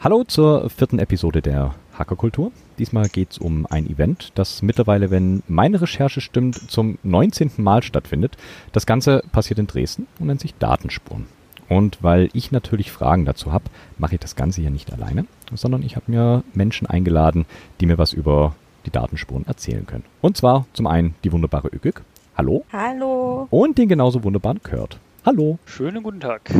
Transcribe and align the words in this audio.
Hallo 0.00 0.22
zur 0.22 0.70
vierten 0.70 1.00
Episode 1.00 1.42
der 1.42 1.74
Hackerkultur. 1.98 2.52
Diesmal 2.78 3.08
geht 3.08 3.32
es 3.32 3.38
um 3.38 3.66
ein 3.66 3.90
Event, 3.90 4.30
das 4.36 4.62
mittlerweile, 4.62 5.10
wenn 5.10 5.42
meine 5.48 5.80
Recherche 5.80 6.20
stimmt, 6.20 6.70
zum 6.70 6.98
19. 7.02 7.50
Mal 7.56 7.82
stattfindet. 7.82 8.36
Das 8.70 8.86
Ganze 8.86 9.24
passiert 9.32 9.58
in 9.58 9.66
Dresden 9.66 10.06
und 10.20 10.28
nennt 10.28 10.40
sich 10.40 10.54
Datenspuren. 10.54 11.26
Und 11.68 11.98
weil 12.00 12.28
ich 12.32 12.52
natürlich 12.52 12.92
Fragen 12.92 13.24
dazu 13.24 13.52
habe, 13.52 13.64
mache 13.98 14.14
ich 14.14 14.20
das 14.20 14.36
Ganze 14.36 14.60
hier 14.60 14.70
nicht 14.70 14.92
alleine, 14.92 15.26
sondern 15.52 15.82
ich 15.82 15.96
habe 15.96 16.12
mir 16.12 16.44
Menschen 16.54 16.86
eingeladen, 16.86 17.44
die 17.80 17.86
mir 17.86 17.98
was 17.98 18.12
über 18.12 18.54
die 18.86 18.92
Datenspuren 18.92 19.48
erzählen 19.48 19.84
können. 19.84 20.04
Und 20.20 20.36
zwar 20.36 20.66
zum 20.74 20.86
einen 20.86 21.16
die 21.24 21.32
wunderbare 21.32 21.70
Ögük. 21.74 22.04
Hallo. 22.36 22.64
Hallo. 22.72 23.48
Und 23.50 23.78
den 23.78 23.88
genauso 23.88 24.22
wunderbaren 24.22 24.62
Kurt. 24.62 25.00
Hallo. 25.26 25.58
Schönen 25.66 26.04
guten 26.04 26.20
Tag. 26.20 26.50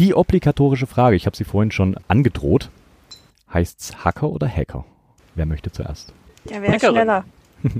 Die 0.00 0.14
obligatorische 0.14 0.86
Frage, 0.86 1.14
ich 1.14 1.26
habe 1.26 1.36
sie 1.36 1.44
vorhin 1.44 1.70
schon 1.70 1.94
angedroht. 2.08 2.70
Heißt's 3.52 4.02
Hacker 4.02 4.30
oder 4.30 4.48
Hacker? 4.48 4.86
Wer 5.34 5.44
möchte 5.44 5.70
zuerst? 5.70 6.14
Ja, 6.50 6.62
wer 6.62 6.74
ist 6.74 6.86
schneller? 6.86 7.24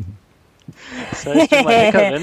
Das 1.10 1.26
heißt 1.26 1.52
immer 1.52 1.70
Hackerin. 1.86 2.22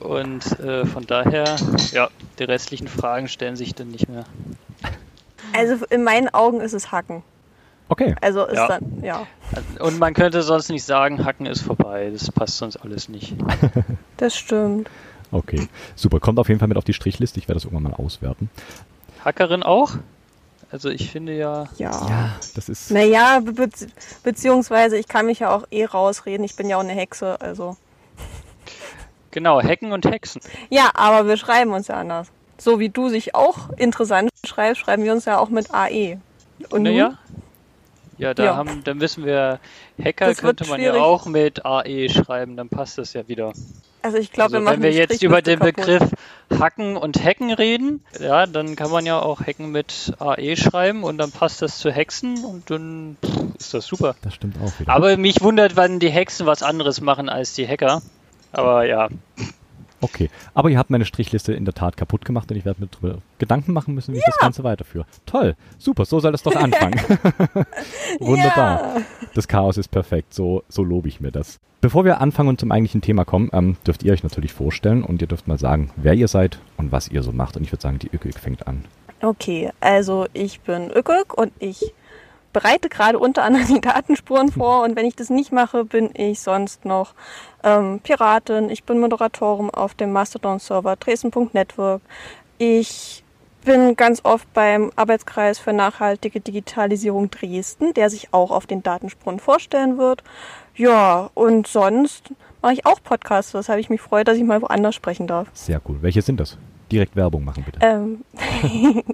Und 0.00 0.58
äh, 0.60 0.86
von 0.86 1.04
daher, 1.06 1.56
ja, 1.92 2.08
die 2.38 2.44
restlichen 2.44 2.88
Fragen 2.88 3.28
stellen 3.28 3.56
sich 3.56 3.74
dann 3.74 3.88
nicht 3.88 4.08
mehr. 4.08 4.24
Also 5.54 5.84
in 5.90 6.02
meinen 6.02 6.28
Augen 6.32 6.60
ist 6.62 6.72
es 6.72 6.92
Hacken. 6.92 7.22
Okay. 7.90 8.14
Also 8.22 8.46
ist 8.46 8.54
Ja. 8.56 8.68
dann, 8.68 9.02
ja, 9.02 9.26
Und 9.80 9.98
man 9.98 10.14
könnte 10.14 10.40
sonst 10.42 10.70
nicht 10.70 10.84
sagen, 10.84 11.26
Hacken 11.26 11.44
ist 11.44 11.60
vorbei. 11.60 12.08
Das 12.10 12.30
passt 12.30 12.56
sonst 12.56 12.76
alles 12.76 13.08
nicht. 13.10 13.34
das 14.16 14.36
stimmt. 14.36 14.88
Okay. 15.30 15.68
Super. 15.94 16.20
Kommt 16.20 16.38
auf 16.38 16.48
jeden 16.48 16.58
Fall 16.58 16.68
mit 16.68 16.78
auf 16.78 16.84
die 16.84 16.94
Strichliste. 16.94 17.38
Ich 17.38 17.48
werde 17.48 17.56
das 17.60 17.64
irgendwann 17.66 17.92
mal 17.92 18.02
auswerten. 18.02 18.48
Hackerin 19.28 19.62
auch? 19.62 19.92
Also 20.70 20.88
ich 20.88 21.10
finde 21.10 21.34
ja, 21.36 21.68
Ja. 21.76 22.32
das 22.54 22.68
ist. 22.70 22.90
Naja, 22.90 23.40
be 23.40 23.52
be 23.52 23.68
beziehungsweise 24.22 24.96
ich 24.96 25.06
kann 25.06 25.26
mich 25.26 25.40
ja 25.40 25.54
auch 25.54 25.64
eh 25.70 25.84
rausreden. 25.84 26.44
Ich 26.44 26.56
bin 26.56 26.68
ja 26.70 26.76
auch 26.78 26.82
eine 26.82 26.92
Hexe, 26.92 27.38
also. 27.40 27.76
genau, 29.30 29.62
Hacken 29.62 29.92
und 29.92 30.06
Hexen. 30.06 30.40
Ja, 30.70 30.90
aber 30.94 31.26
wir 31.28 31.36
schreiben 31.36 31.72
uns 31.72 31.88
ja 31.88 31.96
anders. 31.96 32.28
So 32.56 32.78
wie 32.80 32.88
du 32.88 33.08
sich 33.10 33.34
auch 33.34 33.70
interessant 33.76 34.30
schreibst, 34.46 34.80
schreiben 34.80 35.04
wir 35.04 35.12
uns 35.12 35.26
ja 35.26 35.38
auch 35.38 35.50
mit 35.50 35.72
AE. 35.74 36.18
Und 36.70 36.82
naja. 36.84 37.08
nun? 37.08 37.18
Ja, 38.16 38.34
da 38.34 38.44
Ja. 38.46 38.56
haben, 38.56 38.82
dann 38.84 39.00
wissen 39.00 39.24
wir, 39.26 39.60
Hacker 40.02 40.26
Das 40.26 40.38
könnte 40.38 40.66
man 40.66 40.80
ja 40.80 40.94
auch 40.94 41.26
mit 41.26 41.64
AE 41.66 42.08
schreiben, 42.08 42.56
dann 42.56 42.68
passt 42.68 42.96
das 42.98 43.12
ja 43.12 43.28
wieder. 43.28 43.52
Also 44.02 44.18
ich 44.18 44.32
glaube, 44.32 44.56
Also, 44.56 44.70
wenn 44.70 44.82
wir 44.82 44.92
jetzt 44.92 45.22
über 45.22 45.42
den 45.42 45.58
kaputt. 45.58 45.76
Begriff 45.76 46.02
Hacken 46.58 46.96
und 46.96 47.22
Hacken 47.22 47.52
reden, 47.52 48.02
ja, 48.18 48.46
dann 48.46 48.76
kann 48.76 48.90
man 48.90 49.04
ja 49.04 49.20
auch 49.20 49.40
Hacken 49.40 49.70
mit 49.70 50.14
AE 50.18 50.56
schreiben 50.56 51.04
und 51.04 51.18
dann 51.18 51.30
passt 51.30 51.62
das 51.62 51.78
zu 51.78 51.90
Hexen 51.90 52.44
und 52.44 52.70
dann 52.70 53.16
ist 53.58 53.74
das 53.74 53.86
super. 53.86 54.14
Das 54.22 54.34
stimmt 54.34 54.56
auch 54.62 54.78
wieder. 54.80 54.92
Aber 54.92 55.16
mich 55.16 55.42
wundert, 55.42 55.76
wann 55.76 55.98
die 55.98 56.10
Hexen 56.10 56.46
was 56.46 56.62
anderes 56.62 57.00
machen 57.00 57.28
als 57.28 57.54
die 57.54 57.66
Hacker. 57.66 58.02
Aber 58.52 58.84
ja, 58.84 59.08
Okay. 60.00 60.30
Aber 60.54 60.70
ihr 60.70 60.78
habt 60.78 60.90
meine 60.90 61.04
Strichliste 61.04 61.52
in 61.52 61.64
der 61.64 61.74
Tat 61.74 61.96
kaputt 61.96 62.24
gemacht 62.24 62.50
und 62.50 62.56
ich 62.56 62.64
werde 62.64 62.80
mir 62.80 62.88
darüber 62.88 63.18
Gedanken 63.38 63.72
machen 63.72 63.94
müssen, 63.94 64.14
wie 64.14 64.18
ich 64.18 64.24
das 64.24 64.38
Ganze 64.38 64.64
weiterführe. 64.64 65.06
Toll. 65.26 65.56
Super. 65.78 66.04
So 66.04 66.20
soll 66.20 66.34
es 66.34 66.42
doch 66.42 66.54
anfangen. 66.56 67.00
Wunderbar. 68.20 68.96
Ja. 68.98 69.02
Das 69.34 69.48
Chaos 69.48 69.76
ist 69.76 69.88
perfekt. 69.88 70.34
So, 70.34 70.62
so 70.68 70.82
lobe 70.84 71.08
ich 71.08 71.20
mir 71.20 71.32
das. 71.32 71.58
Bevor 71.80 72.04
wir 72.04 72.20
anfangen 72.20 72.48
und 72.48 72.60
zum 72.60 72.72
eigentlichen 72.72 73.02
Thema 73.02 73.24
kommen, 73.24 73.50
ähm, 73.52 73.76
dürft 73.86 74.02
ihr 74.02 74.12
euch 74.12 74.24
natürlich 74.24 74.52
vorstellen 74.52 75.04
und 75.04 75.22
ihr 75.22 75.28
dürft 75.28 75.46
mal 75.46 75.58
sagen, 75.58 75.90
wer 75.96 76.14
ihr 76.14 76.26
seid 76.26 76.58
und 76.76 76.90
was 76.90 77.08
ihr 77.08 77.22
so 77.22 77.30
macht. 77.30 77.56
Und 77.56 77.62
ich 77.62 77.72
würde 77.72 77.82
sagen, 77.82 78.00
die 78.00 78.10
Ökik 78.12 78.38
fängt 78.38 78.66
an. 78.66 78.84
Okay, 79.20 79.70
also 79.80 80.26
ich 80.32 80.60
bin 80.60 80.90
Ökök 80.90 81.34
und 81.34 81.52
ich 81.58 81.92
bereite 82.58 82.88
gerade 82.88 83.20
unter 83.20 83.44
anderem 83.44 83.66
die 83.68 83.80
Datenspuren 83.80 84.50
vor 84.52 84.82
und 84.82 84.96
wenn 84.96 85.06
ich 85.06 85.14
das 85.14 85.30
nicht 85.30 85.52
mache, 85.52 85.84
bin 85.84 86.10
ich 86.14 86.40
sonst 86.40 86.84
noch 86.84 87.14
ähm, 87.62 88.00
Piratin, 88.02 88.68
ich 88.68 88.82
bin 88.82 88.98
Moderatorin 88.98 89.70
auf 89.70 89.94
dem 89.94 90.12
Mastodon-Server 90.12 90.96
Dresden.network. 90.96 92.02
Ich 92.58 93.22
bin 93.64 93.94
ganz 93.94 94.24
oft 94.24 94.52
beim 94.54 94.90
Arbeitskreis 94.96 95.60
für 95.60 95.72
nachhaltige 95.72 96.40
Digitalisierung 96.40 97.30
Dresden, 97.30 97.94
der 97.94 98.10
sich 98.10 98.34
auch 98.34 98.50
auf 98.50 98.66
den 98.66 98.82
Datenspuren 98.82 99.38
vorstellen 99.38 99.96
wird. 99.96 100.24
Ja, 100.74 101.30
und 101.34 101.68
sonst 101.68 102.32
mache 102.60 102.72
ich 102.72 102.86
auch 102.86 103.00
Podcasts, 103.02 103.54
weshalb 103.54 103.78
ich 103.78 103.88
mich 103.88 104.00
freue, 104.00 104.24
dass 104.24 104.36
ich 104.36 104.42
mal 104.42 104.62
woanders 104.62 104.96
sprechen 104.96 105.28
darf. 105.28 105.48
Sehr 105.52 105.80
cool. 105.88 105.98
Welche 106.00 106.22
sind 106.22 106.40
das? 106.40 106.58
Direkt 106.90 107.16
Werbung 107.16 107.44
machen, 107.44 107.64
bitte. 107.64 107.80
Ähm, 107.82 108.24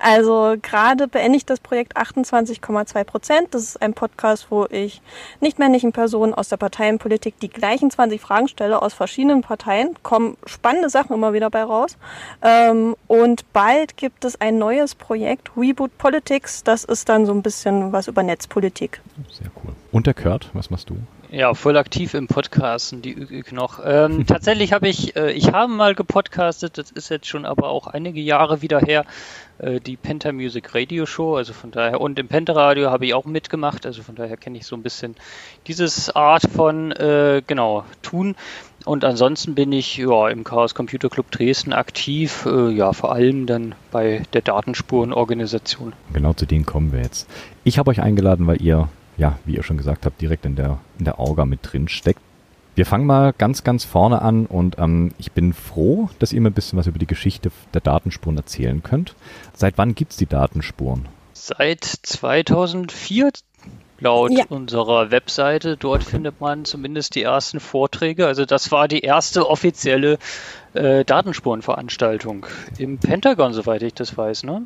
also 0.00 0.56
gerade 0.60 1.06
beende 1.06 1.36
ich 1.36 1.46
das 1.46 1.60
Projekt 1.60 1.96
28,2 1.96 3.04
Prozent. 3.04 3.48
Das 3.52 3.62
ist 3.62 3.82
ein 3.82 3.94
Podcast, 3.94 4.48
wo 4.50 4.66
ich 4.66 5.00
nichtmännlichen 5.40 5.92
Personen 5.92 6.34
aus 6.34 6.48
der 6.48 6.56
Parteienpolitik 6.56 7.38
die 7.40 7.48
gleichen 7.48 7.90
20 7.90 8.20
Fragen 8.20 8.48
stelle 8.48 8.82
aus 8.82 8.92
verschiedenen 8.92 9.42
Parteien. 9.42 9.96
Kommen 10.02 10.36
spannende 10.46 10.90
Sachen 10.90 11.14
immer 11.14 11.32
wieder 11.32 11.50
bei 11.50 11.62
raus. 11.62 11.96
Ähm, 12.42 12.96
und 13.06 13.52
bald 13.52 13.96
gibt 13.96 14.24
es 14.24 14.40
ein 14.40 14.58
neues 14.58 14.94
Projekt, 14.96 15.52
Reboot 15.56 15.96
Politics. 15.98 16.64
Das 16.64 16.82
ist 16.82 17.08
dann 17.08 17.26
so 17.26 17.32
ein 17.32 17.42
bisschen 17.42 17.92
was 17.92 18.08
über 18.08 18.22
Netzpolitik. 18.22 19.00
Sehr 19.30 19.50
cool. 19.64 19.74
Und 19.92 20.06
der 20.06 20.14
Kurt, 20.14 20.50
was 20.54 20.70
machst 20.70 20.90
du? 20.90 20.96
Ja, 21.32 21.54
voll 21.54 21.78
aktiv 21.78 22.12
im 22.12 22.26
Podcasten, 22.26 23.00
die 23.00 23.16
ÜÜK 23.16 23.52
noch. 23.52 23.80
Ähm, 23.82 24.26
tatsächlich 24.26 24.74
habe 24.74 24.88
ich, 24.88 25.16
äh, 25.16 25.32
ich 25.32 25.50
habe 25.52 25.72
mal 25.72 25.94
gepodcastet, 25.94 26.76
das 26.76 26.90
ist 26.90 27.08
jetzt 27.08 27.26
schon 27.26 27.46
aber 27.46 27.70
auch 27.70 27.86
einige 27.86 28.20
Jahre 28.20 28.60
wieder 28.60 28.80
her, 28.80 29.06
äh, 29.58 29.80
die 29.80 29.96
Penta 29.96 30.30
Music 30.30 30.74
Radio 30.74 31.06
Show, 31.06 31.36
also 31.36 31.54
von 31.54 31.70
daher, 31.70 32.02
und 32.02 32.18
im 32.18 32.28
Penta 32.28 32.52
Radio 32.52 32.90
habe 32.90 33.06
ich 33.06 33.14
auch 33.14 33.24
mitgemacht, 33.24 33.86
also 33.86 34.02
von 34.02 34.14
daher 34.14 34.36
kenne 34.36 34.58
ich 34.58 34.66
so 34.66 34.76
ein 34.76 34.82
bisschen 34.82 35.16
dieses 35.66 36.14
Art 36.14 36.42
von, 36.54 36.92
äh, 36.92 37.40
genau, 37.46 37.84
tun. 38.02 38.36
Und 38.84 39.04
ansonsten 39.04 39.54
bin 39.54 39.72
ich 39.72 39.96
ja 39.96 40.28
im 40.28 40.44
Chaos 40.44 40.74
Computer 40.74 41.08
Club 41.08 41.30
Dresden 41.30 41.72
aktiv, 41.72 42.46
äh, 42.46 42.70
ja, 42.70 42.92
vor 42.92 43.12
allem 43.12 43.46
dann 43.46 43.74
bei 43.90 44.22
der 44.34 44.42
Datenspurenorganisation. 44.42 45.94
Genau 46.12 46.34
zu 46.34 46.44
denen 46.44 46.66
kommen 46.66 46.92
wir 46.92 47.00
jetzt. 47.00 47.26
Ich 47.64 47.78
habe 47.78 47.90
euch 47.90 48.02
eingeladen, 48.02 48.46
weil 48.46 48.60
ihr, 48.60 48.88
ja, 49.16 49.38
wie 49.44 49.56
ihr 49.56 49.62
schon 49.62 49.76
gesagt 49.76 50.06
habt, 50.06 50.20
direkt 50.20 50.44
in 50.46 50.56
der, 50.56 50.78
in 50.98 51.04
der 51.04 51.18
Orga 51.18 51.44
mit 51.44 51.60
drin 51.62 51.88
steckt. 51.88 52.20
Wir 52.74 52.86
fangen 52.86 53.04
mal 53.04 53.34
ganz, 53.36 53.64
ganz 53.64 53.84
vorne 53.84 54.22
an 54.22 54.46
und 54.46 54.78
ähm, 54.78 55.12
ich 55.18 55.32
bin 55.32 55.52
froh, 55.52 56.08
dass 56.18 56.32
ihr 56.32 56.40
mir 56.40 56.48
ein 56.48 56.54
bisschen 56.54 56.78
was 56.78 56.86
über 56.86 56.98
die 56.98 57.06
Geschichte 57.06 57.50
der 57.74 57.82
Datenspuren 57.82 58.36
erzählen 58.38 58.82
könnt. 58.82 59.14
Seit 59.54 59.76
wann 59.76 59.94
gibt's 59.94 60.16
die 60.16 60.24
Datenspuren? 60.26 61.06
Seit 61.34 61.84
2004 61.84 63.30
laut 64.00 64.30
Ja. 64.32 64.44
unserer 64.48 65.10
Webseite. 65.10 65.76
Dort 65.76 66.02
findet 66.02 66.40
man 66.40 66.64
zumindest 66.64 67.14
die 67.14 67.22
ersten 67.22 67.60
Vorträge. 67.60 68.26
Also 68.26 68.46
das 68.46 68.72
war 68.72 68.88
die 68.88 69.00
erste 69.00 69.48
offizielle 69.50 70.18
äh, 70.72 71.04
Datenspurenveranstaltung 71.04 72.46
im 72.78 72.98
Pentagon, 72.98 73.52
soweit 73.52 73.82
ich 73.82 73.94
das 73.94 74.16
weiß. 74.16 74.44
Ne? 74.44 74.62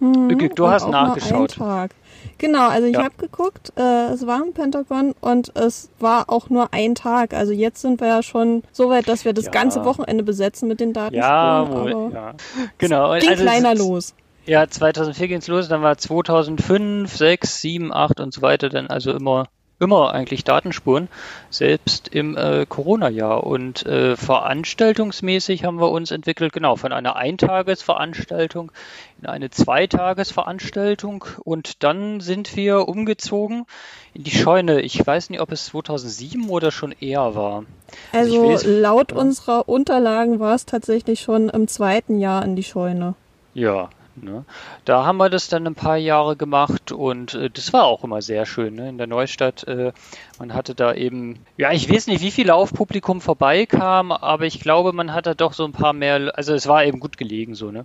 Ügig, 0.00 0.54
du 0.56 0.68
hast 0.68 0.88
nachgeschaut. 0.88 1.60
einen 1.60 1.68
Tag. 1.68 1.90
Genau, 2.38 2.68
also 2.68 2.86
ich 2.86 2.94
Ja. 2.94 3.04
habe 3.04 3.14
geguckt, 3.18 3.72
äh, 3.76 4.08
es 4.12 4.26
war 4.26 4.42
im 4.42 4.52
Pentagon 4.52 5.14
und 5.20 5.54
es 5.56 5.90
war 6.00 6.28
auch 6.30 6.50
nur 6.50 6.72
ein 6.72 6.94
Tag. 6.94 7.34
Also 7.34 7.52
jetzt 7.52 7.80
sind 7.82 8.00
wir 8.00 8.08
ja 8.08 8.22
schon 8.22 8.62
so 8.72 8.88
weit, 8.90 9.08
dass 9.08 9.24
wir 9.24 9.32
das 9.32 9.46
Ja. 9.46 9.50
ganze 9.52 9.84
Wochenende 9.84 10.24
besetzen 10.24 10.68
mit 10.68 10.80
den 10.80 10.92
Datenspuren. 10.92 11.22
Ja, 11.22 11.70
wo, 11.70 11.76
aber 12.06 12.12
ja, 12.14 12.34
genau. 12.78 13.12
ging 13.18 13.28
Also, 13.30 13.42
kleiner 13.44 13.72
es- 13.72 13.78
los. 13.78 14.14
Ja, 14.44 14.66
2004 14.68 15.28
ging's 15.28 15.46
los, 15.46 15.68
dann 15.68 15.82
war 15.82 15.96
2005, 15.98 17.16
6, 17.16 17.60
7, 17.60 17.92
8 17.92 18.18
und 18.18 18.34
so 18.34 18.42
weiter 18.42 18.68
dann 18.68 18.88
also 18.88 19.12
immer 19.12 19.46
immer 19.82 20.14
eigentlich 20.14 20.44
Datenspuren, 20.44 21.08
selbst 21.50 22.08
im 22.08 22.36
äh, 22.36 22.64
Corona-Jahr. 22.66 23.44
Und 23.44 23.84
äh, 23.84 24.16
veranstaltungsmäßig 24.16 25.64
haben 25.64 25.80
wir 25.80 25.90
uns 25.90 26.10
entwickelt, 26.10 26.52
genau, 26.52 26.76
von 26.76 26.92
einer 26.92 27.16
Eintagesveranstaltung 27.16 28.72
in 29.20 29.28
eine 29.28 29.50
Zweitagesveranstaltung 29.50 31.24
und 31.44 31.82
dann 31.82 32.20
sind 32.20 32.56
wir 32.56 32.88
umgezogen 32.88 33.66
in 34.14 34.24
die 34.24 34.30
Scheune. 34.30 34.80
Ich 34.80 35.06
weiß 35.06 35.30
nicht, 35.30 35.40
ob 35.40 35.52
es 35.52 35.66
2007 35.66 36.48
oder 36.48 36.70
schon 36.70 36.92
eher 36.92 37.34
war. 37.34 37.64
Also 38.12 38.52
ich 38.52 38.60
weiß- 38.60 38.80
laut 38.80 39.12
ja. 39.12 39.18
unserer 39.18 39.68
Unterlagen 39.68 40.40
war 40.40 40.54
es 40.54 40.66
tatsächlich 40.66 41.20
schon 41.20 41.48
im 41.48 41.68
zweiten 41.68 42.18
Jahr 42.18 42.44
in 42.44 42.56
die 42.56 42.64
Scheune. 42.64 43.14
Ja, 43.54 43.90
ne? 44.16 44.44
Da 44.84 45.04
haben 45.04 45.18
wir 45.18 45.30
das 45.30 45.48
dann 45.48 45.66
ein 45.66 45.74
paar 45.74 45.96
Jahre 45.96 46.36
gemacht 46.36 46.92
und 46.92 47.34
äh, 47.34 47.50
das 47.50 47.72
war 47.72 47.84
auch 47.84 48.04
immer 48.04 48.22
sehr 48.22 48.46
schön, 48.46 48.74
ne? 48.74 48.88
In 48.88 48.98
der 48.98 49.06
Neustadt. 49.06 49.64
Äh, 49.64 49.92
man 50.38 50.54
hatte 50.54 50.74
da 50.74 50.94
eben, 50.94 51.38
ja, 51.56 51.72
ich 51.72 51.90
weiß 51.90 52.06
nicht, 52.08 52.22
wie 52.22 52.30
viel 52.30 52.48
Laufpublikum 52.48 53.20
vorbeikam, 53.20 54.12
aber 54.12 54.44
ich 54.44 54.60
glaube, 54.60 54.92
man 54.92 55.12
hat 55.12 55.26
da 55.26 55.34
doch 55.34 55.52
so 55.52 55.64
ein 55.64 55.72
paar 55.72 55.92
mehr, 55.92 56.32
also 56.36 56.54
es 56.54 56.66
war 56.66 56.84
eben 56.84 57.00
gut 57.00 57.16
gelegen 57.16 57.54
so, 57.54 57.70
ne? 57.70 57.84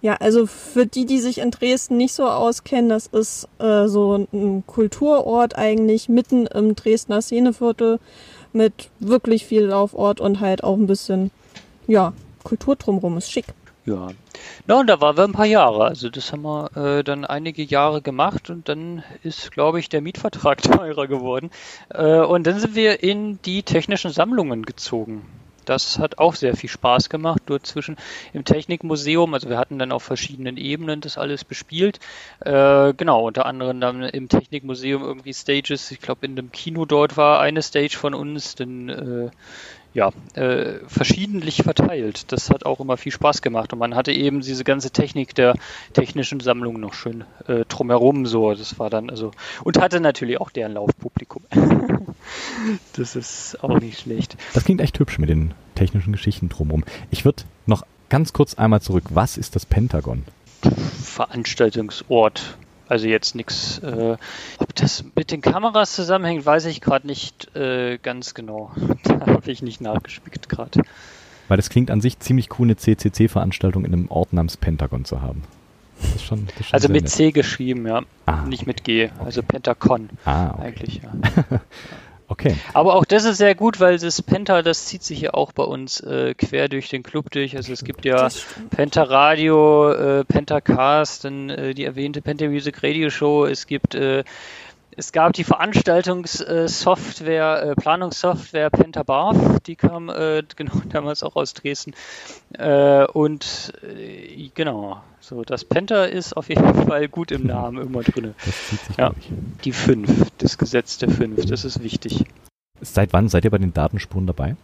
Ja, 0.00 0.14
also 0.14 0.46
für 0.46 0.86
die, 0.86 1.06
die 1.06 1.18
sich 1.18 1.38
in 1.38 1.50
Dresden 1.50 1.96
nicht 1.96 2.12
so 2.12 2.28
auskennen, 2.28 2.88
das 2.88 3.08
ist 3.08 3.48
äh, 3.58 3.88
so 3.88 4.26
ein 4.32 4.62
Kulturort 4.64 5.58
eigentlich 5.58 6.08
mitten 6.08 6.46
im 6.46 6.76
Dresdner 6.76 7.20
Szeneviertel 7.20 7.98
mit 8.52 8.90
wirklich 9.00 9.44
viel 9.44 9.64
Laufort 9.64 10.20
und 10.20 10.40
halt 10.40 10.62
auch 10.62 10.76
ein 10.76 10.86
bisschen, 10.86 11.32
ja, 11.88 12.12
Kultur 12.44 12.76
drumherum 12.76 13.18
ist 13.18 13.30
schick. 13.30 13.46
Ja. 13.88 14.08
Na, 14.66 14.80
und 14.80 14.86
da 14.86 15.00
waren 15.00 15.16
wir 15.16 15.24
ein 15.24 15.32
paar 15.32 15.46
Jahre. 15.46 15.86
Also 15.86 16.10
das 16.10 16.30
haben 16.30 16.42
wir 16.42 16.76
äh, 16.76 17.02
dann 17.02 17.24
einige 17.24 17.62
Jahre 17.62 18.02
gemacht 18.02 18.50
und 18.50 18.68
dann 18.68 19.02
ist, 19.22 19.50
glaube 19.50 19.80
ich, 19.80 19.88
der 19.88 20.02
Mietvertrag 20.02 20.60
teurer 20.62 21.06
geworden. 21.06 21.50
Äh, 21.88 22.18
und 22.18 22.46
dann 22.46 22.60
sind 22.60 22.74
wir 22.74 23.02
in 23.02 23.40
die 23.42 23.62
technischen 23.62 24.10
Sammlungen 24.10 24.66
gezogen. 24.66 25.22
Das 25.64 25.98
hat 25.98 26.18
auch 26.18 26.34
sehr 26.34 26.56
viel 26.56 26.70
Spaß 26.70 27.10
gemacht, 27.10 27.42
dort 27.46 27.66
zwischen 27.66 27.96
im 28.32 28.44
Technikmuseum. 28.44 29.34
Also 29.34 29.50
wir 29.50 29.58
hatten 29.58 29.78
dann 29.78 29.92
auf 29.92 30.02
verschiedenen 30.02 30.56
Ebenen 30.56 31.02
das 31.02 31.18
alles 31.18 31.44
bespielt. 31.44 31.98
Äh, 32.40 32.94
genau, 32.94 33.26
unter 33.26 33.44
anderem 33.44 33.80
dann 33.80 34.02
im 34.02 34.28
Technikmuseum 34.28 35.02
irgendwie 35.02 35.34
Stages. 35.34 35.90
Ich 35.90 36.00
glaube, 36.00 36.26
in 36.26 36.36
dem 36.36 36.52
Kino 36.52 36.86
dort 36.86 37.16
war 37.18 37.40
eine 37.40 37.60
Stage 37.60 37.98
von 37.98 38.14
uns. 38.14 38.54
Dann 38.54 38.88
äh, 38.88 39.30
ja, 39.98 40.12
äh, 40.34 40.78
verschiedentlich 40.86 41.64
verteilt. 41.64 42.30
Das 42.30 42.50
hat 42.50 42.64
auch 42.64 42.78
immer 42.78 42.96
viel 42.96 43.10
Spaß 43.10 43.42
gemacht 43.42 43.72
und 43.72 43.80
man 43.80 43.96
hatte 43.96 44.12
eben 44.12 44.42
diese 44.42 44.62
ganze 44.62 44.92
Technik 44.92 45.34
der 45.34 45.56
technischen 45.92 46.38
Sammlung 46.38 46.78
noch 46.78 46.94
schön 46.94 47.24
äh, 47.48 47.64
drumherum 47.64 48.24
so. 48.24 48.54
Das 48.54 48.78
war 48.78 48.90
dann 48.90 49.10
also 49.10 49.32
und 49.64 49.80
hatte 49.80 50.00
natürlich 50.00 50.40
auch 50.40 50.50
deren 50.50 50.74
Laufpublikum. 50.74 51.42
das 52.92 53.16
ist 53.16 53.58
auch 53.64 53.80
nicht 53.80 53.98
schlecht. 53.98 54.36
Das 54.54 54.64
klingt 54.64 54.80
echt 54.80 55.00
hübsch 55.00 55.18
mit 55.18 55.30
den 55.30 55.52
technischen 55.74 56.12
Geschichten 56.12 56.48
drumherum. 56.48 56.84
Ich 57.10 57.24
würde 57.24 57.42
noch 57.66 57.82
ganz 58.08 58.32
kurz 58.32 58.54
einmal 58.54 58.80
zurück. 58.80 59.06
Was 59.10 59.36
ist 59.36 59.56
das 59.56 59.66
Pentagon? 59.66 60.22
Veranstaltungsort 61.02 62.56
also 62.88 63.06
jetzt 63.06 63.34
nichts. 63.34 63.78
Äh, 63.78 64.16
ob 64.58 64.74
das 64.74 65.04
mit 65.14 65.30
den 65.30 65.40
Kameras 65.40 65.92
zusammenhängt, 65.92 66.46
weiß 66.46 66.66
ich 66.66 66.80
gerade 66.80 67.06
nicht 67.06 67.54
äh, 67.54 67.98
ganz 67.98 68.34
genau. 68.34 68.70
da 69.04 69.20
habe 69.26 69.50
ich 69.50 69.62
nicht 69.62 69.80
nachgespickt 69.80 70.48
gerade. 70.48 70.82
Weil 71.48 71.56
das 71.56 71.70
klingt 71.70 71.90
an 71.90 72.00
sich 72.00 72.18
ziemlich 72.18 72.48
cool, 72.58 72.66
eine 72.66 72.76
CCC-Veranstaltung 72.76 73.84
in 73.84 73.92
einem 73.92 74.10
Ort 74.10 74.32
namens 74.32 74.56
Pentagon 74.56 75.04
zu 75.04 75.22
haben. 75.22 75.44
Das 76.00 76.14
ist 76.14 76.24
schon, 76.24 76.46
das 76.46 76.60
ist 76.60 76.66
schon 76.66 76.74
also 76.74 76.88
mit 76.88 77.04
nett. 77.04 77.10
C 77.10 77.30
geschrieben, 77.32 77.86
ja. 77.86 78.02
Ah, 78.26 78.42
nicht 78.42 78.66
mit 78.66 78.84
G, 78.84 79.06
okay. 79.06 79.12
also 79.24 79.42
Pentacon. 79.42 80.10
Ah, 80.24 80.50
okay. 80.50 80.62
eigentlich, 80.62 81.02
ja. 81.02 81.10
Okay. 82.30 82.54
Aber 82.74 82.94
auch 82.94 83.06
das 83.06 83.24
ist 83.24 83.38
sehr 83.38 83.54
gut, 83.54 83.80
weil 83.80 83.98
das 83.98 84.20
Penta, 84.20 84.60
das 84.62 84.84
zieht 84.84 85.02
sich 85.02 85.22
ja 85.22 85.32
auch 85.32 85.52
bei 85.52 85.62
uns 85.62 86.00
äh, 86.00 86.34
quer 86.34 86.68
durch 86.68 86.90
den 86.90 87.02
Club 87.02 87.30
durch. 87.30 87.56
Also 87.56 87.72
es 87.72 87.84
gibt 87.84 88.04
ja 88.04 88.28
Penta 88.70 89.02
Radio, 89.02 89.90
äh, 89.90 90.24
Pentacast, 90.24 91.24
dann 91.24 91.48
äh, 91.48 91.72
die 91.72 91.84
erwähnte 91.84 92.20
Penta 92.20 92.46
Music 92.46 92.82
Radio 92.82 93.08
Show. 93.08 93.46
Es 93.46 93.66
gibt 93.66 93.94
äh, 93.94 94.24
es 94.98 95.12
gab 95.12 95.32
die 95.34 95.44
Veranstaltungssoftware, 95.44 97.62
äh, 97.62 97.76
Planungssoftware 97.76 98.68
Pentabarf, 98.68 99.60
die 99.60 99.76
kam 99.76 100.08
äh, 100.08 100.42
genau 100.56 100.82
damals 100.88 101.22
auch 101.22 101.36
aus 101.36 101.54
Dresden. 101.54 101.94
Äh, 102.54 103.06
und 103.06 103.72
äh, 103.82 104.50
genau, 104.54 105.00
so 105.20 105.42
das 105.42 105.64
Penta 105.64 106.02
ist 106.04 106.36
auf 106.36 106.48
jeden 106.48 106.74
Fall 106.86 107.06
gut 107.08 107.30
im 107.30 107.46
Namen 107.46 107.80
immer 107.86 108.02
drin. 108.02 108.34
Ja, 108.96 109.12
die 109.64 109.72
5, 109.72 110.32
das 110.38 110.58
Gesetz 110.58 110.98
der 110.98 111.10
5, 111.10 111.46
das 111.46 111.64
ist 111.64 111.80
wichtig. 111.82 112.24
Seit 112.80 113.12
wann 113.12 113.28
seid 113.28 113.44
ihr 113.44 113.52
bei 113.52 113.58
den 113.58 113.72
Datenspuren 113.72 114.26
dabei? 114.26 114.56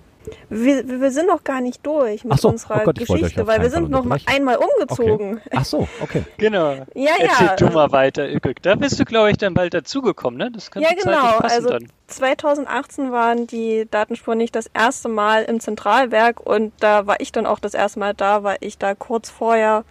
Wir, 0.49 1.00
wir 1.00 1.11
sind 1.11 1.26
noch 1.26 1.44
gar 1.44 1.61
nicht 1.61 1.85
durch 1.87 2.25
mit 2.25 2.38
so, 2.38 2.49
unserer 2.49 2.81
oh 2.81 2.85
Gott, 2.85 2.99
Geschichte, 2.99 3.47
weil 3.47 3.61
wir 3.61 3.71
sind 3.71 3.91
noch 3.91 4.05
mal 4.05 4.19
einmal 4.26 4.56
umgezogen. 4.56 5.37
Okay. 5.38 5.56
Ach 5.56 5.65
so, 5.65 5.88
okay. 6.00 6.25
Genau. 6.37 6.73
Ja, 6.94 7.12
Erzähl 7.19 7.47
ja. 7.47 7.56
du 7.56 7.67
mal 7.67 7.91
weiter, 7.93 8.31
Ükök. 8.31 8.62
Da 8.62 8.75
bist 8.75 8.99
du, 8.99 9.05
glaube 9.05 9.31
ich, 9.31 9.38
dann 9.38 9.55
bald 9.55 9.75
dazugekommen, 9.75 10.38
ne? 10.38 10.50
Das 10.50 10.71
könnte 10.71 10.88
ja, 10.88 10.94
genau. 10.94 11.38
also 11.38 11.69
dann. 11.69 11.88
2018 12.06 13.12
waren 13.12 13.47
die 13.47 13.87
Datenspuren 13.91 14.38
nicht 14.38 14.55
das 14.55 14.67
erste 14.73 15.09
Mal 15.09 15.44
im 15.44 15.61
Zentralwerk 15.61 16.41
und 16.41 16.73
da 16.81 17.06
war 17.06 17.21
ich 17.21 17.32
dann 17.32 17.47
auch 17.47 17.59
das 17.59 17.75
erste 17.75 17.99
Mal 17.99 18.15
da, 18.15 18.43
weil 18.43 18.59
ich 18.61 18.79
da 18.79 18.94
kurz 18.94 19.31
vorher 19.31 19.85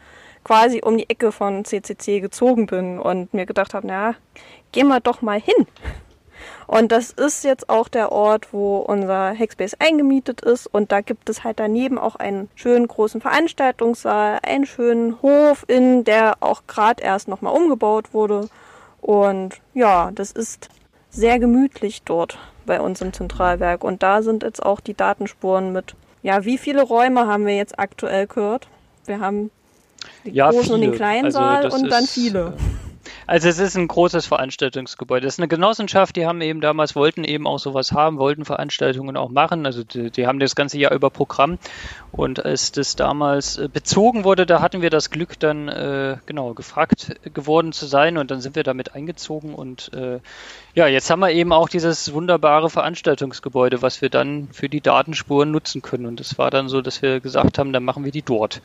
quasi 0.43 0.81
um 0.83 0.97
die 0.97 1.09
Ecke 1.09 1.31
von 1.31 1.65
CCC 1.65 2.19
gezogen 2.19 2.65
bin 2.65 2.99
und 2.99 3.33
mir 3.33 3.45
gedacht 3.45 3.73
habe, 3.73 3.87
na, 3.87 4.15
gehen 4.71 4.87
wir 4.87 4.99
doch 4.99 5.21
mal 5.21 5.39
hin. 5.39 5.67
Und 6.67 6.91
das 6.91 7.11
ist 7.11 7.43
jetzt 7.43 7.69
auch 7.69 7.87
der 7.87 8.11
Ort, 8.11 8.53
wo 8.53 8.77
unser 8.77 9.37
Hackspace 9.37 9.75
eingemietet 9.79 10.41
ist. 10.41 10.67
Und 10.67 10.91
da 10.91 11.01
gibt 11.01 11.29
es 11.29 11.43
halt 11.43 11.59
daneben 11.59 11.97
auch 11.97 12.15
einen 12.15 12.49
schönen 12.55 12.87
großen 12.87 13.21
Veranstaltungssaal, 13.21 14.39
einen 14.43 14.65
schönen 14.65 15.21
Hof, 15.21 15.65
in 15.67 16.03
der 16.03 16.37
auch 16.41 16.63
gerade 16.67 17.03
erst 17.03 17.27
nochmal 17.27 17.55
umgebaut 17.55 18.13
wurde. 18.13 18.49
Und 19.01 19.55
ja, 19.73 20.11
das 20.13 20.31
ist 20.31 20.69
sehr 21.09 21.39
gemütlich 21.39 22.03
dort 22.03 22.37
bei 22.65 22.81
uns 22.81 23.01
im 23.01 23.13
Zentralwerk. 23.13 23.83
Und 23.83 24.03
da 24.03 24.21
sind 24.21 24.43
jetzt 24.43 24.63
auch 24.63 24.79
die 24.79 24.93
Datenspuren 24.93 25.71
mit. 25.71 25.95
Ja, 26.21 26.45
wie 26.45 26.57
viele 26.57 26.81
Räume 26.81 27.27
haben 27.27 27.45
wir 27.45 27.55
jetzt 27.55 27.77
aktuell 27.77 28.27
gehört? 28.27 28.67
Wir 29.05 29.19
haben 29.19 29.51
den 30.25 30.33
ja, 30.33 30.49
großen 30.49 30.63
viele. 30.63 30.75
und 30.75 30.81
den 30.81 30.91
kleinen 30.93 31.25
also 31.25 31.39
Saal 31.39 31.69
und 31.69 31.89
dann 31.89 32.05
viele. 32.05 32.53
Also 33.27 33.49
es 33.49 33.59
ist 33.59 33.75
ein 33.75 33.87
großes 33.87 34.25
Veranstaltungsgebäude. 34.25 35.25
Das 35.25 35.35
ist 35.35 35.39
eine 35.39 35.47
Genossenschaft, 35.47 36.15
die 36.15 36.25
haben 36.25 36.41
eben 36.41 36.61
damals, 36.61 36.95
wollten 36.95 37.23
eben 37.23 37.47
auch 37.47 37.59
sowas 37.59 37.91
haben, 37.91 38.17
wollten 38.17 38.45
Veranstaltungen 38.45 39.17
auch 39.17 39.29
machen. 39.29 39.65
Also 39.65 39.83
die, 39.83 40.11
die 40.11 40.27
haben 40.27 40.39
das 40.39 40.55
ganze 40.55 40.77
Jahr 40.77 40.93
über 40.93 41.09
Programm. 41.09 41.57
Und 42.11 42.45
als 42.45 42.71
das 42.71 42.95
damals 42.95 43.57
äh, 43.57 43.67
bezogen 43.67 44.23
wurde, 44.23 44.45
da 44.45 44.61
hatten 44.61 44.81
wir 44.81 44.89
das 44.89 45.09
Glück, 45.09 45.39
dann 45.39 45.67
äh, 45.67 46.17
genau 46.25 46.53
gefragt 46.53 47.15
geworden 47.33 47.73
zu 47.73 47.85
sein. 47.85 48.17
Und 48.17 48.31
dann 48.31 48.41
sind 48.41 48.55
wir 48.55 48.63
damit 48.63 48.95
eingezogen. 48.95 49.53
Und 49.53 49.91
äh, 49.93 50.19
ja, 50.73 50.87
jetzt 50.87 51.09
haben 51.09 51.19
wir 51.19 51.31
eben 51.31 51.53
auch 51.53 51.69
dieses 51.69 52.13
wunderbare 52.13 52.69
Veranstaltungsgebäude, 52.69 53.81
was 53.81 54.01
wir 54.01 54.09
dann 54.09 54.49
für 54.51 54.69
die 54.69 54.81
Datenspuren 54.81 55.51
nutzen 55.51 55.81
können. 55.81 56.05
Und 56.05 56.19
es 56.19 56.37
war 56.37 56.51
dann 56.51 56.69
so, 56.69 56.81
dass 56.81 57.01
wir 57.01 57.19
gesagt 57.19 57.57
haben, 57.57 57.73
dann 57.73 57.83
machen 57.83 58.05
wir 58.05 58.11
die 58.11 58.21
dort. 58.21 58.61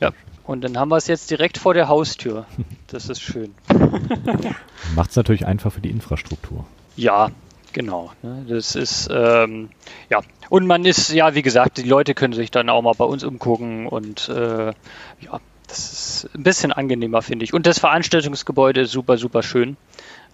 Ja, 0.00 0.10
und 0.52 0.62
dann 0.62 0.78
haben 0.78 0.90
wir 0.90 0.96
es 0.96 1.06
jetzt 1.06 1.30
direkt 1.30 1.58
vor 1.58 1.74
der 1.74 1.88
Haustür. 1.88 2.46
Das 2.88 3.08
ist 3.08 3.22
schön. 3.22 3.54
Macht 4.94 5.08
es 5.08 5.16
natürlich 5.16 5.46
einfach 5.46 5.72
für 5.72 5.80
die 5.80 5.88
Infrastruktur. 5.88 6.66
Ja, 6.94 7.30
genau. 7.72 8.12
Ne? 8.22 8.44
Das 8.46 8.74
ist, 8.74 9.08
ähm, 9.10 9.70
ja. 10.10 10.20
Und 10.50 10.66
man 10.66 10.84
ist, 10.84 11.10
ja, 11.10 11.34
wie 11.34 11.40
gesagt, 11.40 11.78
die 11.78 11.88
Leute 11.88 12.12
können 12.12 12.34
sich 12.34 12.50
dann 12.50 12.68
auch 12.68 12.82
mal 12.82 12.92
bei 12.92 13.06
uns 13.06 13.24
umgucken 13.24 13.86
und 13.86 14.28
äh, 14.28 14.74
ja, 15.20 15.40
das 15.72 15.92
ist 16.24 16.34
ein 16.34 16.42
bisschen 16.42 16.70
angenehmer, 16.70 17.22
finde 17.22 17.44
ich. 17.44 17.54
Und 17.54 17.66
das 17.66 17.78
Veranstaltungsgebäude 17.78 18.82
ist 18.82 18.92
super, 18.92 19.16
super 19.16 19.42
schön. 19.42 19.78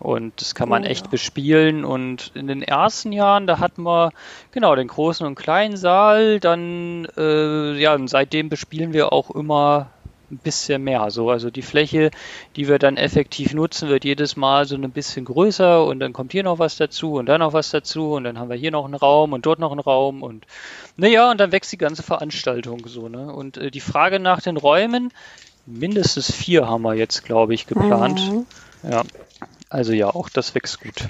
Und 0.01 0.41
das 0.41 0.55
kann 0.55 0.69
man 0.69 0.83
oh, 0.83 0.87
echt 0.87 1.07
ja. 1.07 1.11
bespielen. 1.11 1.85
Und 1.85 2.33
in 2.35 2.47
den 2.47 2.63
ersten 2.63 3.13
Jahren, 3.13 3.47
da 3.47 3.59
hatten 3.59 3.83
wir 3.83 4.11
genau 4.51 4.75
den 4.75 4.89
großen 4.89 5.27
und 5.27 5.37
kleinen 5.37 5.77
Saal. 5.77 6.41
Dann, 6.41 7.07
äh, 7.17 7.75
ja, 7.75 7.95
und 7.95 8.09
seitdem 8.09 8.49
bespielen 8.49 8.93
wir 8.93 9.13
auch 9.13 9.31
immer 9.31 9.91
ein 10.31 10.39
bisschen 10.39 10.85
mehr. 10.85 11.11
So, 11.11 11.31
also 11.31 11.51
die 11.51 11.63
Fläche, 11.63 12.11
die 12.57 12.69
wir 12.69 12.79
dann 12.79 12.97
effektiv 12.97 13.55
nutzen, 13.55 13.89
wird 13.89 14.05
jedes 14.05 14.37
Mal 14.37 14.67
so 14.67 14.77
ein 14.77 14.91
bisschen 14.91 15.25
größer 15.25 15.85
und 15.85 16.01
dann 16.01 16.13
kommt 16.13 16.33
hier 16.33 16.43
noch 16.43 16.59
was 16.59 16.77
dazu 16.77 17.15
und 17.15 17.27
dann 17.27 17.41
noch 17.41 17.53
was 17.53 17.71
dazu 17.71 18.13
und 18.13 18.25
dann 18.25 18.39
haben 18.39 18.51
wir 18.51 18.57
hier 18.57 18.71
noch 18.71 18.85
einen 18.85 18.95
Raum 18.95 19.33
und 19.33 19.47
dort 19.47 19.59
noch 19.59 19.73
einen 19.73 19.81
Raum 19.81 20.23
und 20.23 20.47
naja, 20.97 21.31
und 21.31 21.39
dann 21.39 21.53
wächst 21.53 21.73
die 21.73 21.79
ganze 21.79 22.03
Veranstaltung 22.03 22.87
so, 22.87 23.09
ne? 23.09 23.33
Und 23.33 23.57
äh, 23.57 23.71
die 23.71 23.81
Frage 23.81 24.19
nach 24.21 24.41
den 24.41 24.57
Räumen, 24.57 25.13
mindestens 25.67 26.33
vier 26.33 26.69
haben 26.69 26.83
wir 26.83 26.95
jetzt, 26.95 27.25
glaube 27.25 27.55
ich, 27.55 27.67
geplant. 27.67 28.21
Mhm. 28.21 28.47
Ja. 28.91 29.03
Also 29.71 29.93
ja, 29.93 30.09
auch 30.09 30.29
das 30.29 30.55
wächst 30.55 30.81
gut. 30.81 31.09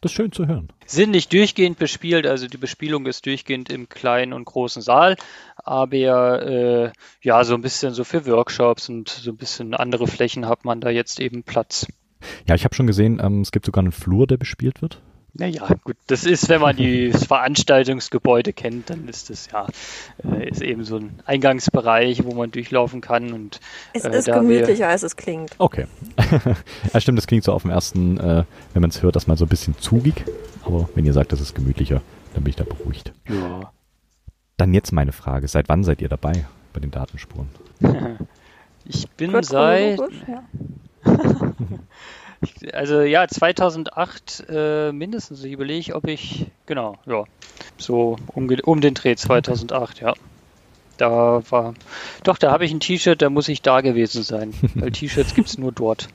Das 0.00 0.12
ist 0.12 0.16
schön 0.16 0.30
zu 0.30 0.46
hören. 0.46 0.68
Sind 0.84 1.10
nicht 1.10 1.32
durchgehend 1.32 1.78
bespielt, 1.78 2.26
also 2.26 2.46
die 2.46 2.58
Bespielung 2.58 3.06
ist 3.06 3.24
durchgehend 3.26 3.70
im 3.70 3.88
kleinen 3.88 4.32
und 4.32 4.44
großen 4.44 4.82
Saal, 4.82 5.16
aber 5.56 6.42
äh, 6.42 6.92
ja, 7.22 7.44
so 7.44 7.54
ein 7.54 7.62
bisschen 7.62 7.94
so 7.94 8.04
für 8.04 8.26
Workshops 8.26 8.88
und 8.88 9.08
so 9.08 9.30
ein 9.30 9.36
bisschen 9.36 9.74
andere 9.74 10.06
Flächen 10.06 10.46
hat 10.46 10.64
man 10.64 10.80
da 10.80 10.90
jetzt 10.90 11.18
eben 11.18 11.42
Platz. 11.42 11.86
Ja, 12.46 12.54
ich 12.54 12.64
habe 12.64 12.74
schon 12.74 12.86
gesehen, 12.86 13.20
ähm, 13.22 13.40
es 13.40 13.52
gibt 13.52 13.66
sogar 13.66 13.82
einen 13.82 13.92
Flur, 13.92 14.26
der 14.26 14.36
bespielt 14.36 14.82
wird. 14.82 15.00
Naja, 15.38 15.68
gut, 15.84 15.96
das 16.06 16.24
ist, 16.24 16.48
wenn 16.48 16.60
man 16.60 16.76
die 16.76 17.12
Veranstaltungsgebäude 17.12 18.52
kennt, 18.52 18.90
dann 18.90 19.08
ist 19.08 19.28
das 19.28 19.48
ja 19.52 19.66
äh, 20.24 20.48
ist 20.48 20.62
eben 20.62 20.84
so 20.84 20.96
ein 20.96 21.18
Eingangsbereich, 21.26 22.24
wo 22.24 22.34
man 22.34 22.50
durchlaufen 22.50 23.00
kann. 23.00 23.32
Und, 23.32 23.60
es 23.92 24.04
äh, 24.04 24.16
ist 24.16 24.26
gemütlicher, 24.26 24.88
als 24.88 25.02
es 25.02 25.16
klingt. 25.16 25.54
Okay. 25.58 25.86
ja, 26.92 27.00
stimmt, 27.00 27.18
das 27.18 27.26
klingt 27.26 27.44
so 27.44 27.52
auf 27.52 27.62
dem 27.62 27.70
ersten, 27.70 28.18
äh, 28.18 28.44
wenn 28.72 28.80
man 28.80 28.90
es 28.90 29.02
hört, 29.02 29.16
dass 29.16 29.26
mal 29.26 29.36
so 29.36 29.44
ein 29.44 29.48
bisschen 29.48 29.76
zugig. 29.78 30.24
Aber 30.64 30.88
wenn 30.94 31.04
ihr 31.04 31.12
sagt, 31.12 31.32
das 31.32 31.40
ist 31.40 31.54
gemütlicher, 31.54 32.00
dann 32.34 32.44
bin 32.44 32.50
ich 32.50 32.56
da 32.56 32.64
beruhigt. 32.64 33.12
Ja. 33.28 33.72
Dann 34.56 34.72
jetzt 34.72 34.92
meine 34.92 35.12
Frage. 35.12 35.48
Seit 35.48 35.68
wann 35.68 35.84
seid 35.84 36.00
ihr 36.00 36.08
dabei 36.08 36.46
bei 36.72 36.80
den 36.80 36.90
Datenspuren? 36.90 37.48
ich 38.84 39.08
bin 39.10 39.32
Kurt 39.32 39.44
seit... 39.44 39.98
Ja. 40.26 40.42
Also 42.72 43.02
ja, 43.02 43.26
2008 43.26 44.46
äh, 44.48 44.92
mindestens. 44.92 45.42
Ich 45.44 45.52
überlege, 45.52 45.94
ob 45.94 46.06
ich, 46.06 46.46
genau, 46.66 46.98
ja, 47.06 47.24
so 47.78 48.16
um, 48.34 48.48
um 48.64 48.80
den 48.80 48.94
Dreh 48.94 49.16
2008, 49.16 50.00
ja. 50.00 50.14
Da 50.96 51.42
war, 51.50 51.74
doch, 52.24 52.38
da 52.38 52.50
habe 52.50 52.64
ich 52.64 52.72
ein 52.72 52.80
T-Shirt, 52.80 53.20
da 53.20 53.28
muss 53.28 53.48
ich 53.48 53.60
da 53.60 53.82
gewesen 53.82 54.22
sein, 54.22 54.54
weil 54.74 54.90
T-Shirts 54.92 55.34
gibt 55.34 55.48
es 55.48 55.58
nur 55.58 55.72
dort. 55.72 56.08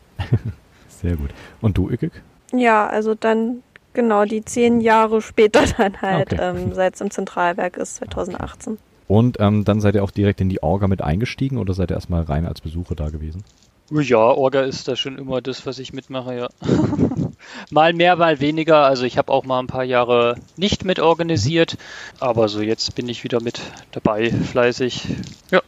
Sehr 0.90 1.16
gut. 1.18 1.30
Und 1.62 1.78
du, 1.78 1.90
Ikik? 1.90 2.22
Ja, 2.52 2.88
also 2.88 3.14
dann 3.14 3.62
genau 3.94 4.26
die 4.26 4.44
zehn 4.44 4.82
Jahre 4.82 5.22
später 5.22 5.64
dann 5.78 6.02
halt, 6.02 6.34
okay. 6.34 6.42
ähm, 6.42 6.74
seit 6.74 6.96
es 6.96 7.02
im 7.02 7.12
Zentralwerk 7.12 7.78
ist, 7.78 7.96
2018. 7.96 8.78
Und 9.08 9.40
ähm, 9.40 9.66
dann 9.66 9.82
seid 9.82 9.96
ihr 9.96 10.04
auch 10.04 10.12
direkt 10.12 10.42
in 10.42 10.50
die 10.50 10.64
Orga 10.64 10.88
mit 10.88 11.02
eingestiegen 11.02 11.58
oder 11.58 11.74
seid 11.74 11.92
ihr 11.92 11.96
erstmal 11.96 12.24
rein 12.24 12.46
als 12.46 12.62
Besucher 12.62 12.96
da 12.96 13.10
gewesen? 13.10 13.44
Ja, 13.92 14.20
Orga 14.20 14.62
ist 14.62 14.88
da 14.88 14.96
schon 14.96 15.18
immer 15.18 15.42
das, 15.42 15.66
was 15.66 15.78
ich 15.78 15.92
mitmache, 15.92 16.36
ja. 16.36 16.50
mal 17.72 17.92
mehr, 17.92 18.16
mal 18.16 18.40
weniger. 18.40 18.86
Also 18.86 19.04
ich 19.04 19.18
habe 19.18 19.32
auch 19.34 19.44
mal 19.44 19.60
ein 19.60 19.68
paar 19.68 19.84
Jahre 19.84 20.36
nicht 20.56 20.86
mit 20.86 21.00
organisiert, 21.00 21.78
aber 22.20 22.48
so 22.48 22.62
jetzt 22.62 22.96
bin 22.96 23.10
ich 23.10 23.26
wieder 23.26 23.42
mit 23.42 23.60
dabei, 23.92 24.32
fleißig. 24.32 25.08
Ja. 25.52 25.62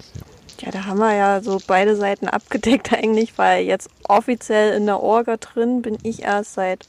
Ja, 0.62 0.72
da 0.72 0.86
haben 0.86 1.00
wir 1.00 1.14
ja 1.14 1.42
so 1.42 1.60
beide 1.68 1.98
Seiten 1.98 2.30
abgedeckt 2.30 2.94
eigentlich, 2.98 3.38
weil 3.38 3.66
jetzt 3.66 3.90
offiziell 4.08 4.74
in 4.78 4.86
der 4.86 5.02
Orga 5.02 5.36
drin 5.36 5.82
bin 5.82 5.98
ich 6.04 6.24
erst 6.24 6.54
seit 6.54 6.88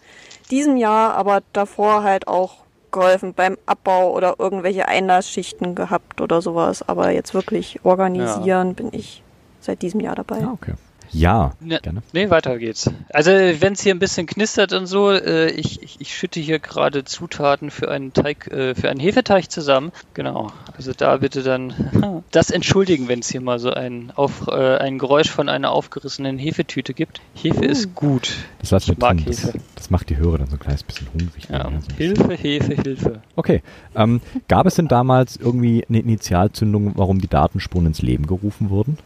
diesem 0.52 0.76
Jahr, 0.76 1.14
aber 1.14 1.42
davor 1.52 2.04
halt 2.04 2.28
auch 2.28 2.58
geholfen 2.92 3.34
beim 3.34 3.58
Abbau 3.66 4.12
oder 4.12 4.36
irgendwelche 4.38 4.86
Einlassschichten 4.86 5.74
gehabt 5.74 6.20
oder 6.20 6.40
sowas. 6.40 6.88
Aber 6.88 7.10
jetzt 7.10 7.34
wirklich 7.34 7.80
organisieren 7.82 8.68
ja. 8.68 8.74
bin 8.74 8.90
ich 8.92 9.24
seit 9.60 9.82
diesem 9.82 9.98
Jahr 9.98 10.14
dabei. 10.14 10.44
Ah, 10.44 10.52
okay. 10.52 10.74
Ja, 11.12 11.52
ne, 11.60 11.78
gerne. 11.82 12.02
Nee, 12.12 12.30
weiter 12.30 12.58
geht's. 12.58 12.90
Also, 13.10 13.30
wenn 13.30 13.74
es 13.74 13.82
hier 13.82 13.94
ein 13.94 13.98
bisschen 13.98 14.26
knistert 14.26 14.72
und 14.72 14.86
so, 14.86 15.10
äh, 15.12 15.50
ich, 15.50 15.82
ich, 15.82 16.00
ich, 16.00 16.14
schütte 16.14 16.40
hier 16.40 16.58
gerade 16.58 17.04
Zutaten 17.04 17.70
für 17.70 17.90
einen 17.90 18.12
Teig, 18.12 18.48
äh, 18.48 18.74
für 18.74 18.90
einen 18.90 19.00
Hefeteig 19.00 19.50
zusammen. 19.50 19.92
Genau. 20.14 20.50
Also 20.76 20.92
da 20.96 21.16
bitte 21.18 21.42
dann 21.42 22.22
das 22.30 22.50
entschuldigen, 22.50 23.08
wenn 23.08 23.20
es 23.20 23.28
hier 23.28 23.40
mal 23.40 23.58
so 23.58 23.70
ein, 23.70 24.12
auf, 24.16 24.48
äh, 24.48 24.76
ein 24.78 24.98
Geräusch 24.98 25.30
von 25.30 25.48
einer 25.48 25.70
aufgerissenen 25.70 26.38
Hefetüte 26.38 26.94
gibt. 26.94 27.20
Hefe 27.34 27.60
uh. 27.60 27.68
ist 27.68 27.94
gut. 27.94 28.32
Das 28.60 28.70
lassen 28.70 28.88
wir 28.88 29.08
drin. 29.08 29.22
Das, 29.26 29.52
das, 29.74 29.90
macht 29.90 30.10
die 30.10 30.16
Hörer 30.16 30.38
dann 30.38 30.48
so 30.48 30.56
ein 30.56 30.60
kleines 30.60 30.82
bisschen 30.82 31.08
hungrig. 31.12 31.48
Ja. 31.48 31.70
So 31.70 31.96
Hilfe, 31.96 32.34
Hefe, 32.34 32.74
Hilfe. 32.74 33.22
Okay. 33.36 33.62
Ähm, 33.94 34.20
gab 34.48 34.66
es 34.66 34.74
denn 34.74 34.88
damals 34.88 35.36
irgendwie 35.36 35.84
eine 35.88 36.00
Initialzündung, 36.00 36.92
warum 36.96 37.20
die 37.20 37.28
Datenspuren 37.28 37.86
ins 37.86 38.02
Leben 38.02 38.26
gerufen 38.26 38.70
wurden? 38.70 38.98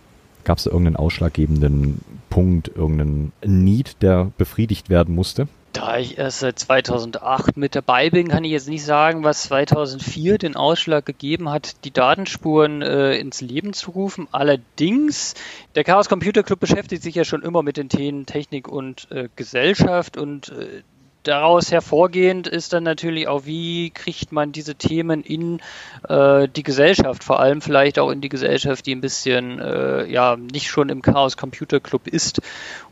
Gab 0.48 0.56
es 0.56 0.64
irgendeinen 0.64 0.96
ausschlaggebenden 0.96 2.00
Punkt, 2.30 2.68
irgendeinen 2.68 3.34
Need, 3.44 4.00
der 4.00 4.32
befriedigt 4.38 4.88
werden 4.88 5.14
musste? 5.14 5.46
Da 5.74 5.98
ich 5.98 6.16
erst 6.16 6.38
seit 6.38 6.58
2008 6.58 7.58
mit 7.58 7.74
dabei 7.74 8.08
bin, 8.08 8.28
kann 8.28 8.44
ich 8.44 8.52
jetzt 8.52 8.66
nicht 8.66 8.82
sagen, 8.82 9.24
was 9.24 9.42
2004 9.42 10.38
den 10.38 10.56
Ausschlag 10.56 11.04
gegeben 11.04 11.50
hat, 11.50 11.84
die 11.84 11.90
Datenspuren 11.90 12.80
äh, 12.80 13.18
ins 13.18 13.42
Leben 13.42 13.74
zu 13.74 13.90
rufen. 13.90 14.26
Allerdings, 14.32 15.34
der 15.74 15.84
Chaos 15.84 16.08
Computer 16.08 16.42
Club 16.42 16.60
beschäftigt 16.60 17.02
sich 17.02 17.14
ja 17.14 17.24
schon 17.24 17.42
immer 17.42 17.62
mit 17.62 17.76
den 17.76 17.90
Themen 17.90 18.24
Technik 18.24 18.68
und 18.68 19.06
äh, 19.10 19.28
Gesellschaft 19.36 20.16
und 20.16 20.48
äh, 20.48 20.82
daraus 21.28 21.70
hervorgehend 21.70 22.48
ist 22.48 22.72
dann 22.72 22.82
natürlich 22.82 23.28
auch, 23.28 23.44
wie 23.44 23.90
kriegt 23.90 24.32
man 24.32 24.52
diese 24.52 24.74
Themen 24.74 25.22
in 25.22 25.60
äh, 26.08 26.48
die 26.48 26.62
Gesellschaft, 26.62 27.22
vor 27.22 27.40
allem 27.40 27.60
vielleicht 27.60 27.98
auch 27.98 28.10
in 28.10 28.20
die 28.20 28.28
Gesellschaft, 28.28 28.86
die 28.86 28.94
ein 28.94 29.00
bisschen 29.00 29.60
äh, 29.60 30.06
ja 30.10 30.36
nicht 30.36 30.68
schon 30.68 30.88
im 30.88 31.02
Chaos 31.02 31.36
Computer 31.36 31.80
Club 31.80 32.08
ist. 32.08 32.40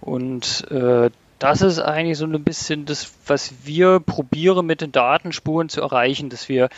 Und 0.01 0.71
äh, 0.71 1.11
das 1.39 1.63
ist 1.63 1.79
eigentlich 1.79 2.19
so 2.19 2.27
ein 2.27 2.45
bisschen 2.45 2.87
das, 2.87 3.13
was 3.27 3.53
wir 3.65 4.01
probieren 4.01 4.67
mit 4.67 4.81
den 4.81 4.93
Datenspuren 4.93 5.69
zu 5.69 5.81
erreichen, 5.81 6.31
dass 6.31 6.49
wir 6.49 6.69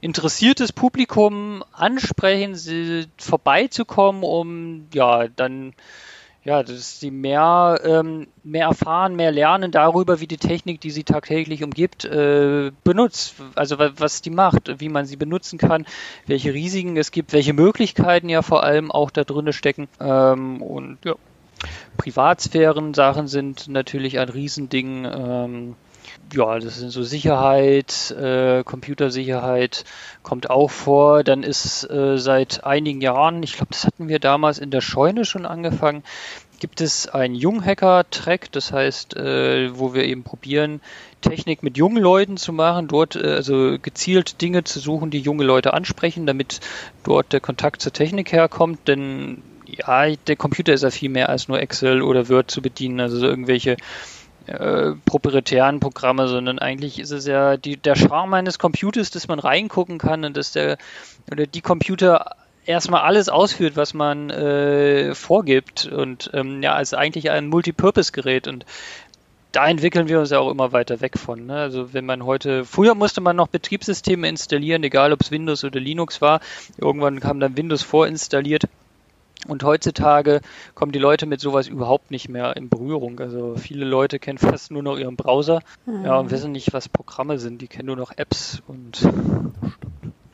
interessiertes 0.00 0.72
Publikum 0.72 1.62
ansprechen, 1.72 2.56
vorbeizukommen, 3.16 4.22
um 4.22 4.88
ja 4.92 5.28
dann 5.28 5.74
ja, 6.44 6.62
dass 6.62 6.98
sie 6.98 7.10
mehr, 7.10 7.80
ähm, 7.84 8.26
mehr 8.42 8.66
erfahren, 8.66 9.14
mehr 9.14 9.30
lernen 9.30 9.70
darüber, 9.70 10.20
wie 10.20 10.26
die 10.26 10.38
Technik, 10.38 10.80
die 10.80 10.90
sie 10.90 11.04
tagtäglich 11.04 11.62
umgibt, 11.62 12.04
äh, 12.04 12.72
benutzt. 12.82 13.36
Also 13.54 13.78
was 13.78 14.22
die 14.22 14.30
macht, 14.30 14.80
wie 14.80 14.88
man 14.88 15.06
sie 15.06 15.16
benutzen 15.16 15.58
kann, 15.58 15.86
welche 16.26 16.52
Risiken 16.52 16.96
es 16.96 17.12
gibt, 17.12 17.32
welche 17.32 17.52
Möglichkeiten 17.52 18.28
ja 18.28 18.42
vor 18.42 18.64
allem 18.64 18.90
auch 18.90 19.10
da 19.10 19.22
drin 19.22 19.52
stecken. 19.52 19.88
Ähm, 20.00 20.62
und 20.62 20.98
ja, 21.04 21.14
Privatsphären-Sachen 21.96 23.28
sind 23.28 23.68
natürlich 23.68 24.18
ein 24.18 24.28
Riesending. 24.28 25.04
Ähm, 25.04 25.76
ja, 26.32 26.58
das 26.58 26.78
sind 26.78 26.90
so 26.90 27.02
Sicherheit, 27.02 28.10
äh, 28.12 28.64
Computersicherheit 28.64 29.84
kommt 30.22 30.50
auch 30.50 30.70
vor. 30.70 31.24
Dann 31.24 31.42
ist 31.42 31.88
äh, 31.90 32.18
seit 32.18 32.64
einigen 32.64 33.00
Jahren, 33.00 33.42
ich 33.42 33.54
glaube, 33.54 33.72
das 33.72 33.84
hatten 33.84 34.08
wir 34.08 34.18
damals 34.18 34.58
in 34.58 34.70
der 34.70 34.80
Scheune 34.80 35.24
schon 35.24 35.46
angefangen, 35.46 36.02
gibt 36.62 36.80
es 36.80 37.08
ein 37.08 37.34
Junghacker-Track, 37.34 38.52
das 38.52 38.72
heißt, 38.72 39.16
äh, 39.16 39.76
wo 39.76 39.94
wir 39.94 40.04
eben 40.04 40.22
probieren, 40.22 40.80
Technik 41.20 41.62
mit 41.62 41.76
jungen 41.76 42.00
Leuten 42.00 42.36
zu 42.36 42.52
machen, 42.52 42.86
dort 42.86 43.16
äh, 43.16 43.32
also 43.32 43.78
gezielt 43.82 44.40
Dinge 44.40 44.62
zu 44.62 44.78
suchen, 44.78 45.10
die 45.10 45.18
junge 45.18 45.44
Leute 45.44 45.74
ansprechen, 45.74 46.24
damit 46.24 46.60
dort 47.02 47.32
der 47.32 47.40
Kontakt 47.40 47.82
zur 47.82 47.92
Technik 47.92 48.30
herkommt, 48.30 48.86
denn 48.86 49.42
ja, 49.66 50.14
der 50.14 50.36
Computer 50.36 50.72
ist 50.72 50.82
ja 50.82 50.90
viel 50.90 51.10
mehr 51.10 51.30
als 51.30 51.48
nur 51.48 51.60
Excel 51.60 52.00
oder 52.00 52.28
Word 52.28 52.50
zu 52.50 52.62
bedienen, 52.62 53.00
also 53.00 53.18
so 53.18 53.26
irgendwelche 53.26 53.76
äh, 54.46 54.92
proprietären 55.04 55.80
Programme, 55.80 56.28
sondern 56.28 56.58
eigentlich 56.58 56.98
ist 56.98 57.10
es 57.10 57.26
ja 57.26 57.56
die, 57.56 57.76
der 57.76 57.96
Charme 57.96 58.34
eines 58.34 58.58
Computers, 58.58 59.10
dass 59.10 59.28
man 59.28 59.38
reingucken 59.38 59.98
kann 59.98 60.24
und 60.24 60.36
dass 60.36 60.52
der 60.52 60.78
oder 61.30 61.46
die 61.46 61.60
Computer 61.60 62.36
erstmal 62.64 63.02
alles 63.02 63.28
ausführt, 63.28 63.76
was 63.76 63.94
man 63.94 64.30
äh, 64.30 65.14
vorgibt 65.14 65.86
und 65.86 66.30
ähm, 66.32 66.62
ja, 66.62 66.78
ist 66.78 66.94
eigentlich 66.94 67.30
ein 67.30 67.48
Multipurpose-Gerät 67.48 68.48
und 68.48 68.64
da 69.52 69.68
entwickeln 69.68 70.08
wir 70.08 70.18
uns 70.18 70.30
ja 70.30 70.38
auch 70.38 70.50
immer 70.50 70.72
weiter 70.72 71.00
weg 71.00 71.18
von. 71.18 71.46
Ne? 71.46 71.56
Also 71.56 71.92
wenn 71.92 72.06
man 72.06 72.24
heute, 72.24 72.64
früher 72.64 72.94
musste 72.94 73.20
man 73.20 73.36
noch 73.36 73.48
Betriebssysteme 73.48 74.26
installieren, 74.28 74.82
egal 74.82 75.12
ob 75.12 75.20
es 75.20 75.30
Windows 75.30 75.62
oder 75.62 75.78
Linux 75.78 76.22
war. 76.22 76.40
Irgendwann 76.78 77.20
kam 77.20 77.38
dann 77.38 77.56
Windows 77.56 77.82
vorinstalliert. 77.82 78.64
Und 79.48 79.64
heutzutage 79.64 80.40
kommen 80.74 80.92
die 80.92 81.00
Leute 81.00 81.26
mit 81.26 81.40
sowas 81.40 81.66
überhaupt 81.66 82.10
nicht 82.10 82.28
mehr 82.28 82.56
in 82.56 82.68
Berührung. 82.68 83.18
Also 83.18 83.56
viele 83.56 83.84
Leute 83.84 84.18
kennen 84.18 84.38
fast 84.38 84.70
nur 84.70 84.82
noch 84.82 84.96
ihren 84.96 85.16
Browser, 85.16 85.62
mhm. 85.84 86.04
ja, 86.04 86.16
und 86.18 86.30
wissen 86.30 86.52
nicht, 86.52 86.72
was 86.72 86.88
Programme 86.88 87.38
sind. 87.38 87.60
Die 87.60 87.68
kennen 87.68 87.86
nur 87.86 87.96
noch 87.96 88.12
Apps 88.16 88.62
und 88.68 89.02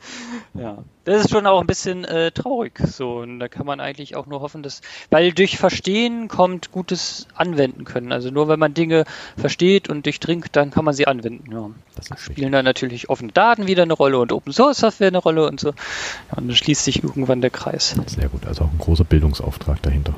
ja, 0.53 0.79
das 1.05 1.25
ist 1.25 1.31
schon 1.31 1.45
auch 1.45 1.61
ein 1.61 1.67
bisschen 1.67 2.05
äh, 2.05 2.31
traurig. 2.31 2.79
So, 2.79 3.19
und 3.19 3.39
da 3.39 3.47
kann 3.47 3.65
man 3.65 3.79
eigentlich 3.79 4.15
auch 4.15 4.25
nur 4.25 4.41
hoffen, 4.41 4.63
dass, 4.63 4.81
weil 5.09 5.31
durch 5.31 5.57
Verstehen 5.57 6.27
kommt 6.27 6.71
gutes 6.71 7.27
Anwenden 7.35 7.85
können. 7.85 8.11
Also 8.11 8.29
nur 8.31 8.47
wenn 8.47 8.59
man 8.59 8.73
Dinge 8.73 9.05
versteht 9.37 9.89
und 9.89 10.05
durchdringt, 10.05 10.55
dann 10.55 10.71
kann 10.71 10.85
man 10.85 10.93
sie 10.93 11.07
anwenden. 11.07 11.51
Ja. 11.51 11.69
Das 11.95 12.19
spielen 12.21 12.51
dann 12.51 12.65
natürlich 12.65 13.09
offene 13.09 13.31
Daten 13.31 13.67
wieder 13.67 13.83
eine 13.83 13.93
Rolle 13.93 14.19
und 14.19 14.31
Open 14.31 14.53
Source 14.53 14.77
Software 14.77 15.07
eine 15.07 15.17
Rolle 15.17 15.47
und 15.47 15.59
so. 15.59 15.69
Ja, 15.69 16.37
und 16.37 16.47
dann 16.47 16.55
schließt 16.55 16.83
sich 16.83 17.03
irgendwann 17.03 17.41
der 17.41 17.49
Kreis. 17.49 17.95
Sehr 18.07 18.29
gut, 18.29 18.45
also 18.45 18.63
auch 18.63 18.71
ein 18.71 18.77
großer 18.77 19.03
Bildungsauftrag 19.03 19.81
dahinter. 19.81 20.15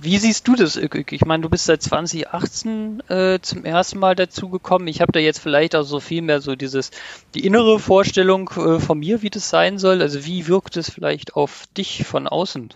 Wie 0.00 0.18
siehst 0.18 0.46
du 0.46 0.54
das? 0.54 0.76
Ich 0.76 1.24
meine, 1.24 1.42
du 1.42 1.48
bist 1.48 1.64
seit 1.64 1.82
2018 1.82 3.02
äh, 3.08 3.38
zum 3.40 3.64
ersten 3.64 3.98
Mal 3.98 4.14
dazugekommen. 4.14 4.86
Ich 4.86 5.00
habe 5.00 5.10
da 5.10 5.18
jetzt 5.18 5.40
vielleicht 5.40 5.74
auch 5.74 5.82
so 5.82 5.98
viel 5.98 6.22
mehr 6.22 6.40
so 6.40 6.54
dieses, 6.54 6.90
die 7.34 7.44
innere 7.44 7.80
Vorstellung 7.80 8.50
äh, 8.56 8.78
von 8.78 8.98
mir, 8.98 9.22
wie 9.22 9.30
das 9.30 9.50
sein 9.50 9.78
soll. 9.78 10.02
Also 10.02 10.24
wie 10.24 10.46
wirkt 10.46 10.76
es 10.76 10.90
vielleicht 10.90 11.34
auf 11.34 11.64
dich 11.76 12.04
von 12.06 12.28
außen? 12.28 12.72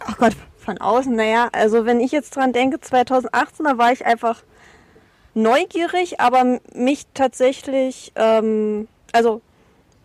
Ach 0.00 0.18
Gott, 0.18 0.34
von 0.58 0.78
außen, 0.78 1.14
naja, 1.14 1.48
also 1.52 1.84
wenn 1.84 2.00
ich 2.00 2.12
jetzt 2.12 2.36
dran 2.36 2.52
denke, 2.52 2.80
2018, 2.80 3.64
da 3.64 3.78
war 3.78 3.92
ich 3.92 4.04
einfach 4.04 4.42
neugierig, 5.34 6.20
aber 6.20 6.60
mich 6.74 7.06
tatsächlich, 7.14 8.12
ähm, 8.14 8.88
also 9.12 9.40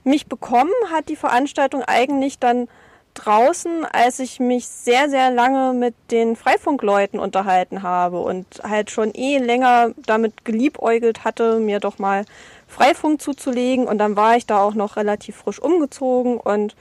mich 0.03 0.27
bekommen 0.27 0.71
hat 0.91 1.09
die 1.09 1.15
Veranstaltung 1.15 1.83
eigentlich 1.83 2.39
dann 2.39 2.67
draußen, 3.13 3.85
als 3.85 4.19
ich 4.19 4.39
mich 4.39 4.67
sehr, 4.67 5.09
sehr 5.09 5.31
lange 5.31 5.73
mit 5.73 5.95
den 6.11 6.35
Freifunkleuten 6.35 7.19
unterhalten 7.19 7.83
habe 7.83 8.19
und 8.19 8.45
halt 8.63 8.91
schon 8.91 9.13
eh 9.13 9.37
länger 9.37 9.91
damit 10.05 10.45
geliebäugelt 10.45 11.23
hatte, 11.23 11.59
mir 11.59 11.79
doch 11.79 11.99
mal 11.99 12.25
Freifunk 12.67 13.21
zuzulegen. 13.21 13.87
Und 13.87 13.97
dann 13.97 14.15
war 14.15 14.35
ich 14.37 14.45
da 14.45 14.61
auch 14.61 14.73
noch 14.73 14.95
relativ 14.97 15.37
frisch 15.37 15.59
umgezogen 15.59 16.37
und 16.37 16.75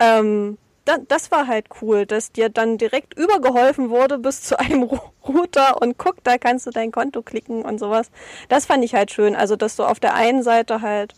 ähm, 0.00 0.58
das 1.08 1.30
war 1.30 1.46
halt 1.46 1.66
cool, 1.82 2.06
dass 2.06 2.32
dir 2.32 2.48
dann 2.48 2.78
direkt 2.78 3.18
übergeholfen 3.18 3.90
wurde 3.90 4.18
bis 4.18 4.42
zu 4.42 4.58
einem 4.58 4.84
Router 5.26 5.82
und 5.82 5.98
guck, 5.98 6.24
da 6.24 6.38
kannst 6.38 6.66
du 6.66 6.70
dein 6.70 6.92
Konto 6.92 7.22
klicken 7.22 7.62
und 7.62 7.78
sowas. 7.78 8.10
Das 8.48 8.66
fand 8.66 8.84
ich 8.84 8.94
halt 8.94 9.10
schön. 9.10 9.36
Also, 9.36 9.56
dass 9.56 9.76
du 9.76 9.84
auf 9.84 10.00
der 10.00 10.14
einen 10.14 10.42
Seite 10.42 10.80
halt 10.80 11.14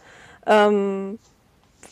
ähm, 0.46 1.18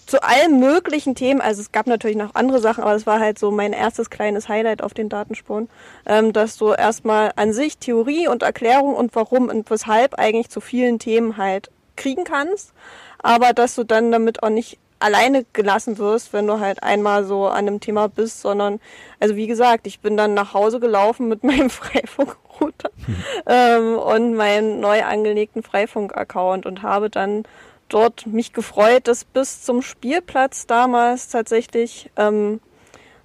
zu 0.09 0.23
allen 0.23 0.59
möglichen 0.59 1.15
Themen, 1.15 1.43
also 1.43 1.61
es 1.61 1.71
gab 1.71 1.87
natürlich 1.87 2.17
noch 2.17 2.35
andere 2.35 2.61
Sachen, 2.61 2.83
aber 2.83 2.95
das 2.95 3.07
war 3.07 3.21
halt 3.21 3.39
so 3.39 3.51
mein 3.51 3.75
erstes 3.75 4.09
kleines 4.09 4.49
Highlight 4.49 4.83
auf 4.83 4.95
den 4.95 5.11
Datenspuren, 5.11 5.69
ähm, 6.07 6.33
dass 6.33 6.57
du 6.57 6.73
erstmal 6.73 7.33
an 7.37 7.53
sich 7.53 7.77
Theorie 7.77 8.27
und 8.27 8.43
Erklärung 8.43 8.95
und 8.95 9.15
warum 9.15 9.51
und 9.51 9.71
weshalb 9.71 10.15
eigentlich 10.15 10.49
zu 10.49 10.61
vielen 10.63 10.99
Themen 10.99 11.37
halt 11.37 11.71
kriegen 11.97 12.25
kannst, 12.25 12.73
aber 13.19 13.53
dass 13.53 13.75
du 13.75 13.85
dann 13.85 14.11
damit 14.11 14.43
auch 14.43 14.49
nicht 14.49 14.79
alleine 14.99 15.45
gelassen 15.53 15.99
wirst, 15.99 16.33
wenn 16.33 16.47
du 16.47 16.59
halt 16.59 16.83
einmal 16.83 17.25
so 17.25 17.47
an 17.47 17.69
einem 17.69 17.81
Thema 17.81 18.09
bist, 18.09 18.41
sondern, 18.41 18.81
also 19.21 19.37
wie 19.37 19.47
gesagt, 19.47 19.87
ich 19.87 20.01
bin 20.01 20.17
dann 20.17 20.33
nach 20.33 20.55
Hause 20.55 20.81
gelaufen 20.81 21.29
mit 21.29 21.45
meinem 21.45 21.69
Freifunkrouter 21.69 22.91
mhm. 23.07 23.25
ähm, 23.47 23.99
und 23.99 24.35
meinem 24.35 24.81
neu 24.81 25.05
angelegten 25.05 25.63
Freifunk-Account 25.63 26.65
und 26.65 26.83
habe 26.83 27.11
dann 27.11 27.45
dort 27.89 28.27
mich 28.27 28.53
gefreut, 28.53 29.09
dass 29.09 29.25
bis 29.25 29.63
zum 29.63 29.83
Spielplatz 29.83 30.67
damals 30.67 31.29
tatsächlich 31.29 32.11
ähm, 32.17 32.61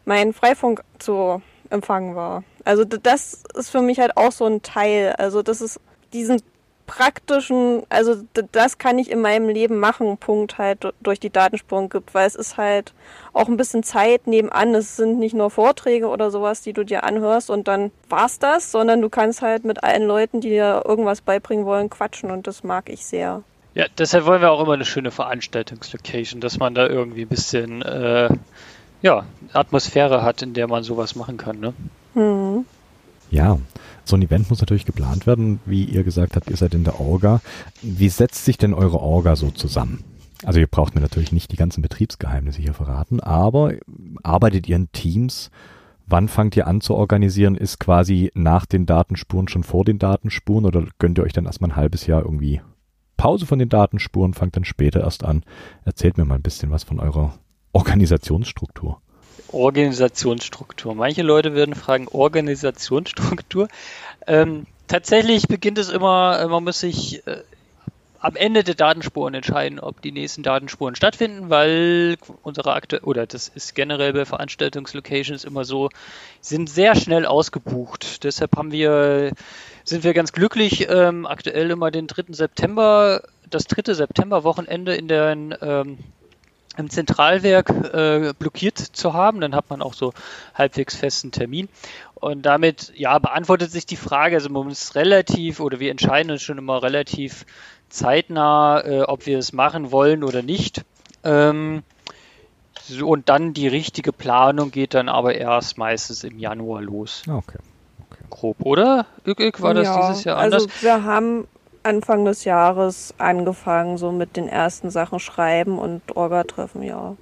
mein 0.06 0.34
Freifunk 0.34 0.84
zu 1.00 1.42
empfangen 1.70 2.16
war. 2.16 2.44
Also 2.66 2.86
das 2.86 3.44
ist 3.56 3.70
für 3.70 3.82
mich 3.82 4.00
halt 4.00 4.16
auch 4.18 4.32
so 4.32 4.46
ein 4.46 4.62
Teil. 4.62 5.14
Also 5.18 5.42
das 5.42 5.62
ist 5.62 5.80
diesen 6.14 6.42
praktischen, 6.86 7.84
also 7.90 8.16
das 8.52 8.78
kann 8.78 9.00
ich 9.00 9.10
in 9.10 9.22
meinem 9.22 9.50
Leben 9.50 9.80
machen, 9.80 10.18
Punkt 10.18 10.58
halt 10.58 10.94
durch 11.02 11.20
die 11.20 11.30
Datenspuren 11.30 11.90
gibt, 11.90 12.14
weil 12.14 12.28
es 12.28 12.36
ist 12.36 12.58
halt 12.58 12.94
auch 13.32 13.48
ein 13.48 13.58
bisschen 13.58 13.84
Zeit 13.84 14.28
nebenan. 14.28 14.76
Es 14.76 14.96
sind 14.98 15.18
nicht 15.18 15.34
nur 15.34 15.50
Vorträge 15.50 16.08
oder 16.08 16.30
sowas, 16.30 16.62
die 16.62 16.74
du 16.74 16.84
dir 16.84 17.04
anhörst 17.04 17.50
und 17.50 17.68
dann 17.68 17.92
war's 18.10 18.40
das, 18.40 18.72
sondern 18.72 19.02
du 19.02 19.10
kannst 19.10 19.42
halt 19.42 19.64
mit 19.64 19.84
allen 19.84 20.04
Leuten, 20.04 20.42
die 20.42 20.50
dir 20.50 20.84
irgendwas 20.86 21.22
beibringen 21.22 21.66
wollen, 21.66 21.90
quatschen 21.90 22.32
und 22.32 22.48
das 22.48 22.64
mag 22.64 22.90
ich 22.90 23.06
sehr. 23.06 23.44
Ja, 23.76 23.86
deshalb 23.98 24.26
wollen 24.26 24.42
wir 24.42 24.52
auch 24.52 24.62
immer 24.62 24.74
eine 24.74 24.86
schöne 24.86 25.12
Veranstaltungslocation, 25.12 26.42
dass 26.42 26.60
man 26.60 26.76
da 26.76 26.88
irgendwie 26.88 27.24
ein 27.24 27.28
bisschen 27.28 27.82
äh, 27.82 28.30
ja, 29.02 29.26
Atmosphäre 29.52 30.24
hat, 30.24 30.42
in 30.42 30.54
der 30.54 30.68
man 30.68 30.84
sowas 30.84 31.16
machen 31.16 31.38
kann, 31.38 31.60
ne? 31.60 31.74
Mhm. 32.14 32.66
Ja, 33.32 33.58
so 34.06 34.16
ein 34.16 34.22
Event 34.22 34.50
muss 34.50 34.60
natürlich 34.60 34.86
geplant 34.86 35.26
werden. 35.26 35.60
Wie 35.66 35.86
ihr 35.86 36.04
gesagt 36.04 36.36
habt, 36.36 36.50
ihr 36.50 36.58
seid 36.58 36.76
in 36.76 36.84
der 36.84 37.00
Orga. 37.00 37.42
Wie 37.82 38.10
setzt 38.10 38.46
sich 38.46 38.58
denn 38.58 38.76
eure 38.76 39.00
Orga 39.00 39.36
so 39.36 39.50
zusammen? 39.50 40.04
Also 40.46 40.60
ihr 40.60 40.68
braucht 40.68 40.94
mir 40.94 41.02
natürlich 41.02 41.32
nicht 41.32 41.52
die 41.52 41.58
ganzen 41.58 41.82
Betriebsgeheimnisse 41.82 42.62
hier 42.62 42.74
verraten, 42.74 43.22
aber 43.22 43.74
arbeitet 44.22 44.68
ihr 44.68 44.76
in 44.76 44.92
Teams? 44.92 45.50
Wann 46.06 46.28
fangt 46.28 46.56
ihr 46.58 46.68
an 46.68 46.82
zu 46.82 46.96
organisieren? 46.96 47.56
Ist 47.56 47.80
quasi 47.80 48.30
nach 48.36 48.66
den 48.66 48.86
Datenspuren 48.86 49.48
schon 49.48 49.64
vor 49.64 49.86
den 49.86 50.00
Datenspuren 50.00 50.66
oder 50.66 50.86
gönnt 51.00 51.18
ihr 51.18 51.24
euch 51.24 51.34
dann 51.34 51.46
erstmal 51.46 51.72
ein 51.72 51.76
halbes 51.76 52.06
Jahr 52.08 52.24
irgendwie 52.24 52.62
Pause 53.18 53.46
von 53.46 53.60
den 53.60 53.70
Datenspuren, 53.70 54.34
fangt 54.34 54.56
dann 54.56 54.66
später 54.66 55.02
erst 55.02 55.24
an? 55.24 55.44
Erzählt 55.86 56.18
mir 56.18 56.26
mal 56.26 56.36
ein 56.36 56.42
bisschen 56.42 56.72
was 56.72 56.84
von 56.84 57.00
eurer 57.00 57.38
Organisationsstruktur. 57.72 59.00
Organisationsstruktur. 59.52 60.96
Manche 60.96 61.22
Leute 61.22 61.54
würden 61.54 61.76
fragen, 61.76 62.08
Organisationsstruktur. 62.08 63.68
Ähm, 64.28 64.66
tatsächlich 64.88 65.48
beginnt 65.48 65.78
es 65.78 65.90
immer, 65.90 66.40
äh, 66.40 66.48
man 66.48 66.64
muss 66.64 66.80
sich 66.80 67.26
äh, 67.28 67.44
am 68.24 68.38
Ende 68.38 68.64
der 68.64 68.76
Datenspuren 68.76 69.34
entscheiden, 69.34 69.82
ob 69.82 70.02
die 70.02 70.14
nächsten 70.14 70.44
Datenspuren 70.44 70.96
stattfinden, 70.96 71.50
weil 71.50 72.16
unsere 72.42 72.74
aktuelle, 72.74 73.04
oder 73.04 73.28
das 73.28 73.50
ist 73.50 73.76
generell 73.76 74.14
bei 74.14 74.24
Veranstaltungslocations 74.24 75.44
immer 75.44 75.66
so, 75.66 75.90
sind 76.40 76.70
sehr 76.70 76.96
schnell 76.96 77.26
ausgebucht. 77.26 78.24
Deshalb 78.24 78.56
haben 78.56 78.72
wir, 78.72 79.34
sind 79.84 80.04
wir 80.04 80.14
ganz 80.14 80.32
glücklich, 80.32 80.88
ähm, 80.90 81.26
aktuell 81.26 81.72
immer 81.72 81.92
den 81.92 82.08
3. 82.08 82.34
September, 82.34 83.22
das 83.50 83.66
3. 83.66 83.94
September-Wochenende 83.94 84.96
in 84.96 85.08
den 85.08 85.56
ähm, 85.62 85.98
im 86.78 86.90
Zentralwerk 86.90 87.70
äh, 87.70 88.34
blockiert 88.38 88.78
zu 88.78 89.14
haben. 89.14 89.42
Dann 89.42 89.56
hat 89.56 89.70
man 89.70 89.82
auch 89.82 89.94
so 89.94 90.14
halbwegs 90.56 90.96
festen 90.96 91.32
Termin. 91.32 91.70
Und 92.16 92.44
damit, 92.44 92.92
ja, 92.96 93.20
beantwortet 93.20 93.72
sich 93.72 93.86
die 93.86 93.96
Frage, 93.96 94.36
also 94.36 94.50
man 94.50 94.66
muss 94.66 94.96
relativ, 94.96 95.60
oder 95.60 95.80
wir 95.80 95.92
entscheiden 95.92 96.32
uns 96.32 96.42
schon 96.42 96.58
immer 96.58 96.82
relativ 96.82 97.46
zeitnah, 97.90 98.82
äh, 98.84 99.02
ob 99.02 99.26
wir 99.26 99.38
es 99.38 99.54
machen 99.54 99.92
wollen 99.92 100.24
oder 100.24 100.42
nicht. 100.42 100.84
Ähm, 101.24 101.84
so, 102.82 103.08
und 103.08 103.30
dann 103.30 103.54
die 103.54 103.68
richtige 103.68 104.12
Planung 104.12 104.72
geht 104.72 104.94
dann 104.94 105.10
aber 105.10 105.36
erst 105.36 105.78
meistens 105.78 106.24
im 106.24 106.40
Januar 106.40 106.82
los. 106.82 107.24
Okay. 107.30 107.60
Grob, 108.34 108.58
oder? 108.66 109.06
Ük, 109.26 109.62
war 109.62 109.74
das 109.74 109.88
ja, 109.88 110.10
dieses 110.10 110.24
Jahr 110.24 110.38
anders? 110.38 110.64
Also 110.64 110.82
wir 110.82 111.04
haben 111.04 111.48
Anfang 111.84 112.26
des 112.26 112.46
Jahres 112.46 113.14
angefangen, 113.18 113.98
so 113.98 114.12
mit 114.12 114.38
den 114.38 114.48
ersten 114.48 114.90
Sachen 114.90 115.20
schreiben 115.20 115.78
und 115.78 116.02
Orga-Treffen, 116.16 116.82
ja. 116.82 117.16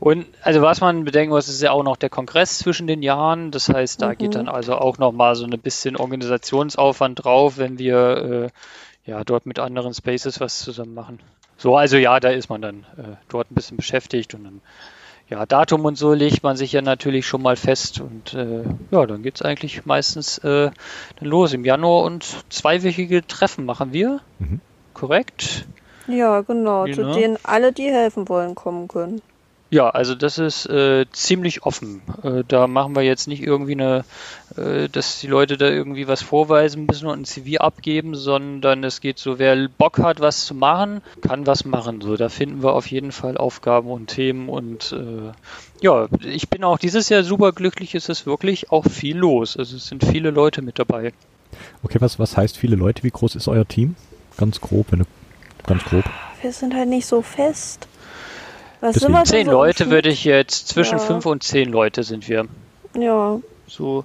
Und 0.00 0.26
also 0.42 0.60
was 0.60 0.80
man 0.80 1.04
bedenken 1.04 1.32
muss, 1.32 1.48
ist 1.48 1.62
ja 1.62 1.70
auch 1.70 1.84
noch 1.84 1.96
der 1.96 2.10
Kongress 2.10 2.58
zwischen 2.58 2.86
den 2.86 3.02
Jahren. 3.02 3.50
Das 3.50 3.68
heißt, 3.68 4.02
da 4.02 4.10
mhm. 4.10 4.18
geht 4.18 4.34
dann 4.34 4.48
also 4.48 4.74
auch 4.74 4.98
noch 4.98 5.12
mal 5.12 5.36
so 5.36 5.44
ein 5.44 5.58
bisschen 5.58 5.96
Organisationsaufwand 5.96 7.24
drauf, 7.24 7.58
wenn 7.58 7.78
wir 7.78 8.50
äh, 9.06 9.10
ja 9.10 9.24
dort 9.24 9.46
mit 9.46 9.58
anderen 9.58 9.94
Spaces 9.94 10.40
was 10.40 10.58
zusammen 10.58 10.94
machen. 10.94 11.20
So, 11.56 11.76
also 11.76 11.96
ja, 11.96 12.20
da 12.20 12.30
ist 12.30 12.50
man 12.50 12.60
dann 12.60 12.80
äh, 12.96 13.16
dort 13.28 13.50
ein 13.50 13.54
bisschen 13.54 13.76
beschäftigt 13.76 14.34
und 14.34 14.44
dann 14.44 14.60
ja, 15.30 15.44
Datum 15.44 15.84
und 15.84 15.96
so 15.96 16.14
legt 16.14 16.42
man 16.42 16.56
sich 16.56 16.72
ja 16.72 16.80
natürlich 16.80 17.26
schon 17.26 17.42
mal 17.42 17.56
fest 17.56 18.00
und 18.00 18.34
äh, 18.34 18.62
ja, 18.90 19.06
dann 19.06 19.22
geht 19.22 19.36
es 19.36 19.42
eigentlich 19.42 19.84
meistens 19.84 20.38
äh, 20.38 20.70
dann 21.18 21.28
los 21.28 21.52
im 21.52 21.64
Januar 21.64 22.04
und 22.04 22.24
zweiwöchige 22.48 23.26
Treffen 23.26 23.64
machen 23.66 23.92
wir. 23.92 24.20
Mhm. 24.38 24.60
Korrekt? 24.94 25.66
Ja, 26.06 26.40
genau, 26.40 26.84
genau, 26.84 27.12
zu 27.12 27.20
denen 27.20 27.38
alle, 27.42 27.72
die 27.72 27.90
helfen 27.90 28.28
wollen, 28.28 28.54
kommen 28.54 28.88
können. 28.88 29.20
Ja, 29.70 29.90
also 29.90 30.14
das 30.14 30.38
ist 30.38 30.64
äh, 30.66 31.04
ziemlich 31.12 31.64
offen. 31.64 32.00
Äh, 32.22 32.42
da 32.48 32.66
machen 32.66 32.96
wir 32.96 33.02
jetzt 33.02 33.28
nicht 33.28 33.42
irgendwie 33.42 33.72
eine, 33.72 34.04
äh, 34.56 34.88
dass 34.88 35.20
die 35.20 35.26
Leute 35.26 35.58
da 35.58 35.68
irgendwie 35.68 36.08
was 36.08 36.22
vorweisen 36.22 36.86
müssen 36.86 37.06
und 37.06 37.20
ein 37.20 37.24
CV 37.26 37.60
abgeben, 37.60 38.14
sondern 38.14 38.82
es 38.82 39.02
geht 39.02 39.18
so, 39.18 39.38
wer 39.38 39.68
Bock 39.68 39.98
hat, 39.98 40.20
was 40.20 40.46
zu 40.46 40.54
machen, 40.54 41.02
kann 41.20 41.46
was 41.46 41.66
machen. 41.66 42.00
So, 42.00 42.16
da 42.16 42.30
finden 42.30 42.62
wir 42.62 42.72
auf 42.72 42.86
jeden 42.86 43.12
Fall 43.12 43.36
Aufgaben 43.36 43.90
und 43.90 44.06
Themen 44.06 44.48
und 44.48 44.92
äh, 44.92 45.32
ja, 45.82 46.08
ich 46.24 46.48
bin 46.48 46.64
auch 46.64 46.78
dieses 46.78 47.10
Jahr 47.10 47.22
super 47.22 47.52
glücklich. 47.52 47.94
Es 47.94 48.08
ist 48.08 48.24
wirklich 48.24 48.72
auch 48.72 48.86
viel 48.86 49.18
los. 49.18 49.58
Also 49.58 49.76
es 49.76 49.86
sind 49.86 50.02
viele 50.02 50.30
Leute 50.30 50.62
mit 50.62 50.78
dabei. 50.78 51.12
Okay, 51.82 52.00
was 52.00 52.18
was 52.18 52.38
heißt 52.38 52.56
viele 52.56 52.76
Leute? 52.76 53.02
Wie 53.02 53.10
groß 53.10 53.34
ist 53.34 53.48
euer 53.48 53.68
Team? 53.68 53.96
Ganz 54.38 54.62
grob, 54.62 54.86
wenn 54.92 55.00
du 55.00 55.04
ganz 55.66 55.84
grob. 55.84 56.04
Wir 56.40 56.52
sind 56.52 56.74
halt 56.74 56.88
nicht 56.88 57.06
so 57.06 57.20
fest. 57.20 57.86
Was 58.80 58.96
sind 58.96 59.12
wir 59.12 59.24
zehn 59.24 59.46
so 59.46 59.52
Leute 59.52 59.90
würde 59.90 60.08
ich 60.08 60.24
jetzt, 60.24 60.68
zwischen 60.68 60.98
ja. 60.98 61.04
fünf 61.04 61.26
und 61.26 61.42
zehn 61.42 61.70
Leute 61.70 62.02
sind 62.02 62.28
wir. 62.28 62.46
Ja. 62.94 63.40
So, 63.66 64.04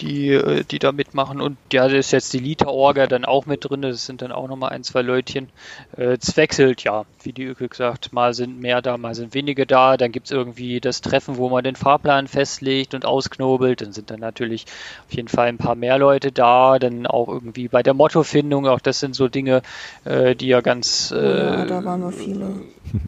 die, 0.00 0.30
äh, 0.30 0.64
die 0.64 0.78
da 0.78 0.92
mitmachen. 0.92 1.40
Und 1.40 1.56
ja, 1.72 1.88
da 1.88 1.96
ist 1.96 2.10
jetzt 2.10 2.32
die 2.32 2.38
Liter-Orga 2.38 3.06
dann 3.06 3.24
auch 3.24 3.46
mit 3.46 3.68
drin. 3.68 3.82
Das 3.82 4.06
sind 4.06 4.22
dann 4.22 4.32
auch 4.32 4.48
nochmal 4.48 4.70
ein, 4.70 4.82
zwei 4.82 5.02
Leutchen. 5.02 5.48
Äh, 5.96 6.16
es 6.20 6.36
wechselt, 6.36 6.82
ja, 6.84 7.04
wie 7.22 7.32
die 7.32 7.44
Öke 7.44 7.68
gesagt. 7.68 8.12
Mal 8.12 8.34
sind 8.34 8.60
mehr 8.60 8.82
da, 8.82 8.96
mal 8.96 9.14
sind 9.14 9.34
wenige 9.34 9.66
da. 9.66 9.96
Dann 9.96 10.12
gibt 10.12 10.26
es 10.26 10.32
irgendwie 10.32 10.80
das 10.80 11.00
Treffen, 11.00 11.36
wo 11.36 11.48
man 11.48 11.64
den 11.64 11.76
Fahrplan 11.76 12.28
festlegt 12.28 12.94
und 12.94 13.04
ausknobelt. 13.04 13.80
Dann 13.80 13.92
sind 13.92 14.10
dann 14.10 14.20
natürlich 14.20 14.66
auf 15.06 15.14
jeden 15.14 15.28
Fall 15.28 15.48
ein 15.48 15.58
paar 15.58 15.74
mehr 15.74 15.98
Leute 15.98 16.32
da. 16.32 16.78
Dann 16.78 17.06
auch 17.06 17.28
irgendwie 17.28 17.68
bei 17.68 17.82
der 17.82 17.94
Mottofindung. 17.94 18.66
Auch 18.66 18.80
das 18.80 19.00
sind 19.00 19.14
so 19.14 19.28
Dinge, 19.28 19.62
äh, 20.04 20.34
die 20.34 20.48
ja 20.48 20.60
ganz. 20.60 21.10
Äh, 21.10 21.38
ja, 21.38 21.64
da 21.64 21.84
waren 21.84 22.00
wir 22.00 22.12
viele. 22.12 22.62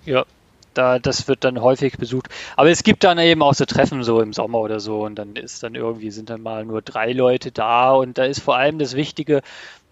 Ja, 0.04 0.24
da, 0.74 0.98
das 0.98 1.28
wird 1.28 1.44
dann 1.44 1.60
häufig 1.60 1.98
besucht. 1.98 2.28
Aber 2.56 2.70
es 2.70 2.82
gibt 2.82 3.04
dann 3.04 3.18
eben 3.18 3.42
auch 3.42 3.54
so 3.54 3.64
Treffen 3.64 4.02
so 4.02 4.20
im 4.20 4.32
Sommer 4.32 4.58
oder 4.58 4.80
so 4.80 5.04
und 5.04 5.16
dann 5.16 5.36
ist 5.36 5.62
dann 5.62 5.74
irgendwie 5.74 6.10
sind 6.10 6.30
dann 6.30 6.42
mal 6.42 6.64
nur 6.64 6.82
drei 6.82 7.12
Leute 7.12 7.52
da 7.52 7.92
und 7.92 8.18
da 8.18 8.24
ist 8.24 8.40
vor 8.40 8.56
allem 8.56 8.78
das 8.78 8.94
Wichtige, 8.94 9.42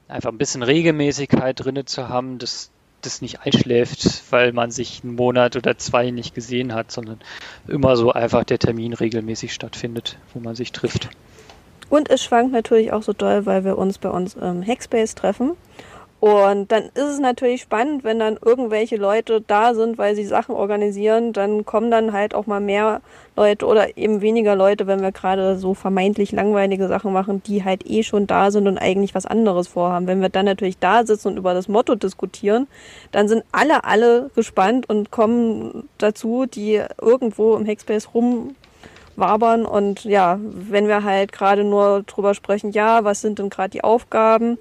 einfach 0.08 0.30
ein 0.30 0.38
bisschen 0.38 0.62
Regelmäßigkeit 0.62 1.64
drinne 1.64 1.84
zu 1.84 2.08
haben, 2.08 2.38
dass 2.38 2.70
das 3.02 3.22
nicht 3.22 3.40
einschläft, 3.40 4.24
weil 4.30 4.52
man 4.52 4.70
sich 4.70 5.02
einen 5.02 5.14
Monat 5.14 5.56
oder 5.56 5.78
zwei 5.78 6.10
nicht 6.10 6.34
gesehen 6.34 6.74
hat, 6.74 6.90
sondern 6.90 7.20
immer 7.66 7.96
so 7.96 8.12
einfach 8.12 8.44
der 8.44 8.58
Termin 8.58 8.92
regelmäßig 8.92 9.54
stattfindet, 9.54 10.18
wo 10.34 10.40
man 10.40 10.54
sich 10.54 10.72
trifft. 10.72 11.08
Und 11.88 12.08
es 12.08 12.22
schwankt 12.22 12.52
natürlich 12.52 12.92
auch 12.92 13.02
so 13.02 13.12
doll, 13.12 13.46
weil 13.46 13.64
wir 13.64 13.76
uns 13.76 13.98
bei 13.98 14.10
uns 14.10 14.34
im 14.34 14.64
Hackspace 14.64 15.14
treffen. 15.14 15.52
Und 16.20 16.70
dann 16.70 16.84
ist 16.84 17.08
es 17.14 17.18
natürlich 17.18 17.62
spannend, 17.62 18.04
wenn 18.04 18.18
dann 18.18 18.38
irgendwelche 18.44 18.96
Leute 18.96 19.40
da 19.40 19.72
sind, 19.72 19.96
weil 19.96 20.14
sie 20.14 20.26
Sachen 20.26 20.54
organisieren, 20.54 21.32
dann 21.32 21.64
kommen 21.64 21.90
dann 21.90 22.12
halt 22.12 22.34
auch 22.34 22.46
mal 22.46 22.60
mehr 22.60 23.00
Leute 23.36 23.64
oder 23.64 23.96
eben 23.96 24.20
weniger 24.20 24.54
Leute, 24.54 24.86
wenn 24.86 25.00
wir 25.00 25.12
gerade 25.12 25.56
so 25.56 25.72
vermeintlich 25.72 26.30
langweilige 26.30 26.88
Sachen 26.88 27.14
machen, 27.14 27.42
die 27.46 27.64
halt 27.64 27.88
eh 27.88 28.02
schon 28.02 28.26
da 28.26 28.50
sind 28.50 28.68
und 28.68 28.76
eigentlich 28.76 29.14
was 29.14 29.24
anderes 29.24 29.68
vorhaben. 29.68 30.06
Wenn 30.06 30.20
wir 30.20 30.28
dann 30.28 30.44
natürlich 30.44 30.78
da 30.78 31.06
sitzen 31.06 31.28
und 31.28 31.36
über 31.38 31.54
das 31.54 31.68
Motto 31.68 31.94
diskutieren, 31.94 32.66
dann 33.12 33.26
sind 33.26 33.42
alle, 33.50 33.84
alle 33.84 34.30
gespannt 34.34 34.90
und 34.90 35.10
kommen 35.10 35.88
dazu, 35.96 36.44
die 36.44 36.82
irgendwo 37.00 37.56
im 37.56 37.66
Hackspace 37.66 38.10
rumwabern 38.12 39.64
und 39.64 40.04
ja, 40.04 40.38
wenn 40.42 40.86
wir 40.86 41.02
halt 41.02 41.32
gerade 41.32 41.64
nur 41.64 42.02
drüber 42.02 42.34
sprechen, 42.34 42.72
ja, 42.72 43.04
was 43.04 43.22
sind 43.22 43.38
denn 43.38 43.48
gerade 43.48 43.70
die 43.70 43.84
Aufgaben? 43.84 44.58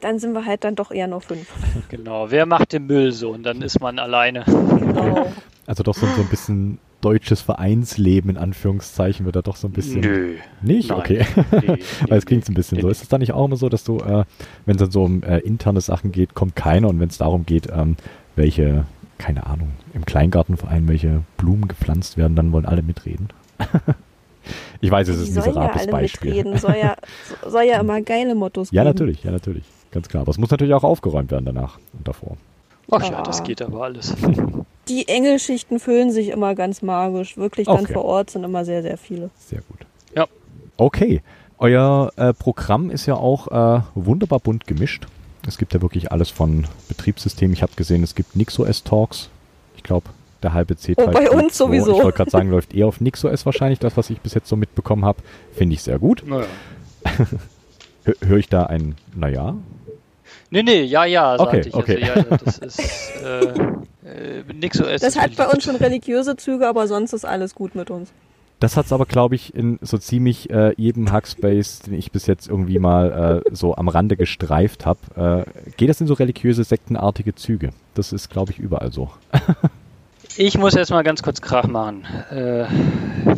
Dann 0.00 0.18
sind 0.18 0.32
wir 0.32 0.46
halt 0.46 0.64
dann 0.64 0.74
doch 0.74 0.90
eher 0.90 1.06
nur 1.06 1.20
fünf. 1.20 1.46
Genau, 1.88 2.30
wer 2.30 2.46
macht 2.46 2.72
den 2.72 2.86
Müll 2.86 3.12
so 3.12 3.30
und 3.30 3.42
dann 3.42 3.62
ist 3.62 3.80
man 3.80 3.98
alleine. 3.98 4.44
Genau. 4.46 5.26
Also 5.66 5.82
doch 5.82 5.94
so, 5.94 6.06
so 6.06 6.22
ein 6.22 6.28
bisschen 6.28 6.78
deutsches 7.00 7.40
Vereinsleben 7.40 8.30
in 8.30 8.36
Anführungszeichen 8.36 9.24
wird 9.24 9.36
da 9.36 9.42
doch 9.42 9.56
so 9.56 9.68
ein 9.68 9.72
bisschen. 9.72 10.00
Nö. 10.00 10.36
Nicht? 10.62 10.90
Nein. 10.90 10.98
Okay. 10.98 11.26
Nee, 11.52 11.78
Weil 12.08 12.18
es 12.18 12.26
klingt 12.26 12.44
so 12.44 12.52
ein 12.52 12.54
bisschen 12.54 12.76
nee, 12.76 12.82
so. 12.82 12.88
Ist 12.88 13.02
es 13.02 13.08
dann 13.08 13.20
nicht 13.20 13.32
auch 13.32 13.44
immer 13.44 13.56
so, 13.56 13.68
dass 13.68 13.84
du, 13.84 13.98
äh, 13.98 14.24
wenn 14.66 14.76
es 14.76 14.82
dann 14.82 14.90
so 14.90 15.04
um 15.04 15.22
äh, 15.22 15.38
interne 15.38 15.80
Sachen 15.80 16.12
geht, 16.12 16.34
kommt 16.34 16.56
keiner 16.56 16.88
und 16.88 17.00
wenn 17.00 17.08
es 17.08 17.18
darum 17.18 17.46
geht, 17.46 17.68
ähm, 17.72 17.96
welche, 18.36 18.84
keine 19.18 19.46
Ahnung, 19.46 19.70
im 19.94 20.04
Kleingartenverein 20.04 20.88
welche 20.88 21.22
Blumen 21.36 21.68
gepflanzt 21.68 22.16
werden, 22.16 22.36
dann 22.36 22.52
wollen 22.52 22.66
alle 22.66 22.82
mitreden. 22.82 23.28
ich 24.80 24.90
weiß, 24.90 25.08
es 25.08 25.20
ist 25.20 25.30
ein 25.30 25.34
miserables 25.34 25.86
ja 25.86 25.90
Beispiel. 25.90 26.34
Mitreden. 26.34 26.58
Soll 26.58 26.76
ja, 26.76 26.96
soll 27.46 27.64
ja 27.64 27.80
immer 27.80 28.00
geile 28.02 28.34
Mottos 28.34 28.70
geben. 28.70 28.76
Ja, 28.76 28.84
natürlich, 28.84 29.24
ja, 29.24 29.30
natürlich. 29.30 29.64
Ganz 29.92 30.08
klar. 30.08 30.22
Aber 30.22 30.30
es 30.30 30.38
muss 30.38 30.50
natürlich 30.50 30.74
auch 30.74 30.84
aufgeräumt 30.84 31.30
werden 31.30 31.44
danach 31.46 31.78
und 31.96 32.06
davor. 32.06 32.36
Ach 32.92 33.02
ja, 33.08 33.18
Ah. 33.20 33.22
das 33.22 33.42
geht 33.44 33.62
aber 33.62 33.82
alles. 33.84 34.14
Die 34.88 35.06
Engelschichten 35.08 35.78
füllen 35.78 36.10
sich 36.10 36.28
immer 36.28 36.54
ganz 36.54 36.82
magisch. 36.82 37.36
Wirklich 37.36 37.66
dann 37.66 37.84
Okay. 37.84 37.92
vor 37.92 38.04
Ort 38.04 38.30
sind 38.30 38.42
immer 38.44 38.64
sehr, 38.64 38.82
sehr 38.82 38.96
viele. 38.96 39.30
Sehr 39.38 39.60
gut. 39.68 39.78
Ja. 40.16 40.26
Okay. 40.76 41.22
Euer 41.58 42.10
äh, 42.16 42.32
Programm 42.32 42.90
ist 42.90 43.06
ja 43.06 43.14
auch 43.14 43.48
äh, 43.78 43.82
wunderbar 43.94 44.40
bunt 44.40 44.66
gemischt. 44.66 45.06
Es 45.46 45.58
gibt 45.58 45.72
ja 45.74 45.82
wirklich 45.82 46.10
alles 46.10 46.30
von 46.30 46.66
Betriebssystemen. 46.88 47.52
Ich 47.52 47.62
habe 47.62 47.72
gesehen, 47.76 48.02
es 48.02 48.14
gibt 48.14 48.34
NixOS 48.36 48.82
Talks. 48.82 49.28
Ich 49.76 49.82
glaube, 49.82 50.08
der 50.42 50.52
halbe 50.54 50.76
c 50.76 50.94
Oh, 50.96 51.06
bei 51.06 51.30
uns 51.30 51.56
sowieso. 51.56 51.96
Ich 51.98 52.02
wollte 52.02 52.16
gerade 52.18 52.30
sagen, 52.30 52.50
läuft 52.50 52.74
eher 52.74 52.86
auf 52.86 53.00
NixOS 53.00 53.46
wahrscheinlich, 53.46 53.78
das, 53.78 53.96
was 53.96 54.10
ich 54.10 54.20
bis 54.20 54.34
jetzt 54.34 54.48
so 54.48 54.56
mitbekommen 54.56 55.04
habe. 55.04 55.18
Finde 55.52 55.74
ich 55.74 55.82
sehr 55.82 55.98
gut. 55.98 56.24
Naja. 56.26 56.46
Hö- 58.04 58.26
Höre 58.26 58.38
ich 58.38 58.48
da 58.48 58.64
ein, 58.64 58.96
naja, 59.14 59.54
Nee, 60.50 60.62
nee, 60.62 60.82
ja, 60.82 61.04
ja, 61.04 61.38
sagte 61.38 61.58
Okay, 61.58 61.68
ich. 61.68 61.74
okay. 61.74 62.10
Also, 62.10 62.28
ja, 62.30 62.36
das 62.36 62.58
ist 62.58 63.12
äh, 63.24 63.44
äh, 64.08 64.44
nix 64.52 64.78
so 64.78 64.84
Das 64.84 65.16
hat 65.18 65.36
bei 65.36 65.46
uns 65.46 65.64
schon 65.64 65.76
religiöse 65.76 66.36
Züge, 66.36 66.68
aber 66.68 66.86
sonst 66.88 67.12
ist 67.12 67.24
alles 67.24 67.54
gut 67.54 67.74
mit 67.74 67.90
uns. 67.90 68.12
Das 68.58 68.76
hat's 68.76 68.92
aber, 68.92 69.06
glaube 69.06 69.36
ich, 69.36 69.54
in 69.54 69.78
so 69.80 69.96
ziemlich 69.96 70.50
äh, 70.50 70.74
jedem 70.76 71.12
Hackspace, 71.12 71.78
den 71.80 71.94
ich 71.94 72.12
bis 72.12 72.26
jetzt 72.26 72.46
irgendwie 72.46 72.78
mal 72.78 73.42
äh, 73.46 73.54
so 73.54 73.74
am 73.76 73.88
Rande 73.88 74.16
gestreift 74.18 74.84
habe, 74.84 75.46
äh, 75.46 75.70
geht 75.78 75.88
das 75.88 76.00
in 76.02 76.06
so 76.06 76.12
religiöse, 76.14 76.62
sektenartige 76.64 77.34
Züge. 77.34 77.70
Das 77.94 78.12
ist, 78.12 78.28
glaube 78.28 78.52
ich, 78.52 78.58
überall 78.58 78.92
so. 78.92 79.10
Ich 80.36 80.56
muss 80.56 80.74
jetzt 80.74 80.90
mal 80.90 81.02
ganz 81.02 81.22
kurz 81.22 81.40
Krach 81.40 81.66
machen, 81.66 82.04
äh, 82.30 82.64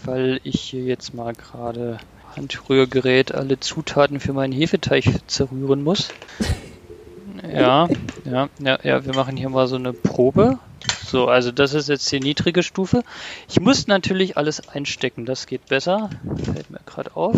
weil 0.05 0.41
ich 0.45 0.61
hier 0.61 0.83
jetzt 0.85 1.15
mal 1.15 1.33
gerade 1.33 1.97
Handrührgerät 2.37 3.35
alle 3.35 3.59
Zutaten 3.59 4.21
für 4.21 4.35
meinen 4.35 4.53
Hefeteig 4.53 5.05
zerrühren 5.27 5.83
muss. 5.83 6.11
Ja, 7.43 7.89
ja, 8.25 8.49
ja, 8.59 8.79
ja, 8.83 9.05
wir 9.05 9.15
machen 9.15 9.37
hier 9.37 9.49
mal 9.49 9.67
so 9.67 9.77
eine 9.77 9.93
Probe. 9.93 10.59
So, 11.05 11.29
also 11.29 11.53
das 11.53 11.75
ist 11.75 11.89
jetzt 11.89 12.11
die 12.11 12.21
niedrige 12.21 12.63
Stufe. 12.63 13.03
Ich 13.49 13.61
muss 13.61 13.87
natürlich 13.87 14.37
alles 14.37 14.69
einstecken, 14.69 15.27
das 15.27 15.47
geht 15.47 15.67
besser. 15.67 16.11
Fällt 16.45 16.71
mir 16.71 16.81
gerade 16.87 17.15
auf. 17.17 17.37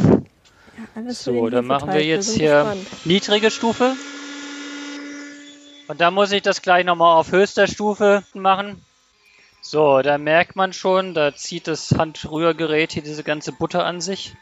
Alles 0.95 1.25
für 1.25 1.33
So, 1.33 1.49
dann 1.49 1.67
machen 1.67 1.93
wir 1.93 2.05
jetzt 2.05 2.35
hier 2.35 2.65
gespannt. 2.65 2.87
niedrige 3.07 3.51
Stufe. 3.51 3.95
Und 5.89 6.01
dann 6.01 6.15
muss 6.15 6.33
ich 6.33 6.43
das 6.43 6.63
gleich 6.63 6.85
nochmal 6.85 7.17
auf 7.19 7.33
höchster 7.33 7.67
Stufe 7.67 8.23
machen. 8.35 8.81
So, 9.61 10.03
da 10.03 10.19
merkt 10.19 10.57
man 10.57 10.73
schon, 10.73 11.15
da 11.15 11.35
zieht 11.35 11.67
das 11.67 11.93
Handrührgerät 11.93 12.93
hier 12.93 13.03
diese 13.03 13.25
ganze 13.25 13.53
Butter 13.53 13.85
an 13.87 14.01
sich. 14.01 14.35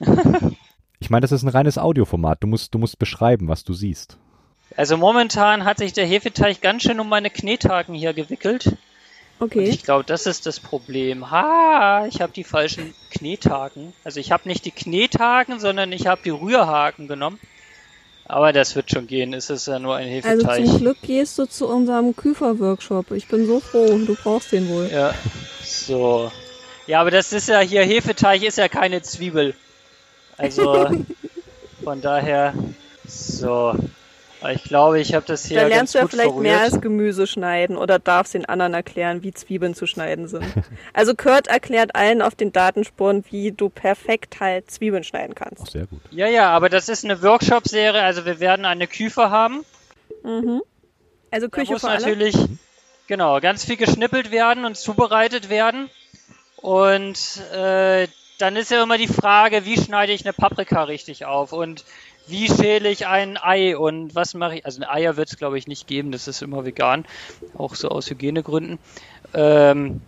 Ich 1.02 1.08
meine, 1.08 1.22
das 1.22 1.32
ist 1.32 1.42
ein 1.42 1.48
reines 1.48 1.78
Audioformat. 1.78 2.42
Du 2.42 2.46
musst, 2.46 2.74
du 2.74 2.78
musst 2.78 2.98
beschreiben, 2.98 3.48
was 3.48 3.64
du 3.64 3.72
siehst. 3.72 4.18
Also 4.80 4.96
momentan 4.96 5.66
hat 5.66 5.76
sich 5.76 5.92
der 5.92 6.06
Hefeteig 6.06 6.62
ganz 6.62 6.84
schön 6.84 7.00
um 7.00 7.08
meine 7.10 7.28
Knethaken 7.28 7.94
hier 7.94 8.14
gewickelt. 8.14 8.64
Und 9.38 9.50
Okay. 9.52 9.64
ich 9.64 9.82
glaube, 9.82 10.04
das 10.04 10.24
ist 10.24 10.46
das 10.46 10.58
Problem. 10.58 11.30
Ha, 11.30 12.06
ich 12.08 12.22
habe 12.22 12.32
die 12.32 12.44
falschen 12.44 12.94
Knethaken. 13.10 13.92
Also 14.04 14.20
ich 14.20 14.32
habe 14.32 14.48
nicht 14.48 14.64
die 14.64 14.70
Knethaken, 14.70 15.60
sondern 15.60 15.92
ich 15.92 16.06
habe 16.06 16.22
die 16.24 16.30
Rührhaken 16.30 17.08
genommen. 17.08 17.38
Aber 18.24 18.54
das 18.54 18.74
wird 18.74 18.90
schon 18.90 19.06
gehen. 19.06 19.34
Es 19.34 19.50
ist 19.50 19.66
ja 19.66 19.78
nur 19.78 19.96
ein 19.96 20.08
Also 20.24 20.46
Hefeteig. 20.48 20.64
zum 20.66 20.78
Glück 20.78 21.02
gehst 21.02 21.36
du 21.38 21.44
zu 21.44 21.68
unserem 21.68 22.16
Küfer-Workshop. 22.16 23.10
Ich 23.10 23.28
bin 23.28 23.46
so 23.46 23.60
froh, 23.60 23.98
du 23.98 24.14
brauchst 24.14 24.50
den 24.52 24.66
wohl. 24.70 24.88
Ja, 24.90 25.12
so. 25.62 26.32
Ja, 26.86 27.02
aber 27.02 27.10
das 27.10 27.34
ist 27.34 27.48
ja 27.50 27.60
hier, 27.60 27.82
Hefeteig 27.84 28.42
ist 28.42 28.56
ja 28.56 28.68
keine 28.68 29.02
Zwiebel. 29.02 29.54
Also, 30.38 30.88
von 31.84 32.00
daher, 32.00 32.54
so. 33.06 33.74
Ich 34.52 34.64
glaube, 34.64 35.00
ich 35.00 35.12
habe 35.14 35.26
das 35.26 35.44
hier 35.44 35.56
da 35.60 35.62
ganz 35.68 35.74
lernst 35.74 35.94
du 35.94 35.98
ja 35.98 36.02
gut 36.04 36.10
vielleicht 36.12 36.28
verrührt. 36.30 36.42
mehr 36.42 36.60
als 36.60 36.80
Gemüse 36.80 37.26
schneiden 37.26 37.76
oder 37.76 37.98
darfst 37.98 38.32
den 38.34 38.46
anderen 38.46 38.72
erklären, 38.74 39.22
wie 39.22 39.32
Zwiebeln 39.32 39.74
zu 39.74 39.86
schneiden 39.86 40.28
sind. 40.28 40.44
Also 40.94 41.14
Kurt 41.14 41.46
erklärt 41.46 41.94
allen 41.94 42.22
auf 42.22 42.34
den 42.34 42.52
Datenspuren, 42.52 43.24
wie 43.30 43.52
du 43.52 43.68
perfekt 43.68 44.40
halt 44.40 44.70
Zwiebeln 44.70 45.04
schneiden 45.04 45.34
Auch 45.36 45.44
kannst. 45.44 45.70
sehr 45.72 45.86
gut. 45.86 46.00
Ja, 46.10 46.26
ja, 46.26 46.50
aber 46.50 46.68
das 46.68 46.88
ist 46.88 47.04
eine 47.04 47.22
Workshop-Serie, 47.22 48.02
also 48.02 48.24
wir 48.24 48.40
werden 48.40 48.64
eine 48.64 48.86
Küfer 48.86 49.30
haben. 49.30 49.64
Mhm. 50.24 50.62
Also 51.30 51.46
Da 51.48 51.56
Küche 51.58 51.72
muss 51.72 51.82
für 51.82 51.88
alle. 51.88 52.00
natürlich, 52.00 52.36
genau, 53.06 53.40
ganz 53.40 53.64
viel 53.64 53.76
geschnippelt 53.76 54.30
werden 54.30 54.64
und 54.64 54.76
zubereitet 54.76 55.48
werden. 55.50 55.90
Und 56.56 57.40
äh, 57.54 58.08
dann 58.38 58.56
ist 58.56 58.70
ja 58.70 58.82
immer 58.82 58.98
die 58.98 59.06
Frage, 59.06 59.64
wie 59.64 59.76
schneide 59.80 60.12
ich 60.12 60.24
eine 60.24 60.32
Paprika 60.32 60.84
richtig 60.84 61.24
auf 61.26 61.52
und 61.52 61.84
wie 62.30 62.48
schäle 62.48 62.88
ich 62.90 63.06
ein 63.06 63.36
Ei 63.36 63.76
und 63.76 64.14
was 64.14 64.34
mache 64.34 64.56
ich? 64.56 64.66
Also 64.66 64.80
ein 64.80 64.88
Eier 64.88 65.16
wird 65.16 65.28
es, 65.28 65.36
glaube 65.36 65.58
ich, 65.58 65.66
nicht 65.66 65.86
geben, 65.86 66.12
das 66.12 66.28
ist 66.28 66.42
immer 66.42 66.64
vegan, 66.64 67.04
auch 67.56 67.74
so 67.74 67.88
aus 67.88 68.10
Hygienegründen. 68.10 68.78
Ähm, 69.34 70.00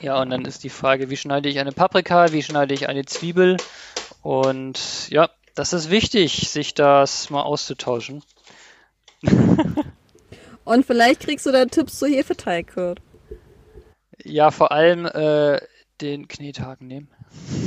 ja, 0.00 0.20
und 0.20 0.30
dann 0.30 0.44
ist 0.44 0.64
die 0.64 0.70
Frage, 0.70 1.10
wie 1.10 1.16
schneide 1.16 1.48
ich 1.48 1.58
eine 1.58 1.72
Paprika, 1.72 2.32
wie 2.32 2.42
schneide 2.42 2.74
ich 2.74 2.88
eine 2.88 3.04
Zwiebel? 3.04 3.56
Und 4.22 5.08
ja, 5.10 5.30
das 5.54 5.72
ist 5.72 5.90
wichtig, 5.90 6.48
sich 6.48 6.74
das 6.74 7.30
mal 7.30 7.42
auszutauschen. 7.42 8.22
Und 10.64 10.86
vielleicht 10.86 11.22
kriegst 11.22 11.44
du 11.46 11.50
da 11.50 11.64
Tipps 11.64 11.98
zu 11.98 12.06
Hefeteig, 12.06 12.74
Kurt. 12.74 13.00
Ja, 14.22 14.52
vor 14.52 14.70
allem 14.70 15.06
äh, 15.06 15.60
den 16.00 16.28
Knethaken 16.28 16.86
nehmen. 16.86 17.08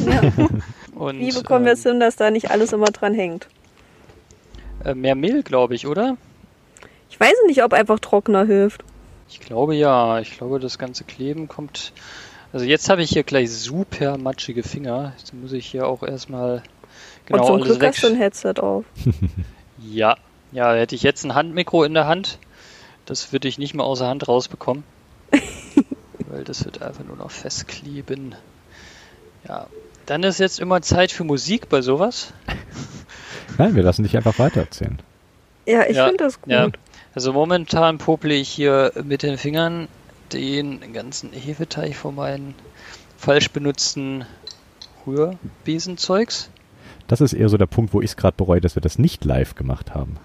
Ja. 0.06 0.22
Und, 0.96 1.20
Wie 1.20 1.32
bekommen 1.32 1.66
wir 1.66 1.74
es 1.74 1.86
ähm, 1.86 1.94
hin, 1.94 2.00
dass 2.00 2.16
da 2.16 2.32
nicht 2.32 2.52
alles 2.52 2.72
immer 2.72 2.86
dran 2.86 3.14
hängt? 3.14 3.48
Äh, 4.86 4.94
mehr 4.94 5.16
Mehl, 5.16 5.44
glaube 5.44 5.76
ich, 5.76 5.88
oder? 5.88 6.18
Ich 7.10 7.20
weiß 7.20 7.34
nicht, 7.48 7.64
ob 7.64 7.74
einfach 7.74 8.00
Trockner 8.00 8.46
hilft. 8.46 8.84
Ich 9.30 9.40
glaube 9.40 9.76
ja. 9.76 10.20
Ich 10.20 10.38
glaube, 10.38 10.60
das 10.60 10.78
ganze 10.78 11.04
Kleben 11.04 11.48
kommt. 11.48 11.94
Also 12.54 12.66
jetzt 12.66 12.90
habe 12.90 13.02
ich 13.04 13.10
hier 13.10 13.24
gleich 13.24 13.52
super 13.52 14.18
matschige 14.18 14.64
Finger. 14.64 15.14
Jetzt 15.18 15.34
muss 15.34 15.52
ich 15.52 15.66
hier 15.66 15.88
auch 15.88 16.04
erstmal 16.04 16.64
genau 17.26 17.40
Und 17.40 17.46
zum 17.46 17.56
alles 17.56 17.68
Glück 17.68 17.82
weg. 17.82 17.90
hast 17.90 18.04
du 18.04 18.08
ein 18.08 18.16
Headset 18.16 18.54
auf. 18.60 18.86
Ja, 19.78 20.18
ja, 20.52 20.74
hätte 20.74 20.96
ich 20.96 21.04
jetzt 21.04 21.26
ein 21.26 21.36
Handmikro 21.36 21.84
in 21.84 21.94
der 21.94 22.08
Hand, 22.08 22.40
das 23.06 23.32
würde 23.32 23.48
ich 23.48 23.58
nicht 23.58 23.74
mehr 23.74 23.86
außer 23.86 24.08
Hand 24.08 24.28
rausbekommen. 24.28 24.84
weil 26.28 26.44
das 26.44 26.66
wird 26.66 26.82
einfach 26.82 27.04
nur 27.04 27.18
noch 27.18 27.32
festkleben. 27.32 28.36
Ja, 29.48 29.68
dann 30.06 30.24
ist 30.24 30.40
jetzt 30.40 30.60
immer 30.60 30.82
Zeit 30.82 31.12
für 31.12 31.24
Musik 31.24 31.70
bei 31.70 31.82
sowas. 31.82 32.34
Nein, 33.58 33.76
wir 33.76 33.84
lassen 33.84 34.04
dich 34.04 34.16
einfach 34.18 34.38
weitererzählen. 34.40 35.00
Ja, 35.66 35.84
ich 35.88 35.96
Ja, 35.98 36.06
finde 36.08 36.24
das 36.24 36.42
gut. 36.42 36.52
ja. 36.52 36.70
Also 37.14 37.32
momentan 37.34 37.98
pople 37.98 38.34
ich 38.34 38.50
hier 38.50 38.92
mit 39.04 39.24
den 39.24 39.38
Fingern 39.38 39.88
den 40.34 40.94
ganzen 40.94 41.32
Hefeteig 41.32 41.96
von 41.96 42.16
meinen 42.16 42.56
falsch 43.18 43.52
benutzten 43.52 44.26
Rührbesenzeugs. 45.08 46.50
Das 47.08 47.22
ist 47.22 47.34
eher 47.34 47.50
so 47.50 47.58
der 47.58 47.68
Punkt, 47.68 47.94
wo 47.94 48.02
ich 48.02 48.12
es 48.12 48.18
gerade 48.18 48.36
bereue, 48.36 48.62
dass 48.62 48.76
wir 48.76 48.82
das 48.82 48.98
nicht 48.98 49.24
live 49.26 49.56
gemacht 49.56 49.94
haben. 49.94 50.18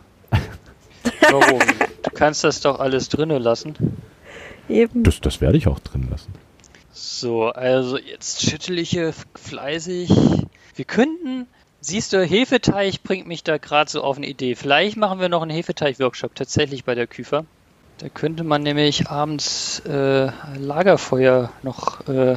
Warum? 1.30 1.60
du 2.02 2.10
kannst 2.14 2.42
das 2.44 2.60
doch 2.60 2.80
alles 2.80 3.08
drinnen 3.08 3.40
lassen. 3.42 3.74
Eben. 4.68 5.02
Das, 5.02 5.20
das 5.20 5.40
werde 5.40 5.58
ich 5.58 5.68
auch 5.68 5.78
drin 5.78 6.08
lassen. 6.10 6.32
So, 6.92 7.46
also 7.48 7.98
jetzt 7.98 8.42
schüttel 8.42 8.78
ich 8.78 8.90
hier 8.90 9.12
fleißig. 9.34 10.10
Wir 10.74 10.84
könnten, 10.84 11.46
siehst 11.80 12.12
du, 12.12 12.24
Hefeteig 12.24 13.02
bringt 13.02 13.26
mich 13.26 13.44
da 13.44 13.58
gerade 13.58 13.90
so 13.90 14.02
auf 14.02 14.16
eine 14.16 14.26
Idee. 14.26 14.54
Vielleicht 14.54 14.96
machen 14.96 15.20
wir 15.20 15.28
noch 15.28 15.42
einen 15.42 15.50
Hefeteig-Workshop 15.50 16.34
tatsächlich 16.34 16.84
bei 16.84 16.94
der 16.94 17.06
Küfer. 17.06 17.44
Da 17.98 18.08
könnte 18.08 18.44
man 18.44 18.62
nämlich 18.62 19.08
abends 19.08 19.80
äh, 19.80 20.30
Lagerfeuer 20.56 21.50
noch 21.62 22.08
äh, 22.08 22.36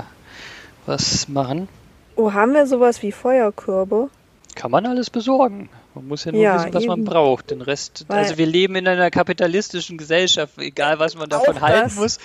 was 0.85 1.29
machen. 1.29 1.69
Oh, 2.15 2.33
haben 2.33 2.53
wir 2.53 2.67
sowas 2.67 3.01
wie 3.01 3.11
Feuerkörbe? 3.11 4.09
Kann 4.55 4.71
man 4.71 4.85
alles 4.85 5.09
besorgen. 5.09 5.69
Man 5.95 6.07
muss 6.07 6.25
ja 6.25 6.31
nur 6.31 6.41
Ja, 6.41 6.55
wissen, 6.55 6.73
was 6.73 6.85
man 6.87 6.99
eben. 6.99 7.05
braucht. 7.05 7.51
Den 7.51 7.61
Rest, 7.61 8.05
Weil- 8.07 8.19
also 8.19 8.37
wir 8.37 8.45
leben 8.47 8.75
in 8.75 8.87
einer 8.87 9.11
kapitalistischen 9.11 9.97
Gesellschaft, 9.97 10.57
egal 10.57 10.97
was 10.99 11.15
man 11.15 11.29
davon 11.29 11.61
halten 11.61 11.83
das. 11.83 11.95
muss, 11.95 12.17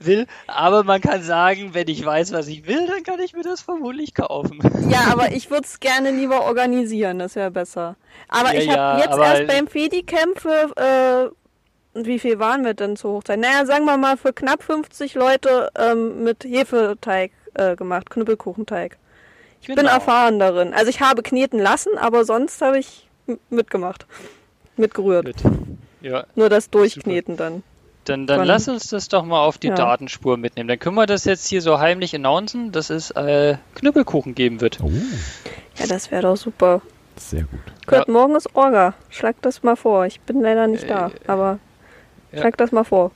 will. 0.00 0.26
Aber 0.46 0.84
man 0.84 1.00
kann 1.00 1.22
sagen, 1.22 1.70
wenn 1.72 1.88
ich 1.88 2.04
weiß, 2.04 2.32
was 2.32 2.48
ich 2.48 2.66
will, 2.66 2.86
dann 2.86 3.02
kann 3.02 3.20
ich 3.20 3.32
mir 3.32 3.42
das 3.42 3.62
vermutlich 3.62 4.14
kaufen. 4.14 4.58
Ja, 4.90 5.06
aber 5.12 5.32
ich 5.32 5.50
würde 5.50 5.64
es 5.64 5.80
gerne 5.80 6.10
lieber 6.10 6.44
organisieren, 6.44 7.18
das 7.18 7.34
wäre 7.36 7.50
besser. 7.50 7.96
Aber 8.28 8.52
Ja, 8.54 8.60
ich 8.60 8.68
habe 8.68 8.78
ja, 8.78 8.98
jetzt 8.98 9.18
erst 9.18 9.46
beim 9.46 9.66
Fedi-Camp 9.68 10.38
für, 10.40 11.32
äh, 11.94 12.04
wie 12.04 12.18
viel 12.18 12.38
waren 12.38 12.64
wir 12.64 12.74
denn 12.74 12.96
zur 12.96 13.12
Hochzeit? 13.14 13.38
Naja, 13.38 13.64
sagen 13.64 13.84
wir 13.86 13.96
mal 13.96 14.16
für 14.16 14.32
knapp 14.32 14.62
50 14.62 15.14
Leute 15.14 15.70
ähm, 15.78 16.22
mit 16.24 16.44
Hefeteig 16.44 17.32
äh, 17.54 17.74
gemacht, 17.76 18.10
Knüppelkuchenteig. 18.10 18.98
Ich 19.60 19.68
bin 19.68 19.76
Genau. 19.76 19.90
erfahren 19.92 20.38
darin. 20.38 20.74
Also 20.74 20.90
ich 20.90 21.00
habe 21.00 21.22
kneten 21.22 21.58
lassen, 21.58 21.96
aber 21.96 22.24
sonst 22.26 22.60
habe 22.60 22.78
ich 22.78 23.03
mitgemacht. 23.50 24.06
Mitgerührt. 24.76 25.26
Gut. 25.26 25.52
Ja, 26.00 26.24
Nur 26.34 26.48
das 26.48 26.68
Durchkneten 26.70 27.36
dann. 27.36 27.62
dann, 28.04 28.26
dann 28.26 28.40
Von- 28.40 28.46
lass 28.46 28.68
uns 28.68 28.88
das 28.88 29.08
doch 29.08 29.24
mal 29.24 29.40
auf 29.40 29.56
die 29.58 29.68
Ja. 29.68 29.74
Datenspur 29.74 30.36
mitnehmen. 30.36 30.68
Dann 30.68 30.78
können 30.78 30.96
wir 30.96 31.06
das 31.06 31.24
jetzt 31.24 31.46
hier 31.46 31.62
so 31.62 31.78
heimlich 31.78 32.14
announcen, 32.14 32.72
dass 32.72 32.90
es 32.90 33.10
äh, 33.12 33.56
Knüppelkuchen 33.76 34.34
geben 34.34 34.60
wird. 34.60 34.80
Oh, 34.82 34.90
Ja, 35.78 35.86
das 35.86 36.10
wäre 36.10 36.22
doch 36.22 36.36
super. 36.36 36.82
sehr 37.16 37.42
gut. 37.44 37.60
Kurt, 37.86 38.08
morgen 38.08 38.34
ist 38.36 38.54
Orga. 38.54 38.94
Schlag 39.10 39.36
das 39.42 39.62
mal 39.62 39.76
vor. 39.76 40.04
Ich 40.06 40.20
bin 40.20 40.40
leider 40.40 40.66
nicht 40.66 40.90
da, 40.90 41.08
Äh, 41.08 41.28
aber 41.28 41.58
ja. 42.32 42.40
schlag 42.40 42.56
das 42.58 42.72
mal 42.72 42.84
vor. 42.84 43.10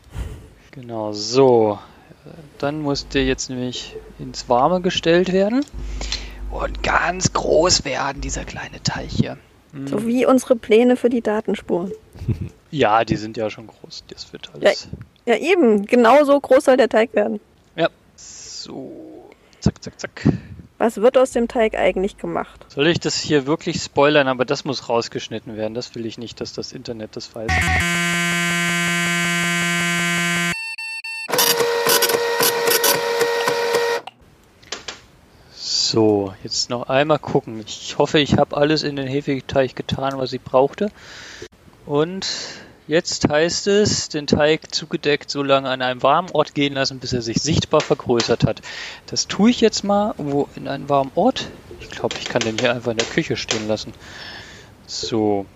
Genau, 0.71 1.13
so. 1.13 1.79
Dann 2.59 2.81
muss 2.83 3.09
der 3.09 3.25
jetzt 3.25 3.51
nämlich 3.51 3.97
ins 4.19 4.49
Warme 4.49 4.81
gestellt 4.81 5.33
werden. 5.33 5.65
Und 6.51 6.83
ganz 6.83 7.33
groß 7.33 7.85
werden, 7.85 8.21
dieser 8.23 8.45
kleine 8.45 8.83
Teich 8.83 9.13
hier. 9.13 9.37
So 9.87 10.07
wie 10.07 10.25
unsere 10.25 10.57
Pläne 10.57 10.97
für 10.97 11.11
die 11.11 11.21
Datenspuren. 11.21 11.93
Ja, 12.71 13.03
die 13.07 13.17
sind 13.17 13.39
ja 13.39 13.49
schon 13.49 13.67
groß. 13.67 14.05
Das 14.09 14.31
wird 14.35 14.51
alles. 14.53 14.89
Ja, 15.25 15.37
eben. 15.37 15.87
Genauso 15.87 16.39
groß 16.39 16.67
soll 16.67 16.77
der 16.77 16.91
Teig 16.91 17.15
werden. 17.15 17.41
Ja. 17.77 17.89
So. 18.15 19.31
Zack, 19.61 19.83
zack, 19.83 19.99
zack. 19.99 20.29
Was 20.77 20.99
wird 20.99 21.17
aus 21.17 21.33
dem 21.33 21.49
Teig 21.49 21.75
eigentlich 21.75 22.19
gemacht? 22.19 22.67
Soll 22.69 22.87
ich 22.89 23.01
das 23.01 23.17
hier 23.17 23.47
wirklich 23.47 23.83
spoilern? 23.83 24.29
Aber 24.29 24.45
das 24.45 24.67
muss 24.67 24.89
rausgeschnitten 24.89 25.57
werden. 25.57 25.73
Das 25.73 25.95
will 25.95 26.05
ich 26.05 26.19
nicht, 26.19 26.43
dass 26.43 26.53
das 26.53 26.73
Internet 26.73 27.17
das 27.17 27.35
weiß. 27.35 27.51
So, 35.91 36.35
jetzt 36.45 36.69
noch 36.69 36.91
einmal 36.91 37.19
gucken. 37.19 37.65
Ich 37.67 37.97
hoffe, 37.97 38.19
ich 38.19 38.37
habe 38.37 38.59
alles 38.59 38.83
in 38.83 38.97
den 38.97 39.07
Hefeteig 39.07 39.75
getan, 39.75 40.19
was 40.19 40.35
ich 40.35 40.43
brauchte. 40.43 40.91
Und 41.87 42.27
jetzt 42.89 43.27
heißt 43.27 43.69
es, 43.69 44.11
den 44.11 44.27
Teig 44.27 44.75
zugedeckt 44.75 45.31
so 45.31 45.43
lange 45.43 45.71
an 45.71 45.81
einem 45.81 46.03
warmen 46.03 46.29
Ort 46.33 46.53
gehen 46.53 46.75
lassen, 46.75 46.99
bis 46.99 47.15
er 47.15 47.23
sich 47.23 47.39
sichtbar 47.41 47.81
vergrößert 47.81 48.45
hat. 48.45 48.61
Das 49.07 49.29
tue 49.29 49.49
ich 49.49 49.63
jetzt 49.63 49.83
mal 49.83 50.13
wo 50.19 50.47
in 50.57 50.69
einem 50.69 50.91
warmen 50.91 51.11
Ort. 51.15 51.49
Ich 51.81 51.89
glaube, 51.89 52.17
ich 52.21 52.27
kann 52.27 52.43
den 52.43 52.59
hier 52.59 52.75
einfach 52.75 52.91
in 52.91 52.99
der 52.99 53.07
Küche 53.07 53.39
stehen 53.39 53.67
lassen. 53.67 53.95
So. 54.87 55.47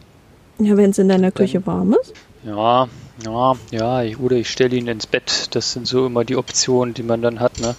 Ja, 0.59 0.79
wenn 0.79 0.93
es 0.93 0.99
in 0.99 1.11
deiner 1.11 1.31
Küche 1.31 1.67
warm 1.67 1.95
ist. 2.01 2.15
Ja, 2.43 2.89
ja, 3.23 3.53
ja, 3.71 4.03
ich, 4.03 4.19
oder 4.19 4.37
ich 4.37 4.49
stelle 4.49 4.77
ihn 4.77 4.89
ins 4.89 5.07
Bett. 5.07 5.55
Das 5.55 5.75
sind 5.75 5.87
so 5.87 6.07
immer 6.07 6.25
die 6.25 6.37
Optionen, 6.37 6.95
die 6.95 7.03
man 7.03 7.21
dann 7.21 7.39
hat, 7.39 7.61
ne? 7.61 7.77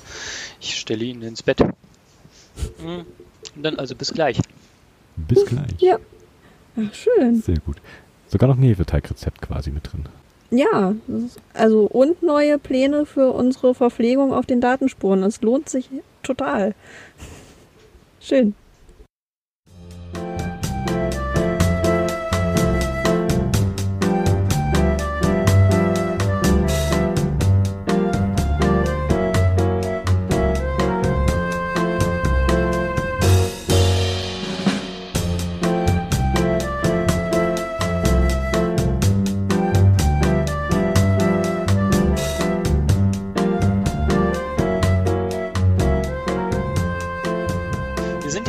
Ich 0.61 0.77
stelle 0.77 1.03
ihn 1.03 1.23
ins 1.23 1.41
Bett. 1.41 1.57
Mhm. 2.79 3.05
Dann 3.61 3.77
also 3.77 3.95
bis 3.95 4.13
gleich. 4.13 4.39
Bis 5.15 5.45
gleich. 5.45 5.79
Ja. 5.79 5.97
Ach, 6.77 6.93
schön. 6.93 7.41
Sehr 7.41 7.59
gut. 7.59 7.77
Sogar 8.27 8.49
noch 8.49 8.57
ein 8.57 8.63
Hefeteigrezept 8.63 9.41
quasi 9.41 9.69
mit 9.69 9.91
drin. 9.91 10.05
Ja, 10.49 10.95
also 11.53 11.85
und 11.85 12.21
neue 12.21 12.59
Pläne 12.59 13.05
für 13.05 13.31
unsere 13.31 13.73
Verpflegung 13.73 14.33
auf 14.33 14.45
den 14.45 14.61
Datenspuren. 14.61 15.23
Es 15.23 15.41
lohnt 15.41 15.67
sich 15.67 15.89
total. 16.21 16.75
Schön. 18.19 18.55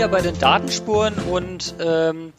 Ja 0.04 0.10
bei 0.10 0.20
den 0.20 0.38
Datenspuren 0.38 1.14
und 1.30 1.74
ähm, 1.80 2.34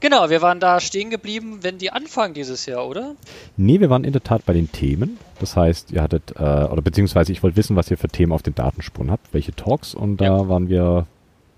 genau, 0.00 0.30
wir 0.30 0.40
waren 0.40 0.60
da 0.60 0.80
stehen 0.80 1.10
geblieben, 1.10 1.58
wenn 1.60 1.76
die 1.76 1.90
anfangen 1.92 2.32
dieses 2.32 2.64
Jahr, 2.64 2.88
oder? 2.88 3.16
Nee, 3.58 3.80
wir 3.80 3.90
waren 3.90 4.02
in 4.02 4.12
der 4.14 4.22
Tat 4.22 4.46
bei 4.46 4.54
den 4.54 4.72
Themen. 4.72 5.18
Das 5.40 5.56
heißt, 5.56 5.90
ihr 5.92 6.00
hattet, 6.00 6.32
äh, 6.36 6.42
oder 6.42 6.80
beziehungsweise 6.80 7.32
ich 7.32 7.42
wollte 7.42 7.58
wissen, 7.58 7.76
was 7.76 7.90
ihr 7.90 7.98
für 7.98 8.08
Themen 8.08 8.32
auf 8.32 8.40
den 8.42 8.54
Datenspuren 8.54 9.10
habt, 9.10 9.34
welche 9.34 9.52
Talks 9.54 9.94
und 9.94 10.22
da 10.22 10.24
Ja. 10.24 10.48
waren 10.48 10.70
wir 10.70 11.06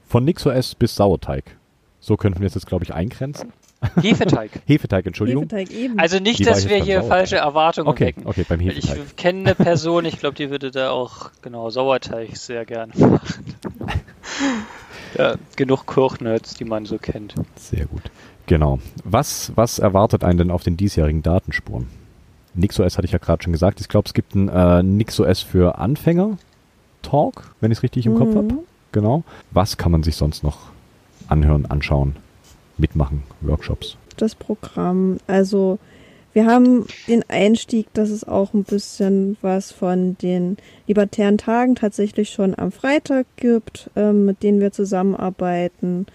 von 0.08 0.24
NixOS 0.24 0.74
bis 0.74 0.96
Sauerteig. 0.96 1.56
So 2.00 2.16
könnten 2.16 2.40
wir 2.40 2.48
es 2.48 2.54
jetzt, 2.54 2.66
glaube 2.66 2.82
ich, 2.82 2.92
eingrenzen. 2.92 3.52
Hefeteig. 4.00 4.50
Hefeteig, 4.66 5.06
Entschuldigung. 5.06 5.44
Hefeteig 5.44 5.70
eben. 5.70 6.00
Also 6.00 6.18
nicht, 6.18 6.44
dass 6.48 6.68
wir 6.68 6.78
hier 6.78 6.96
Sauerteig. 6.96 7.08
falsche 7.18 7.36
Erwartungen 7.36 7.86
Okay, 7.88 8.06
wecken. 8.06 8.26
okay, 8.26 8.44
beim 8.48 8.58
Hefeteig. 8.58 8.98
Ich 9.06 9.16
kenne 9.16 9.38
eine 9.40 9.54
Person, 9.54 10.04
ich 10.04 10.18
glaube, 10.18 10.34
die 10.34 10.50
würde 10.50 10.72
da 10.72 10.90
auch, 10.90 11.30
genau, 11.42 11.70
Sauerteig 11.70 12.36
sehr 12.36 12.64
gerne 12.64 12.92
machen. 12.96 13.20
ja, 15.16 15.36
genug 15.56 15.86
Kochnerds, 15.86 16.54
die 16.54 16.64
man 16.64 16.86
so 16.86 16.98
kennt. 16.98 17.34
Sehr 17.56 17.86
gut. 17.86 18.02
Genau. 18.46 18.78
Was, 19.04 19.52
was 19.54 19.78
erwartet 19.78 20.24
einen 20.24 20.38
denn 20.38 20.50
auf 20.50 20.62
den 20.64 20.76
diesjährigen 20.76 21.22
Datenspuren? 21.22 21.86
NixOS 22.54 22.96
hatte 22.98 23.06
ich 23.06 23.12
ja 23.12 23.18
gerade 23.18 23.42
schon 23.42 23.52
gesagt. 23.52 23.80
Ich 23.80 23.88
glaube, 23.88 24.06
es 24.06 24.14
gibt 24.14 24.34
einen 24.34 24.48
äh, 24.48 24.82
NixOS 24.82 25.40
für 25.40 25.78
Anfänger 25.78 26.36
Talk, 27.02 27.54
wenn 27.60 27.70
ich 27.72 27.78
es 27.78 27.82
richtig 27.82 28.06
im 28.06 28.14
Kopf 28.16 28.30
Mhm. 28.30 28.36
habe. 28.36 28.58
Genau. 28.92 29.24
Was 29.52 29.76
kann 29.78 29.90
man 29.92 30.02
sich 30.02 30.16
sonst 30.16 30.44
noch 30.44 30.58
anhören, 31.28 31.66
anschauen, 31.66 32.16
mitmachen, 32.78 33.22
Workshops? 33.40 33.96
das 34.18 34.34
Programm. 34.34 35.16
Also 35.26 35.78
wir 36.32 36.46
haben 36.46 36.86
den 37.08 37.24
Einstieg, 37.28 37.92
dass 37.94 38.10
es 38.10 38.24
auch 38.26 38.54
ein 38.54 38.64
bisschen 38.64 39.36
was 39.42 39.72
von 39.72 40.16
den 40.18 40.56
libertären 40.86 41.38
Tagen 41.38 41.74
tatsächlich 41.74 42.30
schon 42.30 42.58
am 42.58 42.72
Freitag 42.72 43.26
gibt, 43.36 43.90
ähm, 43.96 44.24
mit 44.24 44.42
denen 44.42 44.60
wir 44.60 44.72
zusammenarbeiten. 44.72 46.06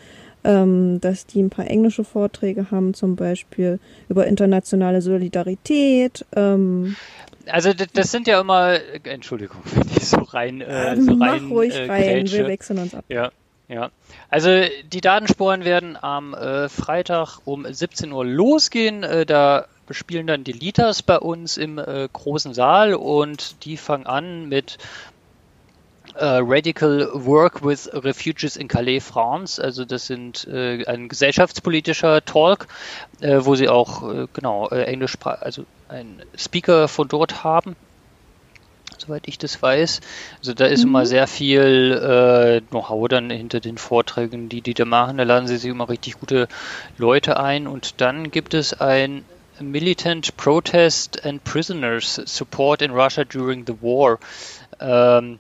Ähm, 0.44 1.02
dass 1.02 1.26
die 1.26 1.42
ein 1.42 1.50
paar 1.50 1.68
englische 1.68 2.06
Vorträge 2.06 2.72
haben, 2.72 2.94
zum 2.94 3.18
Beispiel 3.18 3.80
über 4.08 4.28
internationale 4.28 5.02
Solidarität. 5.02 6.26
Ähm, 6.36 6.96
Also 7.52 7.72
das 7.74 8.12
sind 8.12 8.28
ja 8.28 8.40
immer, 8.40 8.76
äh, 8.76 9.00
Entschuldigung, 9.04 9.58
wenn 9.76 9.88
ich 9.98 10.08
so 10.08 10.20
rein, 10.20 10.62
äh, 10.62 10.96
so 11.02 11.16
mach 11.16 11.34
rein 11.34 11.48
ruhig 11.48 11.76
äh, 11.76 11.88
rein, 11.88 12.32
wir 12.32 12.48
wechseln 12.48 12.80
uns 12.80 12.96
ab. 12.96 13.04
Ja, 13.10 13.32
ja. 13.68 13.90
Also 14.30 14.50
die 14.86 15.02
Datensporen 15.02 15.66
werden 15.66 15.98
am 16.02 16.34
äh, 16.34 16.70
Freitag 16.70 17.40
um 17.44 17.66
17 17.70 18.12
Uhr 18.14 18.24
losgehen. 18.24 19.04
Äh, 19.04 19.26
da 19.26 19.66
spielen 19.92 20.28
dann 20.28 20.44
die 20.44 20.52
Litas 20.52 21.02
bei 21.02 21.18
uns 21.18 21.58
im 21.58 21.78
äh, 21.78 22.08
großen 22.12 22.54
Saal 22.54 22.94
und 22.94 23.66
die 23.66 23.78
fangen 23.78 24.06
an 24.06 24.50
mit 24.50 24.78
äh, 26.16 26.40
Radical 26.42 27.10
Work 27.14 27.64
with 27.64 27.90
Refugees 27.94 28.58
in 28.58 28.68
Calais, 28.68 29.00
France. 29.02 29.64
Also 29.64 29.86
das 29.86 30.08
sind 30.08 30.48
äh, 30.48 30.86
ein 30.86 31.10
gesellschaftspolitischer 31.10 32.24
Talk, 32.26 32.68
äh, 33.22 33.40
wo 33.42 33.56
sie 33.56 33.70
auch 33.70 34.12
äh, 34.12 34.28
genau 34.34 34.70
äh, 34.70 34.84
Englisch, 34.84 35.16
also 35.24 35.66
einen 35.90 36.22
Speaker 36.36 36.88
von 36.88 37.08
dort 37.08 37.44
haben 37.44 37.76
soweit 39.00 39.28
ich 39.28 39.38
das 39.38 39.62
weiß. 39.62 40.02
Also 40.40 40.54
da 40.54 40.66
ist 40.66 40.84
immer 40.84 41.06
sehr 41.06 41.28
viel 41.28 41.94
äh, 41.94 42.62
Know-how 42.70 43.08
dann 43.08 43.30
hinter 43.30 43.60
den 43.60 43.78
Vorträgen, 43.78 44.50
die 44.50 44.62
die 44.62 44.74
da 44.74 44.86
machen. 44.86 45.18
Da 45.18 45.24
laden 45.24 45.48
sie 45.48 45.58
sich 45.58 45.70
immer 45.70 45.90
richtig 45.90 46.20
gute 46.20 46.48
Leute 46.98 47.40
ein. 47.40 47.68
Und 47.68 48.02
dann 48.02 48.32
gibt 48.32 48.54
es 48.54 48.74
ein 48.74 49.24
Militant 49.62 50.36
Protest 50.38 51.26
and 51.26 51.44
Prisoners 51.44 52.22
Support 52.26 52.82
in 52.82 52.92
Russia 52.92 53.24
during 53.24 53.66
the 53.66 53.74
War. 53.82 54.20
Ähm, 54.80 55.40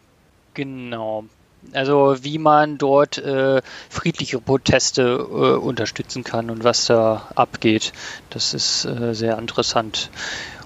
genau. 0.53 1.25
Also 1.73 2.15
wie 2.21 2.38
man 2.38 2.77
dort 2.77 3.17
äh, 3.17 3.62
friedliche 3.89 4.39
Proteste 4.39 5.01
äh, 5.03 5.58
unterstützen 5.58 6.23
kann 6.23 6.49
und 6.49 6.63
was 6.63 6.86
da 6.86 7.27
abgeht. 7.36 7.91
Das 8.30 8.53
ist 8.53 8.86
äh, 8.86 9.13
sehr 9.13 9.38
interessant. 9.38 10.10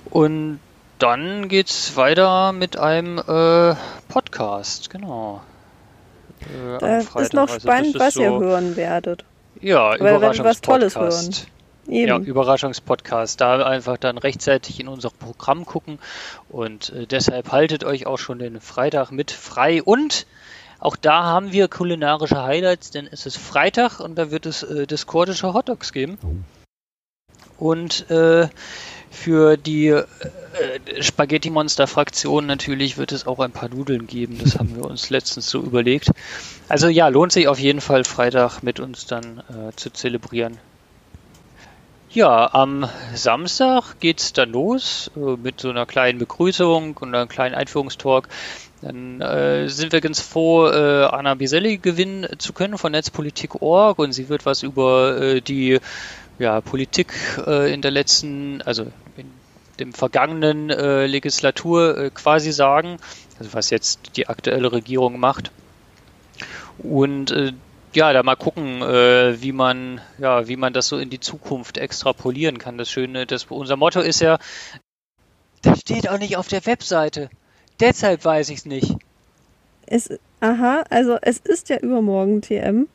Und 0.09 0.59
dann 0.99 1.47
geht's 1.47 1.95
weiter 1.95 2.51
mit 2.51 2.77
einem 2.77 3.17
äh, 3.17 3.75
Podcast, 4.09 4.89
genau. 4.91 5.41
Äh, 6.41 6.77
Da 6.79 6.97
ist 6.99 7.33
noch 7.33 7.49
Also 7.49 7.59
spannend, 7.59 7.97
was 7.97 8.15
ihr 8.17 8.29
so- 8.29 8.39
hören 8.41 8.75
werdet. 8.75 9.23
Ja, 9.59 9.91
Weil 9.99 10.21
werden 10.21 10.43
was 10.43 10.61
Tolles 10.61 10.93
Überraschungspodcast. 10.95 11.47
Eben. 11.87 12.07
Ja, 12.07 12.17
Überraschungspodcast. 12.17 13.41
Da 13.41 13.65
einfach 13.65 13.97
dann 13.97 14.17
rechtzeitig 14.17 14.79
in 14.79 14.87
unser 14.87 15.09
Programm 15.09 15.65
gucken. 15.65 15.99
Und 16.49 16.89
äh, 16.89 17.07
deshalb 17.07 17.51
haltet 17.51 17.83
euch 17.83 18.05
auch 18.05 18.19
schon 18.19 18.39
den 18.39 18.61
Freitag 18.61 19.11
mit 19.11 19.31
frei. 19.31 19.81
Und 19.81 20.25
auch 20.79 20.95
da 20.95 21.23
haben 21.23 21.51
wir 21.51 21.67
kulinarische 21.67 22.41
Highlights, 22.41 22.91
denn 22.91 23.07
es 23.11 23.25
ist 23.25 23.37
Freitag 23.37 23.99
und 23.99 24.15
da 24.15 24.31
wird 24.31 24.47
es 24.47 24.63
äh, 24.63 24.87
diskordische 24.87 25.53
Hotdogs 25.53 25.93
geben. 25.93 26.17
Und 27.59 28.09
äh, 28.09 28.47
für 29.11 29.57
die 29.57 29.89
äh, 29.89 30.05
Spaghetti-Monster-Fraktion 30.99 32.47
natürlich 32.47 32.97
wird 32.97 33.11
es 33.11 33.27
auch 33.27 33.39
ein 33.39 33.51
paar 33.51 33.69
Nudeln 33.69 34.07
geben. 34.07 34.39
Das 34.41 34.57
haben 34.57 34.75
wir 34.75 34.85
uns 34.85 35.11
letztens 35.11 35.49
so 35.49 35.61
überlegt. 35.61 36.09
Also 36.67 36.87
ja, 36.87 37.09
lohnt 37.09 37.31
sich 37.31 37.47
auf 37.47 37.59
jeden 37.59 37.81
Fall 37.81 38.03
Freitag 38.03 38.63
mit 38.63 38.79
uns 38.79 39.05
dann 39.05 39.43
äh, 39.49 39.75
zu 39.75 39.91
zelebrieren. 39.91 40.57
Ja, 42.13 42.53
am 42.53 42.89
Samstag 43.13 44.01
geht's 44.01 44.33
dann 44.33 44.51
los 44.51 45.09
äh, 45.15 45.37
mit 45.37 45.61
so 45.61 45.69
einer 45.69 45.85
kleinen 45.85 46.19
Begrüßung 46.19 46.97
und 46.97 47.15
einem 47.15 47.29
kleinen 47.29 47.55
Einführungstalk. 47.55 48.27
Dann 48.81 49.21
äh, 49.21 49.69
sind 49.69 49.93
wir 49.93 50.01
ganz 50.01 50.19
froh, 50.19 50.67
äh, 50.67 51.05
Anna 51.05 51.35
Biselli 51.35 51.77
gewinnen 51.77 52.27
zu 52.37 52.51
können 52.51 52.77
von 52.77 52.91
Netzpolitik.org 52.91 53.97
und 53.97 54.11
sie 54.11 54.27
wird 54.27 54.45
was 54.45 54.61
über 54.61 55.21
äh, 55.21 55.39
die 55.39 55.79
ja, 56.37 56.59
Politik 56.59 57.13
äh, 57.47 57.73
in 57.73 57.81
der 57.81 57.91
letzten, 57.91 58.61
also 58.63 58.87
in 59.15 59.31
dem 59.79 59.93
vergangenen 59.93 60.69
äh, 60.69 61.05
Legislatur 61.05 62.09
quasi 62.13 62.51
sagen, 62.51 62.97
also 63.39 63.53
was 63.53 63.69
jetzt 63.69 64.17
die 64.17 64.27
aktuelle 64.27 64.73
Regierung 64.73 65.17
macht. 65.17 65.51
Und 66.77 67.53
ja, 67.95 68.13
da 68.13 68.23
mal 68.23 68.35
gucken, 68.35 68.81
äh, 68.81 69.41
wie 69.41 69.51
man, 69.51 70.01
ja, 70.17 70.47
wie 70.47 70.55
man 70.55 70.73
das 70.73 70.87
so 70.87 70.97
in 70.97 71.09
die 71.09 71.19
Zukunft 71.19 71.77
extrapolieren 71.77 72.57
kann. 72.57 72.77
Das 72.77 72.89
Schöne, 72.89 73.25
das 73.25 73.45
unser 73.45 73.77
Motto 73.77 73.99
ist 73.99 74.21
ja, 74.21 74.37
das 75.61 75.79
steht 75.79 76.09
auch 76.09 76.17
nicht 76.17 76.37
auf 76.37 76.47
der 76.47 76.65
Webseite. 76.65 77.29
Deshalb 77.79 78.23
weiß 78.25 78.49
ich 78.49 78.59
es 78.59 78.65
nicht. 78.65 78.95
Es, 79.85 80.09
aha, 80.39 80.83
also 80.89 81.17
es 81.21 81.37
ist 81.37 81.69
ja 81.69 81.77
übermorgen 81.77 82.41
TM, 82.41 82.87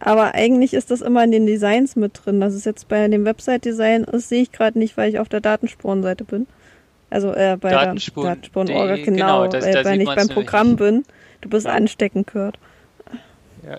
aber 0.00 0.34
eigentlich 0.34 0.74
ist 0.74 0.90
das 0.90 1.00
immer 1.00 1.24
in 1.24 1.32
den 1.32 1.46
Designs 1.46 1.96
mit 1.96 2.20
drin. 2.24 2.40
Dass 2.40 2.54
es 2.54 2.64
jetzt 2.64 2.88
bei 2.88 3.06
dem 3.08 3.24
Website-Design 3.24 4.04
ist, 4.04 4.28
sehe 4.28 4.42
ich 4.42 4.52
gerade 4.52 4.78
nicht, 4.78 4.96
weil 4.96 5.10
ich 5.10 5.18
auf 5.18 5.28
der 5.28 5.40
Datenspurenseite 5.40 6.24
bin. 6.24 6.46
Also 7.10 7.32
äh, 7.32 7.56
bei 7.60 7.70
Datenspuren, 7.70 8.24
der 8.24 8.34
Datenspurenorga, 8.34 8.96
genau, 8.96 9.06
genau 9.06 9.46
das, 9.48 9.64
äh, 9.64 9.84
weil 9.84 10.00
ich 10.00 10.08
beim 10.08 10.28
Programm 10.28 10.68
nicht. 10.68 10.78
bin. 10.78 11.04
Du 11.40 11.48
bist 11.48 11.66
ansteckend, 11.66 12.26
Kurt. 12.26 12.58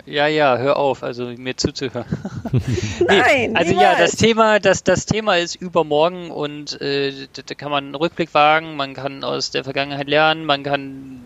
Ja, 0.06 0.26
ja, 0.26 0.56
hör 0.58 0.76
auf, 0.76 1.02
also 1.02 1.26
mir 1.26 1.56
zuzuhören. 1.56 2.04
Nein. 3.06 3.56
also 3.56 3.70
niemals. 3.70 3.98
ja, 3.98 3.98
das 3.98 4.12
Thema, 4.12 4.60
das, 4.60 4.84
das 4.84 5.06
Thema 5.06 5.36
ist 5.36 5.56
übermorgen 5.56 6.30
und 6.30 6.80
äh, 6.80 7.28
da 7.32 7.54
kann 7.54 7.70
man 7.70 7.84
einen 7.84 7.94
Rückblick 7.94 8.34
wagen, 8.34 8.76
man 8.76 8.94
kann 8.94 9.24
aus 9.24 9.50
der 9.50 9.64
Vergangenheit 9.64 10.08
lernen, 10.08 10.44
man 10.44 10.62
kann 10.62 11.22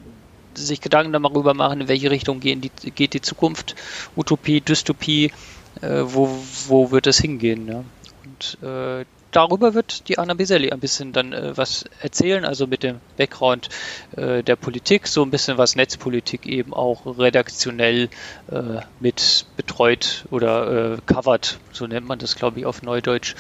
sich 0.55 0.81
Gedanken 0.81 1.13
darüber 1.13 1.55
machen, 1.55 1.83
in 1.83 1.89
welche 1.89 2.11
Richtung 2.11 2.41
geht 2.41 2.65
die, 2.65 2.91
geht 2.91 3.15
die 3.15 3.21
Zukunft, 3.21 3.75
Utopie, 4.17 4.61
Dystopie, 4.61 5.33
äh, 5.81 6.03
wo, 6.05 6.29
wo 6.69 6.91
wird 6.91 7.07
es 7.07 7.19
hingehen. 7.19 7.67
Ja? 7.67 7.85
Und 8.25 8.59
äh, 8.63 9.05
darüber 9.35 9.75
wird 9.75 10.09
die 10.09 10.19
Anna 10.19 10.35
Biselli 10.35 10.71
ein 10.71 10.81
bisschen 10.81 11.13
dann 11.13 11.33
äh, 11.33 11.57
was 11.57 11.85
erzählen, 12.01 12.45
also 12.45 12.67
mit 12.67 12.83
dem 12.83 13.01
Background 13.17 13.69
äh, 14.17 14.43
der 14.43 14.57
Politik, 14.57 15.09
so 15.09 15.23
ein 15.23 15.31
bisschen 15.31 15.59
was 15.59 15.77
Netzpolitik 15.77 16.47
eben 16.47 16.73
auch 16.73 17.19
redaktionell 17.19 18.09
äh, 18.51 18.81
mit 19.01 19.47
betreut 19.57 20.25
oder 20.31 20.95
äh, 20.95 20.99
covered, 21.07 21.59
so 21.73 21.87
nennt 21.87 22.07
man 22.07 22.19
das, 22.19 22.37
glaube 22.37 22.61
ich, 22.61 22.67
auf 22.67 22.83
Neudeutsch. 22.83 23.35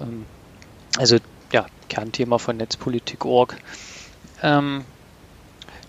Ähm, 0.00 0.26
also 0.98 1.16
ja, 1.52 1.66
Kernthema 1.88 2.38
von 2.38 2.56
Netzpolitik.org. 2.56 3.56
Ähm, 4.42 4.84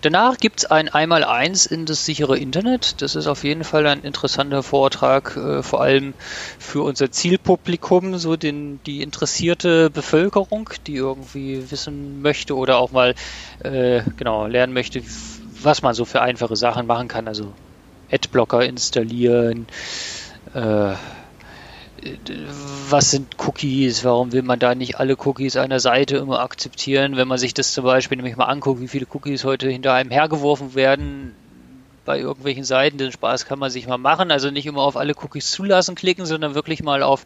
Danach 0.02 0.36
gibt 0.36 0.58
es 0.58 0.64
ein 0.66 0.88
Einmaleins 0.88 1.64
in 1.64 1.86
das 1.86 2.04
sichere 2.04 2.36
Internet. 2.36 3.00
Das 3.02 3.14
ist 3.14 3.28
auf 3.28 3.44
jeden 3.44 3.62
Fall 3.62 3.86
ein 3.86 4.02
interessanter 4.02 4.64
Vortrag, 4.64 5.36
äh, 5.36 5.62
vor 5.62 5.80
allem 5.80 6.14
für 6.58 6.82
unser 6.82 7.12
Zielpublikum, 7.12 8.18
so 8.18 8.34
den, 8.34 8.80
die 8.84 9.00
interessierte 9.00 9.90
Bevölkerung, 9.90 10.70
die 10.88 10.96
irgendwie 10.96 11.70
wissen 11.70 12.20
möchte 12.20 12.56
oder 12.56 12.78
auch 12.78 12.90
mal 12.90 13.14
äh, 13.60 14.02
genau 14.16 14.48
lernen 14.48 14.72
möchte, 14.72 15.02
was 15.62 15.82
man 15.82 15.94
so 15.94 16.04
für 16.04 16.20
einfache 16.20 16.56
Sachen 16.56 16.86
machen 16.88 17.06
kann. 17.06 17.28
Also 17.28 17.52
Adblocker 18.10 18.64
installieren, 18.64 19.68
äh, 20.52 20.94
was 22.88 23.10
sind 23.10 23.36
Cookies, 23.38 24.04
warum 24.04 24.32
will 24.32 24.42
man 24.42 24.58
da 24.58 24.74
nicht 24.74 24.98
alle 24.98 25.16
Cookies 25.16 25.56
einer 25.56 25.80
Seite 25.80 26.16
immer 26.16 26.40
akzeptieren, 26.40 27.16
wenn 27.16 27.28
man 27.28 27.38
sich 27.38 27.54
das 27.54 27.72
zum 27.72 27.84
Beispiel 27.84 28.16
nämlich 28.16 28.36
mal 28.36 28.46
anguckt, 28.46 28.80
wie 28.80 28.88
viele 28.88 29.06
Cookies 29.12 29.44
heute 29.44 29.68
hinter 29.68 29.94
einem 29.94 30.10
hergeworfen 30.10 30.74
werden 30.74 31.34
bei 32.04 32.18
irgendwelchen 32.18 32.64
Seiten, 32.64 32.98
den 32.98 33.12
Spaß 33.12 33.46
kann 33.46 33.58
man 33.58 33.70
sich 33.70 33.86
mal 33.86 33.98
machen, 33.98 34.32
also 34.32 34.50
nicht 34.50 34.66
immer 34.66 34.82
auf 34.82 34.96
alle 34.96 35.14
Cookies 35.14 35.50
zulassen 35.52 35.94
klicken, 35.94 36.26
sondern 36.26 36.54
wirklich 36.54 36.82
mal 36.82 37.02
auf 37.02 37.24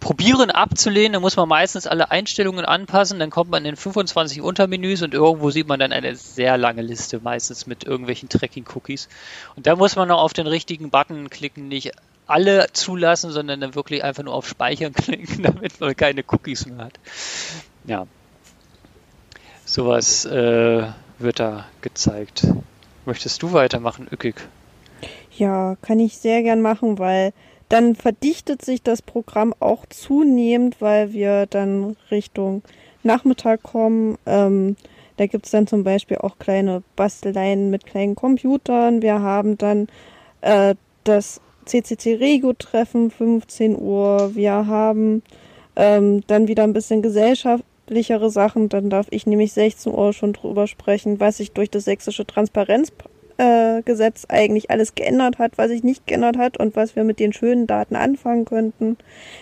probieren 0.00 0.50
abzulehnen, 0.50 1.14
dann 1.14 1.22
muss 1.22 1.36
man 1.36 1.48
meistens 1.48 1.86
alle 1.86 2.10
Einstellungen 2.10 2.64
anpassen, 2.64 3.18
dann 3.18 3.30
kommt 3.30 3.50
man 3.50 3.64
in 3.64 3.76
25 3.76 4.40
Untermenüs 4.40 5.02
und 5.02 5.14
irgendwo 5.14 5.50
sieht 5.50 5.68
man 5.68 5.80
dann 5.80 5.92
eine 5.92 6.14
sehr 6.16 6.56
lange 6.56 6.82
Liste, 6.82 7.20
meistens 7.20 7.66
mit 7.66 7.84
irgendwelchen 7.84 8.28
Tracking-Cookies. 8.28 9.08
Und 9.56 9.66
da 9.66 9.74
muss 9.74 9.96
man 9.96 10.08
noch 10.08 10.22
auf 10.22 10.32
den 10.32 10.46
richtigen 10.46 10.90
Button 10.90 11.30
klicken, 11.30 11.68
nicht 11.68 11.92
alle 12.26 12.66
zulassen, 12.72 13.30
sondern 13.30 13.60
dann 13.60 13.74
wirklich 13.74 14.02
einfach 14.02 14.22
nur 14.22 14.34
auf 14.34 14.48
Speichern 14.48 14.92
klicken, 14.94 15.42
damit 15.42 15.80
man 15.80 15.96
keine 15.96 16.24
Cookies 16.26 16.66
mehr 16.66 16.86
hat. 16.86 16.94
Ja. 17.84 18.06
Sowas 19.64 20.24
äh, 20.24 20.86
wird 21.18 21.40
da 21.40 21.66
gezeigt. 21.80 22.46
Möchtest 23.04 23.42
du 23.42 23.52
weitermachen, 23.52 24.08
Ückig? 24.12 24.36
Ja, 25.36 25.76
kann 25.82 26.00
ich 26.00 26.18
sehr 26.18 26.42
gern 26.42 26.60
machen, 26.60 26.98
weil 26.98 27.32
dann 27.68 27.94
verdichtet 27.96 28.64
sich 28.64 28.82
das 28.82 29.02
Programm 29.02 29.54
auch 29.58 29.86
zunehmend, 29.86 30.80
weil 30.80 31.12
wir 31.12 31.46
dann 31.46 31.96
Richtung 32.10 32.62
Nachmittag 33.02 33.62
kommen. 33.62 34.18
Ähm, 34.24 34.76
da 35.16 35.26
gibt 35.26 35.46
es 35.46 35.52
dann 35.52 35.66
zum 35.66 35.82
Beispiel 35.82 36.18
auch 36.18 36.38
kleine 36.38 36.82
Basteleien 36.94 37.70
mit 37.70 37.86
kleinen 37.86 38.14
Computern. 38.14 39.02
Wir 39.02 39.20
haben 39.20 39.58
dann 39.58 39.88
äh, 40.42 40.74
das 41.04 41.40
CCC 41.66 42.14
Rego-Treffen, 42.14 43.10
15 43.10 43.78
Uhr. 43.78 44.34
Wir 44.34 44.66
haben 44.66 45.22
ähm, 45.74 46.22
dann 46.26 46.48
wieder 46.48 46.64
ein 46.64 46.72
bisschen 46.72 47.02
gesellschaftlichere 47.02 48.30
Sachen. 48.30 48.68
Dann 48.68 48.88
darf 48.88 49.06
ich 49.10 49.26
nämlich 49.26 49.52
16 49.52 49.92
Uhr 49.92 50.12
schon 50.12 50.32
drüber 50.32 50.66
sprechen, 50.66 51.20
was 51.20 51.36
sich 51.36 51.52
durch 51.52 51.70
das 51.70 51.84
sächsische 51.84 52.26
Transparenzgesetz 52.26 54.24
äh, 54.24 54.28
eigentlich 54.28 54.70
alles 54.70 54.94
geändert 54.94 55.38
hat, 55.38 55.58
was 55.58 55.68
sich 55.68 55.82
nicht 55.82 56.06
geändert 56.06 56.38
hat 56.38 56.56
und 56.58 56.76
was 56.76 56.96
wir 56.96 57.04
mit 57.04 57.20
den 57.20 57.32
schönen 57.32 57.66
Daten 57.66 57.96
anfangen 57.96 58.44
könnten. 58.44 58.96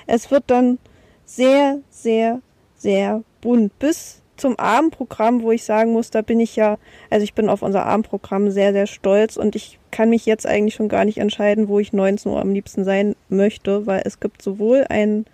Es 0.07 0.31
wird 0.31 0.45
dann 0.49 0.79
sehr, 1.25 1.79
sehr, 1.91 2.41
sehr 2.77 3.23
bunt. 3.41 3.79
Bis 3.79 4.23
zum 4.37 4.59
Abendprogramm, 4.59 5.43
wo 5.43 5.53
ich 5.53 5.65
sagen 5.65 5.93
muss, 5.93 6.11
da 6.11 6.23
bin 6.23 6.41
ich 6.41 6.57
ja, 6.57 6.79
also 7.11 7.23
ich 7.23 7.35
bin 7.35 7.49
auf 7.49 7.63
unser 7.63 7.87
Abendprogramm 7.87 8.51
sehr, 8.51 8.73
sehr 8.73 8.87
stolz 8.87 9.37
und 9.37 9.55
ich 9.55 9.79
kann 9.95 10.11
mich 10.11 10.27
jetzt 10.27 10.45
eigentlich 10.45 10.75
schon 10.75 10.89
gar 10.89 11.05
nicht 11.05 11.19
entscheiden, 11.19 11.69
wo 11.69 11.79
ich 11.79 11.93
19 11.93 12.33
Uhr 12.33 12.41
am 12.41 12.53
liebsten 12.53 12.83
sein 12.83 13.15
möchte, 13.29 13.87
weil 13.87 14.03
es 14.05 14.19
gibt 14.19 14.43
sowohl 14.43 14.85
einen 14.89 15.25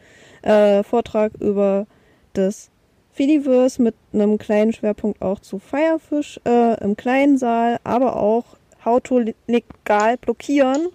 äh, 0.43 0.83
Vortrag 0.83 1.33
über 1.41 1.87
das 2.35 2.69
Fediverse 3.15 3.81
mit 3.81 3.95
einem 4.13 4.37
kleinen 4.37 4.75
Schwerpunkt 4.75 5.23
auch 5.23 5.41
zu 5.41 5.59
Firefish 5.59 6.41
äh, 6.47 6.79
im 6.85 6.95
kleinen 6.95 7.39
Saal, 7.39 7.79
aber 7.85 8.17
auch 8.17 8.45
How 8.85 9.01
to 9.01 9.23
legal 9.47 10.19
blockieren, 10.19 10.89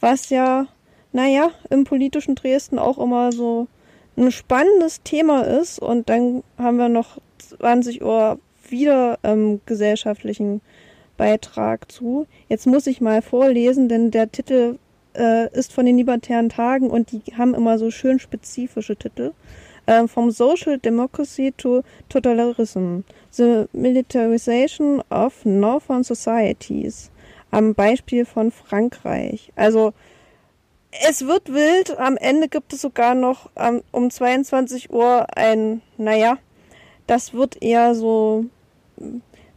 was 0.00 0.30
ja, 0.30 0.66
naja, 1.12 1.52
im 1.70 1.84
politischen 1.84 2.34
Dresden 2.34 2.80
auch 2.80 2.98
immer 2.98 3.30
so 3.30 3.68
ein 4.16 4.32
spannendes 4.32 5.04
Thema 5.04 5.42
ist. 5.42 5.78
Und 5.78 6.08
dann 6.08 6.42
haben 6.58 6.78
wir 6.78 6.88
noch 6.88 7.18
20 7.38 8.02
Uhr 8.02 8.40
wieder 8.68 9.20
ähm, 9.22 9.60
gesellschaftlichen 9.66 10.62
Beitrag 11.16 11.90
zu. 11.90 12.26
Jetzt 12.48 12.66
muss 12.66 12.86
ich 12.86 13.00
mal 13.00 13.22
vorlesen, 13.22 13.88
denn 13.88 14.10
der 14.10 14.30
Titel 14.30 14.78
äh, 15.16 15.52
ist 15.52 15.72
von 15.72 15.86
den 15.86 15.96
Libertären 15.96 16.48
Tagen 16.48 16.90
und 16.90 17.12
die 17.12 17.22
haben 17.36 17.54
immer 17.54 17.78
so 17.78 17.90
schön 17.90 18.18
spezifische 18.18 18.96
Titel. 18.96 19.32
Äh, 19.86 20.08
vom 20.08 20.30
Social 20.30 20.78
Democracy 20.78 21.52
to 21.56 21.82
Totalitarism. 22.08 23.00
The 23.30 23.66
Militarization 23.72 25.02
of 25.10 25.44
Northern 25.44 26.04
Societies. 26.04 27.10
Am 27.50 27.74
Beispiel 27.74 28.24
von 28.24 28.50
Frankreich. 28.50 29.52
Also 29.56 29.92
es 31.06 31.26
wird 31.26 31.52
wild. 31.52 31.98
Am 31.98 32.16
Ende 32.16 32.48
gibt 32.48 32.72
es 32.72 32.80
sogar 32.80 33.14
noch 33.14 33.50
ähm, 33.56 33.82
um 33.90 34.10
22 34.10 34.90
Uhr 34.90 35.26
ein, 35.36 35.82
naja, 35.98 36.38
das 37.06 37.34
wird 37.34 37.62
eher 37.62 37.94
so, 37.94 38.46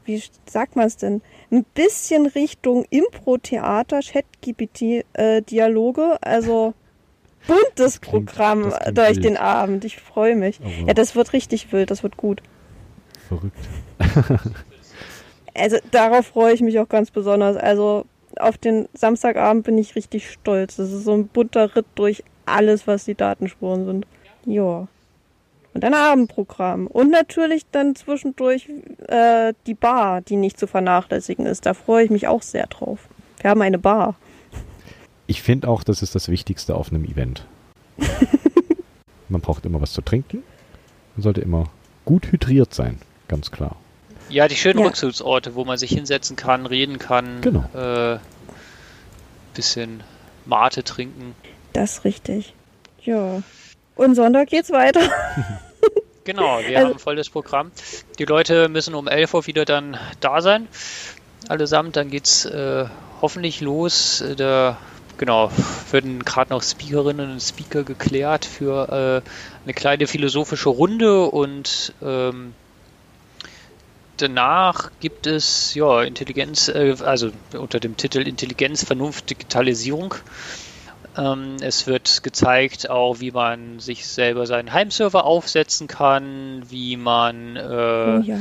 wie 0.08 0.24
sagt 0.46 0.76
man 0.76 0.88
es 0.88 0.98
denn, 0.98 1.22
ein 1.52 1.64
bisschen 1.64 2.26
Richtung 2.26 2.86
Impro-Theater, 2.90 4.00
Chat-GPT-Dialoge, 4.00 6.18
also 6.22 6.74
buntes 7.48 8.00
Programm 8.00 8.72
klingt 8.72 8.98
durch 8.98 9.18
wild. 9.18 9.26
den 9.26 9.38
Abend. 9.38 9.86
Ich 9.86 9.98
freue 9.98 10.36
mich. 10.36 10.60
Oh, 10.64 10.70
Ja, 10.88 10.94
das 10.94 11.16
wird 11.16 11.34
richtig 11.34 11.72
wild, 11.72 11.92
das 11.92 12.02
wird 12.04 12.18
gut. 12.18 12.42
Verrückt. 13.28 13.56
also 15.54 15.78
darauf 15.92 16.26
freue 16.28 16.54
ich 16.54 16.62
mich 16.62 16.80
auch 16.80 16.90
ganz 16.90 17.12
besonders. 17.12 17.58
Also 17.58 18.06
auf 18.38 18.58
den 18.58 18.88
Samstagabend 18.94 19.66
bin 19.66 19.78
ich 19.78 19.96
richtig 19.96 20.32
stolz. 20.32 20.78
Das 20.78 20.92
ist 20.92 21.04
so 21.04 21.14
ein 21.14 21.28
bunter 21.28 21.76
Ritt 21.76 21.86
durch 21.96 22.24
alles, 22.46 22.88
was 22.88 23.06
die 23.06 23.16
Datenspuren 23.16 23.86
sind. 23.86 24.08
Ja 24.46 24.88
und 25.78 25.86
ein 25.86 25.94
Abendprogramm. 25.94 26.88
Und 26.88 27.12
natürlich 27.12 27.64
dann 27.72 27.96
zwischendurch 27.96 28.68
äh, 29.08 29.54
die 29.68 29.76
Bar, 29.76 30.22
die 30.22 30.36
nicht 30.36 30.60
zu 30.60 30.66
vernachlässigen 30.66 31.46
ist. 31.46 31.68
Da 31.68 31.76
freue 31.76 32.04
ich 32.04 32.10
mich 32.10 32.28
auch 32.28 32.42
sehr 32.42 32.66
drauf. 32.66 33.08
Wir 33.40 33.52
haben 33.52 33.62
eine 33.62 33.78
Bar. 33.78 34.16
Ich 35.28 35.44
finde 35.44 35.68
auch, 35.68 35.84
das 35.84 36.02
ist 36.02 36.16
das 36.16 36.30
Wichtigste 36.30 36.74
auf 36.74 36.92
einem 36.92 37.06
Event. 37.06 37.46
Man 39.30 39.42
braucht 39.42 39.68
immer 39.68 39.80
was 39.80 39.94
zu 39.94 40.02
trinken. 40.02 40.42
Man 41.16 41.22
sollte 41.22 41.42
immer 41.42 41.70
gut 42.06 42.32
hydriert 42.32 42.74
sein, 42.74 42.98
ganz 43.28 43.52
klar. 43.52 43.76
Ja, 44.30 44.48
die 44.48 44.56
schönen 44.56 44.80
ja. 44.80 44.86
Rückzugsorte, 44.86 45.54
wo 45.54 45.64
man 45.64 45.78
sich 45.78 45.92
hinsetzen 45.92 46.36
kann, 46.36 46.66
reden 46.66 46.98
kann. 46.98 47.42
Genau. 47.42 47.64
Äh, 47.76 48.18
bisschen 49.54 50.02
Mate 50.46 50.84
trinken. 50.84 51.36
Das 51.74 52.00
ist 52.00 52.04
richtig. 52.04 52.54
Ja. 53.04 53.44
Und 53.96 54.16
Sonntag 54.16 54.48
geht's 54.50 54.72
weiter. 54.72 55.02
Genau, 56.28 56.60
wir 56.60 56.78
also, 56.78 56.90
haben 56.90 57.00
volles 57.00 57.30
Programm. 57.30 57.72
Die 58.20 58.26
Leute 58.26 58.68
müssen 58.68 58.96
um 58.96 59.08
11 59.08 59.34
Uhr 59.34 59.48
wieder 59.48 59.64
dann 59.64 59.98
da 60.20 60.42
sein. 60.42 60.68
Allesamt, 61.48 61.96
dann 61.96 62.10
geht's 62.10 62.44
äh, 62.44 62.86
hoffentlich 63.22 63.62
los. 63.62 64.22
Da 64.36 64.78
genau, 65.18 65.50
werden 65.92 66.26
gerade 66.26 66.50
noch 66.50 66.62
Speakerinnen 66.62 67.32
und 67.32 67.40
Speaker 67.40 67.84
geklärt 67.84 68.44
für 68.44 69.24
äh, 69.24 69.30
eine 69.64 69.74
kleine 69.74 70.06
philosophische 70.06 70.68
Runde 70.68 71.24
und 71.28 71.94
ähm, 72.02 72.54
danach 74.18 74.92
gibt 75.00 75.28
es 75.28 75.76
ja 75.76 76.04
Intelligenz, 76.04 76.68
äh, 76.68 76.98
also 77.06 77.32
unter 77.54 77.80
dem 77.80 77.96
Titel 77.96 78.28
Intelligenz, 78.28 78.84
Vernunft, 78.84 79.30
Digitalisierung. 79.30 80.16
Ähm, 81.18 81.58
es 81.62 81.88
wird 81.88 82.24
gezeigt 82.24 82.90
auch, 82.90 83.20
wie 83.20 83.32
man 83.32 83.80
sich 83.80 84.08
selber 84.08 84.46
seinen 84.46 84.72
Heimserver 84.74 85.26
aufsetzen 85.26 85.88
kann, 85.88 86.64
wie 86.70 86.96
man 86.98 87.56
äh, 87.56 87.60
oh 87.60 88.22
ja. 88.24 88.38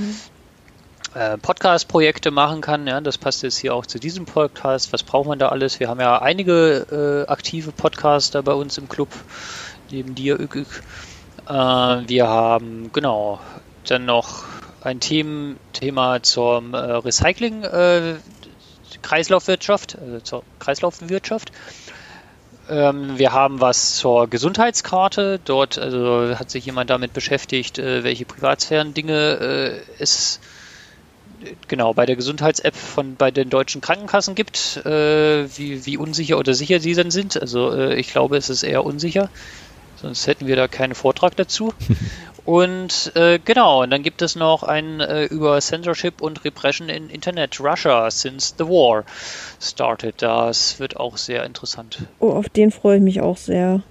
äh, 1.14 1.38
Podcast-Projekte 1.38 2.30
machen 2.30 2.60
kann. 2.60 2.86
Ja, 2.86 3.00
das 3.00 3.18
passt 3.18 3.42
jetzt 3.42 3.56
hier 3.58 3.74
auch 3.74 3.86
zu 3.86 3.98
diesem 3.98 4.26
Podcast. 4.26 4.92
Was 4.92 5.02
braucht 5.02 5.26
man 5.28 5.38
da 5.38 5.48
alles? 5.48 5.80
Wir 5.80 5.88
haben 5.88 6.00
ja 6.00 6.20
einige 6.20 7.24
äh, 7.26 7.30
aktive 7.30 7.72
Podcaster 7.72 8.42
bei 8.42 8.52
uns 8.52 8.76
im 8.78 8.88
Club, 8.88 9.08
neben 9.90 10.14
dir, 10.14 10.38
Ük, 10.38 10.82
Äh, 11.48 11.52
wir 11.52 12.28
haben, 12.28 12.90
genau, 12.92 13.40
dann 13.86 14.04
noch 14.04 14.44
ein 14.82 15.00
Themen, 15.00 15.58
Thema 15.72 16.22
zum 16.22 16.74
äh, 16.74 16.78
Recycling, 16.78 17.62
äh, 17.62 18.14
Kreislaufwirtschaft, 19.02 19.96
also 19.98 20.20
zur 20.20 20.42
Kreislaufwirtschaft. 20.58 21.52
Ähm, 22.68 23.18
wir 23.18 23.32
haben 23.32 23.60
was 23.60 23.96
zur 23.96 24.28
Gesundheitskarte. 24.28 25.40
Dort 25.44 25.78
also, 25.78 26.38
hat 26.38 26.50
sich 26.50 26.66
jemand 26.66 26.90
damit 26.90 27.12
beschäftigt, 27.12 27.78
äh, 27.78 28.02
welche 28.02 28.24
Privatsphären-Dinge 28.24 29.14
äh, 29.14 29.80
es 29.98 30.40
genau 31.68 31.92
bei 31.92 32.06
der 32.06 32.16
Gesundheits-App 32.16 32.74
von 32.74 33.16
bei 33.16 33.30
den 33.30 33.50
deutschen 33.50 33.80
Krankenkassen 33.80 34.34
gibt, 34.34 34.78
äh, 34.86 35.46
wie, 35.56 35.84
wie 35.84 35.96
unsicher 35.96 36.38
oder 36.38 36.54
sicher 36.54 36.80
sie 36.80 36.94
dann 36.94 37.10
sind. 37.10 37.40
Also 37.40 37.90
ich 37.90 38.08
glaube, 38.08 38.36
es 38.36 38.48
ist 38.48 38.62
eher 38.62 38.84
unsicher. 38.84 39.28
Sonst 39.96 40.26
hätten 40.26 40.46
wir 40.46 40.56
da 40.56 40.68
keinen 40.68 40.94
Vortrag 40.94 41.36
dazu. 41.36 41.72
Und 42.46 43.10
äh, 43.16 43.40
genau, 43.44 43.82
und 43.82 43.90
dann 43.90 44.04
gibt 44.04 44.22
es 44.22 44.36
noch 44.36 44.62
einen 44.62 45.00
äh, 45.00 45.24
über 45.24 45.60
Censorship 45.60 46.22
und 46.22 46.44
Repression 46.44 46.88
in 46.88 47.10
Internet 47.10 47.58
Russia 47.58 48.08
since 48.08 48.54
the 48.56 48.64
war 48.64 49.02
started. 49.60 50.22
Das 50.22 50.78
wird 50.78 50.96
auch 50.96 51.16
sehr 51.16 51.44
interessant. 51.44 52.06
Oh, 52.20 52.30
auf 52.30 52.48
den 52.48 52.70
freue 52.70 52.98
ich 52.98 53.02
mich 53.02 53.20
auch 53.20 53.36
sehr. 53.36 53.82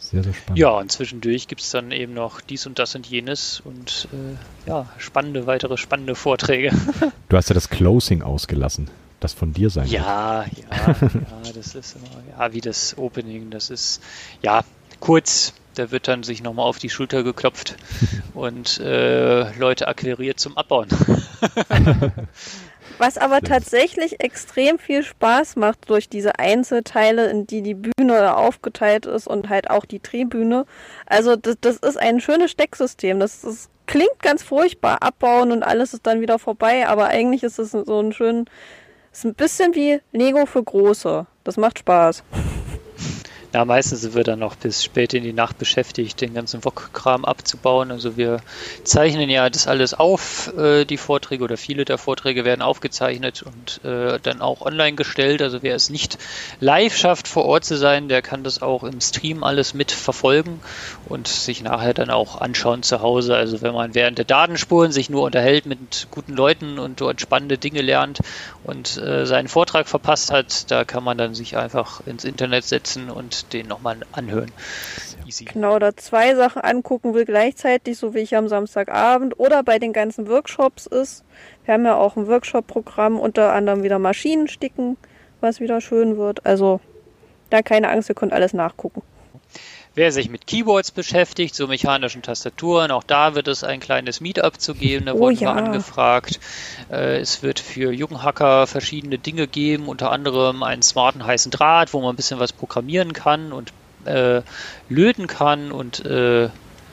Sehr, 0.00 0.24
sehr 0.24 0.34
spannend. 0.34 0.58
Ja, 0.58 0.70
und 0.70 0.90
zwischendurch 0.90 1.46
gibt 1.46 1.60
es 1.60 1.70
dann 1.70 1.92
eben 1.92 2.12
noch 2.12 2.40
dies 2.40 2.66
und 2.66 2.80
das 2.80 2.96
und 2.96 3.06
jenes 3.06 3.60
und 3.60 4.08
äh, 4.12 4.68
ja, 4.68 4.88
spannende, 4.98 5.46
weitere 5.46 5.76
spannende 5.76 6.16
Vorträge. 6.16 6.72
Du 7.28 7.36
hast 7.36 7.48
ja 7.48 7.54
das 7.54 7.70
Closing 7.70 8.22
ausgelassen 8.22 8.90
das 9.20 9.34
von 9.34 9.52
dir 9.52 9.70
sein 9.70 9.86
ja, 9.86 10.46
wird. 10.46 10.66
Ja, 10.70 10.86
ja, 10.88 11.52
das 11.54 11.74
ist 11.74 11.96
immer, 11.96 12.22
ja, 12.38 12.52
wie 12.52 12.60
das 12.60 12.96
Opening, 12.98 13.50
das 13.50 13.70
ist, 13.70 14.02
ja, 14.42 14.64
kurz, 15.00 15.54
da 15.74 15.90
wird 15.90 16.08
dann 16.08 16.22
sich 16.22 16.42
nochmal 16.42 16.66
auf 16.66 16.78
die 16.78 16.90
Schulter 16.90 17.22
geklopft 17.22 17.76
und 18.34 18.78
äh, 18.80 19.52
Leute 19.58 19.88
akquiriert 19.88 20.38
zum 20.38 20.56
Abbauen. 20.56 20.88
Was 22.98 23.16
aber 23.16 23.40
tatsächlich 23.40 24.20
extrem 24.20 24.78
viel 24.78 25.02
Spaß 25.02 25.56
macht 25.56 25.88
durch 25.88 26.10
diese 26.10 26.38
Einzelteile, 26.38 27.30
in 27.30 27.46
die 27.46 27.62
die 27.62 27.74
Bühne 27.74 28.36
aufgeteilt 28.36 29.06
ist 29.06 29.26
und 29.26 29.48
halt 29.48 29.70
auch 29.70 29.86
die 29.86 30.00
Tribüne. 30.00 30.66
Also 31.06 31.34
das, 31.36 31.56
das 31.62 31.76
ist 31.78 31.98
ein 31.98 32.20
schönes 32.20 32.50
Stecksystem. 32.50 33.18
Das, 33.18 33.40
das 33.40 33.70
klingt 33.86 34.18
ganz 34.20 34.42
furchtbar, 34.42 35.02
abbauen 35.02 35.50
und 35.50 35.62
alles 35.62 35.94
ist 35.94 36.06
dann 36.06 36.20
wieder 36.20 36.38
vorbei, 36.38 36.86
aber 36.86 37.06
eigentlich 37.06 37.42
ist 37.42 37.58
es 37.58 37.70
so 37.70 38.00
ein 38.00 38.12
schön, 38.12 38.44
ist 39.12 39.24
ein 39.24 39.34
bisschen 39.34 39.74
wie 39.74 40.00
Lego 40.12 40.44
für 40.44 40.62
Große. 40.62 41.26
Das 41.42 41.56
macht 41.56 41.78
Spaß. 41.78 42.22
Ja, 43.52 43.64
meistens 43.64 44.02
sind 44.02 44.14
wir 44.14 44.22
dann 44.22 44.38
noch 44.38 44.54
bis 44.54 44.84
spät 44.84 45.12
in 45.12 45.24
die 45.24 45.32
Nacht 45.32 45.58
beschäftigt, 45.58 46.20
den 46.20 46.34
ganzen 46.34 46.64
Wok-Kram 46.64 47.24
abzubauen. 47.24 47.90
Also 47.90 48.16
wir 48.16 48.42
zeichnen 48.84 49.28
ja 49.28 49.50
das 49.50 49.66
alles 49.66 49.92
auf, 49.92 50.56
äh, 50.56 50.84
die 50.84 50.96
Vorträge 50.96 51.42
oder 51.42 51.56
viele 51.56 51.84
der 51.84 51.98
Vorträge 51.98 52.44
werden 52.44 52.62
aufgezeichnet 52.62 53.42
und 53.42 53.84
äh, 53.84 54.20
dann 54.22 54.40
auch 54.40 54.60
online 54.60 54.94
gestellt. 54.94 55.42
Also 55.42 55.64
wer 55.64 55.74
es 55.74 55.90
nicht 55.90 56.16
live 56.60 56.96
schafft, 56.96 57.26
vor 57.26 57.44
Ort 57.44 57.64
zu 57.64 57.76
sein, 57.76 58.08
der 58.08 58.22
kann 58.22 58.44
das 58.44 58.62
auch 58.62 58.84
im 58.84 59.00
Stream 59.00 59.42
alles 59.42 59.74
mitverfolgen 59.74 60.60
und 61.08 61.26
sich 61.26 61.60
nachher 61.60 61.92
dann 61.92 62.10
auch 62.10 62.40
anschauen 62.40 62.84
zu 62.84 63.02
Hause. 63.02 63.34
Also 63.34 63.62
wenn 63.62 63.74
man 63.74 63.96
während 63.96 64.16
der 64.16 64.26
Datenspuren 64.26 64.92
sich 64.92 65.10
nur 65.10 65.22
unterhält 65.22 65.66
mit 65.66 66.06
guten 66.12 66.34
Leuten 66.34 66.78
und 66.78 67.00
dort 67.00 67.20
spannende 67.20 67.58
Dinge 67.58 67.82
lernt 67.82 68.20
und 68.62 68.96
äh, 68.96 69.26
seinen 69.26 69.48
Vortrag 69.48 69.88
verpasst 69.88 70.30
hat, 70.30 70.70
da 70.70 70.84
kann 70.84 71.02
man 71.02 71.18
dann 71.18 71.34
sich 71.34 71.56
einfach 71.56 72.06
ins 72.06 72.22
Internet 72.22 72.62
setzen 72.62 73.10
und 73.10 73.39
den 73.48 73.68
nochmal 73.68 73.98
anhören. 74.12 74.50
Easy. 75.26 75.44
Genau, 75.44 75.76
oder 75.76 75.96
zwei 75.96 76.34
Sachen 76.34 76.62
angucken 76.62 77.14
will 77.14 77.24
gleichzeitig, 77.24 77.98
so 77.98 78.14
wie 78.14 78.20
ich 78.20 78.36
am 78.36 78.48
Samstagabend 78.48 79.38
oder 79.38 79.62
bei 79.62 79.78
den 79.78 79.92
ganzen 79.92 80.28
Workshops 80.28 80.86
ist. 80.86 81.24
Wir 81.64 81.74
haben 81.74 81.84
ja 81.84 81.96
auch 81.96 82.16
ein 82.16 82.26
Workshop-Programm, 82.26 83.18
unter 83.18 83.52
anderem 83.52 83.82
wieder 83.82 83.98
Maschinen 83.98 84.48
sticken, 84.48 84.96
was 85.40 85.60
wieder 85.60 85.80
schön 85.80 86.16
wird. 86.16 86.44
Also 86.46 86.80
da 87.50 87.62
keine 87.62 87.90
Angst, 87.90 88.08
ihr 88.08 88.14
könnt 88.14 88.32
alles 88.32 88.52
nachgucken. 88.52 89.02
Wer 89.94 90.12
sich 90.12 90.30
mit 90.30 90.46
Keyboards 90.46 90.92
beschäftigt, 90.92 91.54
so 91.54 91.66
mechanischen 91.66 92.22
Tastaturen, 92.22 92.92
auch 92.92 93.02
da 93.02 93.34
wird 93.34 93.48
es 93.48 93.64
ein 93.64 93.80
kleines 93.80 94.20
Meetup 94.20 94.60
zu 94.60 94.74
geben, 94.74 95.06
da 95.06 95.14
oh, 95.14 95.18
wurden 95.18 95.38
ja. 95.38 95.54
wir 95.54 95.64
angefragt. 95.64 96.38
Äh, 96.90 97.18
es 97.18 97.42
wird 97.42 97.58
für 97.58 97.92
Junghacker 97.92 98.68
verschiedene 98.68 99.18
Dinge 99.18 99.48
geben, 99.48 99.88
unter 99.88 100.12
anderem 100.12 100.62
einen 100.62 100.82
smarten 100.82 101.26
heißen 101.26 101.50
Draht, 101.50 101.92
wo 101.92 102.00
man 102.00 102.14
ein 102.14 102.16
bisschen 102.16 102.38
was 102.38 102.52
programmieren 102.52 103.12
kann 103.12 103.52
und 103.52 103.72
äh, 104.04 104.42
löten 104.88 105.26
kann 105.26 105.72
und 105.72 106.04
äh, 106.06 106.50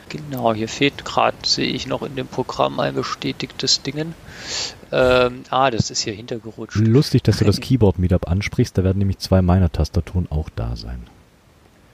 genau, 0.10 0.54
hier 0.56 0.68
fehlt 0.68 1.06
gerade, 1.06 1.38
sehe 1.46 1.70
ich 1.70 1.86
noch 1.86 2.02
in 2.02 2.16
dem 2.16 2.28
Programm 2.28 2.80
ein 2.80 2.96
bestätigtes 2.96 3.84
Dingen. 3.84 4.16
Ähm, 4.92 5.44
ah, 5.50 5.70
das 5.70 5.92
ist 5.92 6.02
hier 6.02 6.14
hintergerutscht. 6.14 6.78
Lustig, 6.78 7.22
dass 7.24 7.38
du 7.38 7.46
das 7.46 7.60
Keyboard-Meetup 7.60 8.28
ansprichst, 8.28 8.78
da 8.78 8.84
werden 8.84 8.98
nämlich 8.98 9.20
zwei 9.20 9.42
meiner 9.42 9.72
Tastaturen 9.72 10.28
auch 10.32 10.50
da 10.56 10.76
sein. 10.76 11.08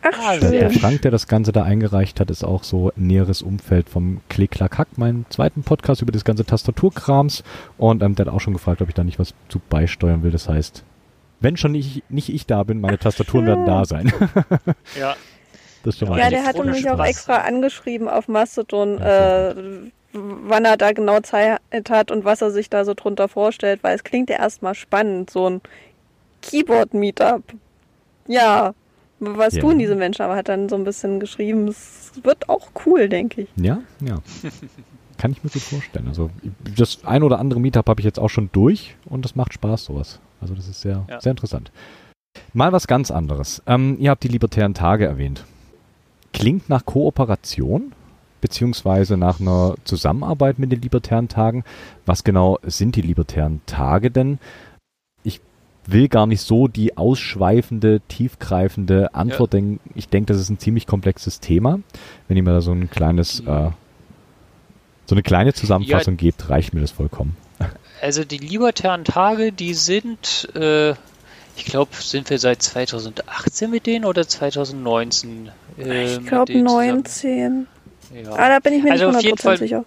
Ach, 0.04 0.20
ah, 0.20 0.38
der, 0.38 0.52
der 0.52 0.72
Frank, 0.72 1.02
der 1.04 1.12
das 1.12 1.28
Ganze 1.28 1.52
da 1.52 1.64
eingereicht 1.64 2.20
hat, 2.20 2.30
ist 2.30 2.44
auch 2.44 2.64
so 2.64 2.92
näheres 2.96 3.42
Umfeld 3.42 3.90
vom 3.90 4.22
Klick 4.30 4.52
Klack 4.52 4.78
Hack, 4.78 4.98
meinem 4.98 5.26
zweiten 5.30 5.64
Podcast 5.64 6.02
über 6.02 6.12
das 6.12 6.26
ganze 6.26 6.46
Tastaturkrams. 6.46 7.44
Und 7.78 8.04
ähm, 8.04 8.16
der 8.16 8.26
hat 8.26 8.34
auch 8.34 8.42
schon 8.42 8.54
gefragt, 8.54 8.82
ob 8.82 8.90
ich 8.90 8.96
da 8.96 9.04
nicht 9.04 9.20
was 9.20 9.34
zu 9.48 9.60
beisteuern 9.60 10.24
will. 10.24 10.32
Das 10.32 10.50
heißt, 10.50 10.84
wenn 11.40 11.58
schon 11.58 11.72
nicht, 11.72 12.10
nicht 12.10 12.30
ich 12.30 12.46
da 12.46 12.64
bin, 12.64 12.82
meine 12.82 12.98
Tastaturen 12.98 13.46
werden 13.46 13.66
da 13.66 13.86
sein. 13.86 14.12
ja. 15.00 15.16
Das 15.84 15.98
schon 15.98 16.10
mal 16.10 16.18
ja, 16.18 16.30
der 16.30 16.46
hat 16.46 16.64
mich 16.64 16.90
auch 16.90 17.04
extra 17.04 17.38
angeschrieben 17.40 18.08
auf 18.08 18.30
Mastodon, 18.30 19.00
ja, 19.00 19.50
äh, 19.50 19.92
wann 20.14 20.64
er 20.64 20.78
da 20.78 20.94
genau 20.94 21.20
Zeit 21.20 21.60
hat 21.90 22.12
und 22.12 22.24
was 22.24 22.42
er 22.42 22.52
sich 22.52 22.70
da 22.70 22.86
so 22.86 22.94
drunter 22.94 23.28
vorstellt, 23.28 23.84
weil 23.84 23.96
es 23.96 24.04
klingt 24.04 24.30
ja 24.30 24.38
erstmal 24.38 24.76
spannend, 24.76 25.30
so 25.30 25.50
ein 25.50 25.62
Keyboard-Meetup. 26.42 27.44
Ja, 28.28 28.74
was 29.38 29.56
ja. 29.56 29.62
tun 29.62 29.80
diese 29.80 29.96
Menschen? 29.96 30.24
Aber 30.24 30.36
hat 30.36 30.50
dann 30.50 30.70
so 30.70 30.76
ein 30.76 30.84
bisschen 30.84 31.20
geschrieben, 31.20 31.68
es 31.68 32.12
wird 32.24 32.50
auch 32.50 32.70
cool, 32.86 33.10
denke 33.10 33.42
ich. 33.42 33.50
Ja, 33.56 33.80
ja. 34.02 34.20
Kann 35.18 35.32
ich 35.32 35.44
mir 35.44 35.50
gut 35.50 35.62
vorstellen. 35.62 36.08
Also 36.08 36.30
das 36.78 37.06
ein 37.06 37.24
oder 37.24 37.40
andere 37.40 37.60
Meetup 37.60 37.88
habe 37.88 38.02
ich 38.02 38.06
jetzt 38.06 38.20
auch 38.20 38.30
schon 38.30 38.50
durch 38.52 38.96
und 39.06 39.24
das 39.24 39.36
macht 39.36 39.54
Spaß, 39.54 39.86
sowas. 39.86 40.20
Also 40.42 40.56
das 40.56 40.68
ist 40.68 40.82
sehr, 40.82 41.06
ja. 41.10 41.22
sehr 41.22 41.32
interessant. 41.32 41.72
Mal 42.54 42.72
was 42.72 42.88
ganz 42.88 43.12
anderes. 43.12 43.62
Ähm, 43.68 43.98
ihr 44.00 44.10
habt 44.10 44.24
die 44.24 44.28
Libertären 44.28 44.74
Tage 44.74 45.06
erwähnt. 45.06 45.46
Klingt 46.34 46.68
nach 46.68 46.86
Kooperation, 46.86 47.94
beziehungsweise 48.42 49.18
nach 49.18 49.40
einer 49.40 49.76
Zusammenarbeit 49.84 50.58
mit 50.60 50.72
den 50.72 50.82
Libertären 50.82 51.30
Tagen. 51.30 51.64
Was 52.06 52.24
genau 52.24 52.58
sind 52.64 52.96
die 52.96 53.02
Libertären 53.02 53.62
Tage 53.66 54.10
denn? 54.12 54.40
Will 55.86 56.08
gar 56.08 56.28
nicht 56.28 56.42
so 56.42 56.68
die 56.68 56.98
ausschweifende, 56.98 58.02
tiefgreifende 58.08 59.14
Antwort 59.14 59.54
ja. 59.54 59.60
denken. 59.60 59.80
Ich 59.96 60.10
denke, 60.10 60.32
das 60.32 60.42
ist 60.42 60.50
ein 60.50 60.60
ziemlich 60.60 60.88
komplexes 60.88 61.40
Thema. 61.40 61.80
Wenn 62.28 62.38
ihr 62.38 62.44
mir 62.44 62.54
da 62.54 62.62
so 62.62 62.72
ein 62.72 62.90
kleines, 62.90 63.42
äh, 63.42 63.70
so 65.06 65.16
eine 65.16 65.24
kleine 65.24 65.54
Zusammenfassung 65.54 66.14
ja, 66.16 66.20
gebt, 66.20 66.50
reicht 66.50 66.74
mir 66.74 66.82
das 66.82 66.92
vollkommen. 66.92 67.36
Also 68.02 68.26
die 68.26 68.38
libertären 68.38 69.06
Tage, 69.06 69.54
die 69.54 69.74
sind, 69.74 70.50
äh, 70.56 70.92
ich 71.56 71.66
glaube, 71.66 71.92
sind 71.96 72.30
wir 72.30 72.38
seit 72.38 72.62
2018 72.62 73.70
mit 73.70 73.86
denen 73.86 74.06
oder 74.06 74.28
2019? 74.28 75.52
Äh, 75.78 76.16
ich 76.16 76.26
glaube 76.26 76.58
19. 76.58 77.68
Ja. 78.14 78.34
Ah, 78.34 78.50
da 78.50 78.60
bin 78.60 78.74
ich 78.74 78.84
mir 78.84 78.92
also 78.92 79.12
nicht 79.12 79.26
100% 79.26 79.58
sicher. 79.58 79.86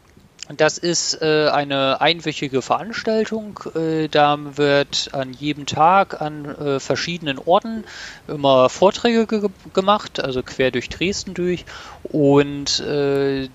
Das 0.49 0.78
ist 0.78 1.20
äh, 1.22 1.49
eine 1.49 2.01
einwöchige 2.01 2.62
Veranstaltung. 2.62 3.59
Äh, 3.74 4.09
da 4.09 4.38
wird 4.57 5.11
an 5.12 5.32
jedem 5.32 5.66
Tag 5.66 6.20
an 6.20 6.44
äh, 6.44 6.80
verschiedenen 6.80 7.38
Orten 7.38 7.84
immer 8.28 8.68
Vorträge 8.68 9.26
ge 9.26 9.49
gemacht, 9.74 10.20
also 10.20 10.42
quer 10.44 10.70
durch 10.70 10.88
Dresden 10.88 11.34
durch. 11.34 11.64
Und 12.05 12.78
äh, 12.80 13.49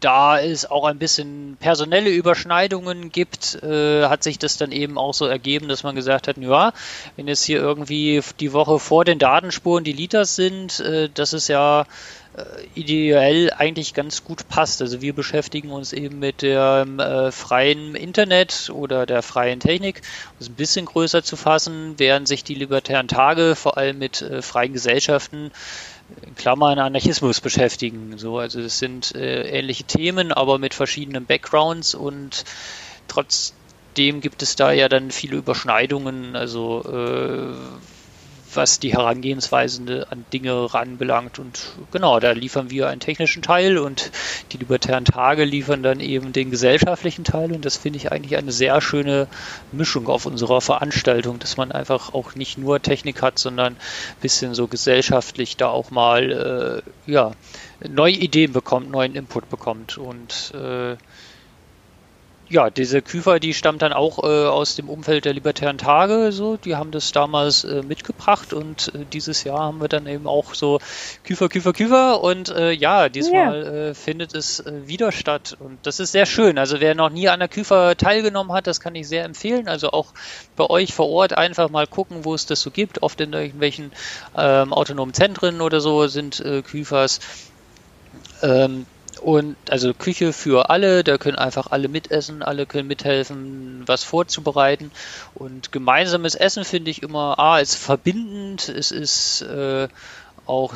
da 0.00 0.38
es 0.38 0.70
auch 0.70 0.84
ein 0.84 0.98
bisschen 0.98 1.56
personelle 1.58 2.10
Überschneidungen 2.10 3.10
gibt, 3.10 3.62
äh, 3.62 4.04
hat 4.04 4.22
sich 4.22 4.38
das 4.38 4.58
dann 4.58 4.72
eben 4.72 4.98
auch 4.98 5.14
so 5.14 5.24
ergeben, 5.26 5.68
dass 5.68 5.84
man 5.84 5.94
gesagt 5.94 6.28
hat, 6.28 6.36
ja, 6.36 6.72
wenn 7.16 7.28
jetzt 7.28 7.44
hier 7.44 7.60
irgendwie 7.60 8.20
die 8.40 8.52
Woche 8.52 8.78
vor 8.78 9.06
den 9.06 9.18
Datenspuren 9.18 9.84
die 9.84 9.92
Liters 9.92 10.36
sind, 10.36 10.80
äh, 10.80 11.08
das 11.12 11.32
ist 11.32 11.48
ja 11.48 11.86
ideell 12.74 13.50
eigentlich 13.56 13.94
ganz 13.94 14.24
gut 14.24 14.48
passt. 14.48 14.82
Also 14.82 15.00
wir 15.00 15.14
beschäftigen 15.14 15.70
uns 15.70 15.92
eben 15.92 16.18
mit 16.18 16.42
dem 16.42 16.98
äh, 16.98 17.32
freien 17.32 17.94
Internet 17.94 18.70
oder 18.72 19.06
der 19.06 19.22
freien 19.22 19.60
Technik, 19.60 20.02
um 20.32 20.36
es 20.40 20.48
ein 20.48 20.54
bisschen 20.54 20.86
größer 20.86 21.22
zu 21.22 21.36
fassen, 21.36 21.94
während 21.96 22.28
sich 22.28 22.44
die 22.44 22.54
libertären 22.54 23.08
Tage 23.08 23.54
vor 23.56 23.78
allem 23.78 23.98
mit 23.98 24.20
äh, 24.20 24.42
freien 24.42 24.74
Gesellschaften 24.74 25.50
in 26.24 26.34
Klammern 26.34 26.78
Anarchismus 26.78 27.40
beschäftigen. 27.40 28.18
So, 28.18 28.38
also 28.38 28.60
es 28.60 28.78
sind 28.78 29.14
äh, 29.14 29.48
ähnliche 29.48 29.84
Themen, 29.84 30.32
aber 30.32 30.58
mit 30.58 30.74
verschiedenen 30.74 31.24
Backgrounds 31.24 31.94
und 31.94 32.44
trotzdem 33.08 34.20
gibt 34.20 34.42
es 34.42 34.56
da 34.56 34.72
ja 34.72 34.88
dann 34.88 35.10
viele 35.10 35.38
Überschneidungen. 35.38 36.36
Also 36.36 36.84
äh, 36.84 37.54
was 38.56 38.78
die 38.78 38.92
Herangehensweise 38.92 40.06
an 40.10 40.24
Dinge 40.32 40.72
ranbelangt. 40.72 41.38
Und 41.38 41.72
genau, 41.92 42.20
da 42.20 42.32
liefern 42.32 42.70
wir 42.70 42.88
einen 42.88 43.00
technischen 43.00 43.42
Teil 43.42 43.78
und 43.78 44.10
die 44.52 44.58
libertären 44.58 45.04
Tage 45.04 45.44
liefern 45.44 45.82
dann 45.82 46.00
eben 46.00 46.32
den 46.32 46.50
gesellschaftlichen 46.50 47.24
Teil. 47.24 47.52
Und 47.52 47.64
das 47.64 47.76
finde 47.76 47.98
ich 47.98 48.12
eigentlich 48.12 48.36
eine 48.36 48.52
sehr 48.52 48.80
schöne 48.80 49.28
Mischung 49.72 50.08
auf 50.08 50.26
unserer 50.26 50.60
Veranstaltung, 50.60 51.38
dass 51.38 51.56
man 51.56 51.72
einfach 51.72 52.14
auch 52.14 52.34
nicht 52.34 52.58
nur 52.58 52.80
Technik 52.80 53.22
hat, 53.22 53.38
sondern 53.38 53.74
ein 53.74 54.20
bisschen 54.20 54.54
so 54.54 54.66
gesellschaftlich 54.66 55.56
da 55.56 55.68
auch 55.68 55.90
mal 55.90 56.82
äh, 57.06 57.10
ja, 57.10 57.32
neue 57.88 58.14
Ideen 58.14 58.52
bekommt, 58.52 58.90
neuen 58.90 59.14
Input 59.14 59.48
bekommt. 59.50 59.98
Und 59.98 60.52
äh, 60.54 60.96
ja, 62.48 62.70
diese 62.70 63.02
Küfer, 63.02 63.40
die 63.40 63.54
stammt 63.54 63.82
dann 63.82 63.92
auch 63.92 64.22
äh, 64.22 64.46
aus 64.46 64.76
dem 64.76 64.88
Umfeld 64.88 65.24
der 65.24 65.32
Libertären 65.32 65.78
Tage, 65.78 66.30
so, 66.30 66.56
die 66.56 66.76
haben 66.76 66.92
das 66.92 67.10
damals 67.10 67.64
äh, 67.64 67.82
mitgebracht 67.82 68.52
und 68.52 68.94
äh, 68.94 69.04
dieses 69.12 69.42
Jahr 69.42 69.60
haben 69.60 69.80
wir 69.80 69.88
dann 69.88 70.06
eben 70.06 70.28
auch 70.28 70.54
so 70.54 70.78
Küfer, 71.24 71.48
Küfer, 71.48 71.72
Küfer 71.72 72.22
und 72.22 72.48
äh, 72.50 72.70
ja, 72.70 73.08
diesmal. 73.08 73.66
Äh, 73.66 73.94
findet 73.94 74.34
es 74.34 74.60
äh, 74.60 74.86
wieder 74.86 75.10
statt 75.10 75.56
und 75.58 75.78
das 75.82 75.98
ist 75.98 76.12
sehr 76.12 76.26
schön. 76.26 76.58
Also 76.58 76.80
wer 76.80 76.94
noch 76.94 77.10
nie 77.10 77.28
an 77.28 77.40
der 77.40 77.48
Küfer 77.48 77.96
teilgenommen 77.96 78.52
hat, 78.52 78.66
das 78.66 78.80
kann 78.80 78.94
ich 78.94 79.08
sehr 79.08 79.24
empfehlen. 79.24 79.68
Also 79.68 79.90
auch 79.90 80.12
bei 80.54 80.68
euch 80.68 80.94
vor 80.94 81.08
Ort 81.08 81.36
einfach 81.36 81.68
mal 81.70 81.86
gucken, 81.86 82.24
wo 82.24 82.34
es 82.34 82.46
das 82.46 82.60
so 82.60 82.70
gibt. 82.70 83.02
Oft 83.02 83.20
in 83.20 83.32
irgendwelchen 83.32 83.92
ähm, 84.36 84.72
autonomen 84.72 85.14
Zentren 85.14 85.60
oder 85.60 85.80
so 85.80 86.06
sind 86.06 86.42
Küfers. 86.64 87.20
Ähm, 88.42 88.86
und 89.20 89.56
also 89.70 89.94
Küche 89.94 90.32
für 90.32 90.70
alle, 90.70 91.02
da 91.02 91.18
können 91.18 91.36
einfach 91.36 91.68
alle 91.70 91.88
mitessen, 91.88 92.42
alle 92.42 92.66
können 92.66 92.88
mithelfen, 92.88 93.82
was 93.86 94.04
vorzubereiten. 94.04 94.90
Und 95.34 95.72
gemeinsames 95.72 96.34
Essen 96.34 96.64
finde 96.64 96.90
ich 96.90 97.02
immer, 97.02 97.38
A, 97.38 97.58
ist 97.58 97.76
verbindend, 97.76 98.68
es 98.68 98.90
ist 98.90 99.42
äh, 99.42 99.88
auch, 100.46 100.74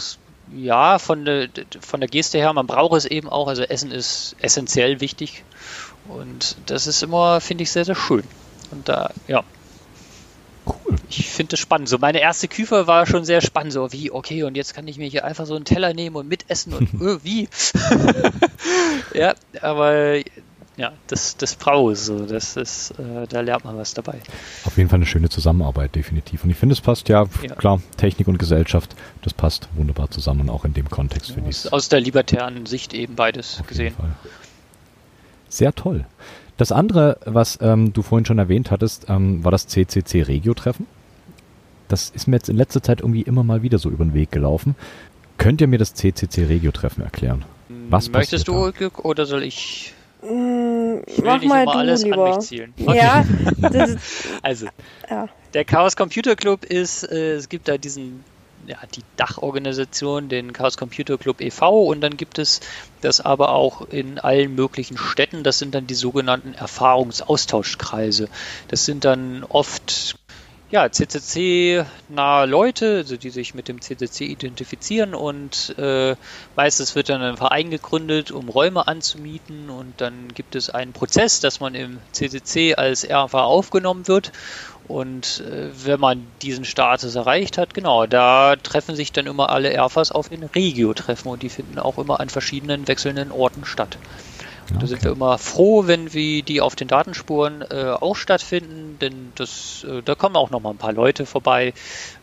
ja, 0.57 0.99
von 0.99 1.25
der, 1.25 1.49
von 1.81 2.01
der 2.01 2.09
Geste 2.09 2.39
her, 2.39 2.53
man 2.53 2.67
braucht 2.67 2.97
es 2.97 3.05
eben 3.05 3.29
auch, 3.29 3.49
also 3.49 3.63
Essen 3.63 3.93
ist 3.93 4.37
essentiell 4.41 5.01
wichtig. 5.01 5.45
Und 6.09 6.57
das 6.67 6.87
ist 6.87 7.03
immer, 7.03 7.41
finde 7.41 7.63
ich, 7.63 7.71
sehr, 7.71 7.85
sehr 7.85 7.95
schön. 7.95 8.25
Und 8.71 8.89
da, 8.89 9.11
ja, 9.29 9.45
Cool. 10.85 10.97
Ich 11.09 11.29
finde 11.29 11.55
es 11.55 11.61
spannend. 11.61 11.89
So 11.89 11.99
meine 11.99 12.21
erste 12.21 12.49
Küfer 12.49 12.87
war 12.87 13.07
schon 13.07 13.25
sehr 13.25 13.41
spannend. 13.41 13.73
So 13.73 13.93
wie, 13.93 14.11
okay, 14.11 14.43
und 14.45 14.57
jetzt 14.57 14.75
kann 14.75 14.87
ich 14.89 14.99
mir 14.99 15.09
hier 15.09 15.25
einfach 15.25 15.47
so 15.47 15.55
einen 15.55 15.65
Teller 15.65 15.95
nehmen 15.95 16.17
und 16.17 16.29
mitessen 16.29 16.73
und 16.73 17.01
öh, 17.01 17.19
wie? 17.23 17.49
ja, 19.15 19.35
aber 19.61 20.21
ja, 20.77 20.93
das, 21.09 21.37
das 21.37 21.57
brauche 21.57 21.95
so. 21.95 22.25
Das 22.25 22.57
ist, 22.57 22.93
äh, 22.93 23.27
da 23.29 23.41
lernt 23.41 23.65
man 23.65 23.77
was 23.77 23.93
dabei. 23.93 24.21
Auf 24.65 24.79
jeden 24.79 24.89
Fall 24.89 24.97
eine 24.97 25.07
schöne 25.07 25.29
Zusammenarbeit, 25.29 25.95
definitiv. 25.95 26.45
Und 26.45 26.51
ich 26.51 26.57
finde, 26.57 26.73
es 26.73 26.81
passt 26.81 27.11
ja, 27.11 27.27
ja, 27.43 27.55
klar, 27.55 27.83
Technik 27.99 28.29
und 28.29 28.39
Gesellschaft, 28.39 28.97
das 29.23 29.35
passt 29.35 29.69
wunderbar 29.75 30.11
zusammen 30.11 30.41
und 30.43 30.51
auch 30.51 30.65
in 30.65 30.73
dem 30.73 30.89
Kontext 30.89 31.33
finde 31.33 31.51
ich 31.51 31.71
Aus 31.71 31.91
der 31.91 32.01
libertären 32.01 32.65
Sicht 32.65 32.95
eben 32.95 33.15
beides 33.15 33.61
Auf 33.61 33.67
gesehen. 33.67 33.95
Sehr 35.51 35.75
toll. 35.75 36.07
Das 36.61 36.73
andere, 36.73 37.17
was 37.25 37.59
ähm, 37.63 37.95
du 37.95 38.03
vorhin 38.03 38.27
schon 38.27 38.39
erwähnt 38.39 38.71
hattest, 38.71 39.07
ähm, 39.09 39.43
war 39.43 39.51
das 39.51 39.67
CCC 39.67 40.21
Regio-Treffen. 40.21 40.87
Das 41.89 42.11
ist 42.11 42.27
mir 42.27 42.37
jetzt 42.37 42.51
in 42.51 42.57
letzter 42.57 42.83
Zeit 42.83 43.01
irgendwie 43.01 43.23
immer 43.23 43.43
mal 43.43 43.63
wieder 43.63 43.79
so 43.79 43.89
über 43.89 44.05
den 44.05 44.13
Weg 44.13 44.31
gelaufen. 44.31 44.75
Könnt 45.39 45.63
ihr 45.63 45.69
mir 45.69 45.79
das 45.79 45.95
CCC 45.95 46.45
Regio-Treffen 46.45 47.03
erklären? 47.03 47.47
Was 47.89 48.11
Möchtest 48.11 48.47
du, 48.47 48.53
Ulrike, 48.53 48.91
oder 49.03 49.25
soll 49.25 49.43
ich? 49.43 49.95
Mm, 50.23 50.97
ich 51.07 51.25
mach 51.25 51.43
mal 51.45 51.65
du 51.65 51.71
alles 51.71 52.05
lieber. 52.05 52.27
an 52.27 52.37
mich 52.37 52.47
zielen. 52.47 52.75
Okay. 52.79 52.95
Ja. 52.95 53.25
also, 54.43 54.67
ja. 55.09 55.31
der 55.55 55.65
Chaos 55.65 55.97
Computer 55.97 56.37
Club 56.37 56.67
ist, 56.67 57.11
äh, 57.11 57.37
es 57.37 57.49
gibt 57.49 57.69
da 57.69 57.79
diesen 57.79 58.23
ja, 58.71 58.79
die 58.95 59.03
Dachorganisation, 59.17 60.29
den 60.29 60.53
Chaos 60.53 60.77
Computer 60.77 61.19
Club 61.19 61.41
e.V. 61.41 61.83
und 61.83 62.01
dann 62.01 62.17
gibt 62.17 62.39
es 62.39 62.61
das 63.01 63.21
aber 63.21 63.51
auch 63.53 63.89
in 63.89 64.21
allen 64.21 64.55
möglichen 64.55 64.97
Städten. 64.97 65.43
Das 65.43 65.59
sind 65.59 65.75
dann 65.75 65.89
die 65.89 65.95
sogenannten 65.95 66.55
Erfahrungsaustauschkreise. 66.55 68.29
Das 68.69 68.85
sind 68.85 69.05
dann 69.05 69.43
oft 69.43 70.15
ja, 70.71 70.89
CCC-nahe 70.89 72.47
Leute, 72.47 72.99
also 72.99 73.17
die 73.17 73.31
sich 73.31 73.55
mit 73.55 73.67
dem 73.67 73.81
CCC 73.81 74.27
identifizieren 74.27 75.15
und 75.15 75.75
äh, 75.77 76.15
meistens 76.55 76.95
wird 76.95 77.09
dann 77.09 77.23
ein 77.23 77.37
Verein 77.37 77.71
gegründet, 77.71 78.31
um 78.31 78.49
Räume 78.49 78.87
anzumieten 78.87 79.69
und 79.69 80.01
dann 80.01 80.29
gibt 80.33 80.55
es 80.55 80.71
einen 80.71 80.93
Prozess, 80.93 81.41
dass 81.41 81.59
man 81.59 81.75
im 81.75 81.99
CCC 82.13 82.77
als 82.77 83.05
RFA 83.05 83.43
aufgenommen 83.43 84.07
wird 84.07 84.31
und 84.91 85.41
äh, 85.41 85.71
wenn 85.87 86.01
man 86.01 86.27
diesen 86.43 86.65
Status 86.65 87.15
erreicht 87.15 87.59
hat, 87.59 87.75
genau, 87.75 88.07
da 88.07 88.57
treffen 88.57 88.97
sich 88.97 89.13
dann 89.13 89.27
immer 89.27 89.51
alle 89.51 89.73
RFAs 89.81 90.11
auf 90.11 90.29
den 90.29 90.43
Regio-Treffen 90.43 91.29
und 91.29 91.43
die 91.43 91.49
finden 91.49 91.79
auch 91.79 91.99
immer 91.99 92.19
an 92.19 92.29
verschiedenen 92.29 92.89
wechselnden 92.89 93.31
Orten 93.31 93.65
statt. 93.65 93.99
Okay. 94.71 94.79
Da 94.81 94.87
sind 94.87 95.05
wir 95.05 95.13
immer 95.13 95.39
froh, 95.39 95.87
wenn 95.87 96.13
wir 96.13 96.43
die 96.43 96.61
auf 96.61 96.77
den 96.77 96.87
Datenspuren 96.87 97.63
äh, 97.63 97.91
auch 97.91 98.15
stattfinden, 98.15 98.99
denn 99.01 99.33
das, 99.35 99.85
äh, 99.89 100.03
da 100.03 100.15
kommen 100.15 100.37
auch 100.37 100.51
noch 100.51 100.61
mal 100.61 100.71
ein 100.71 100.77
paar 100.77 100.93
Leute 100.93 101.27
vorbei, 101.27 101.75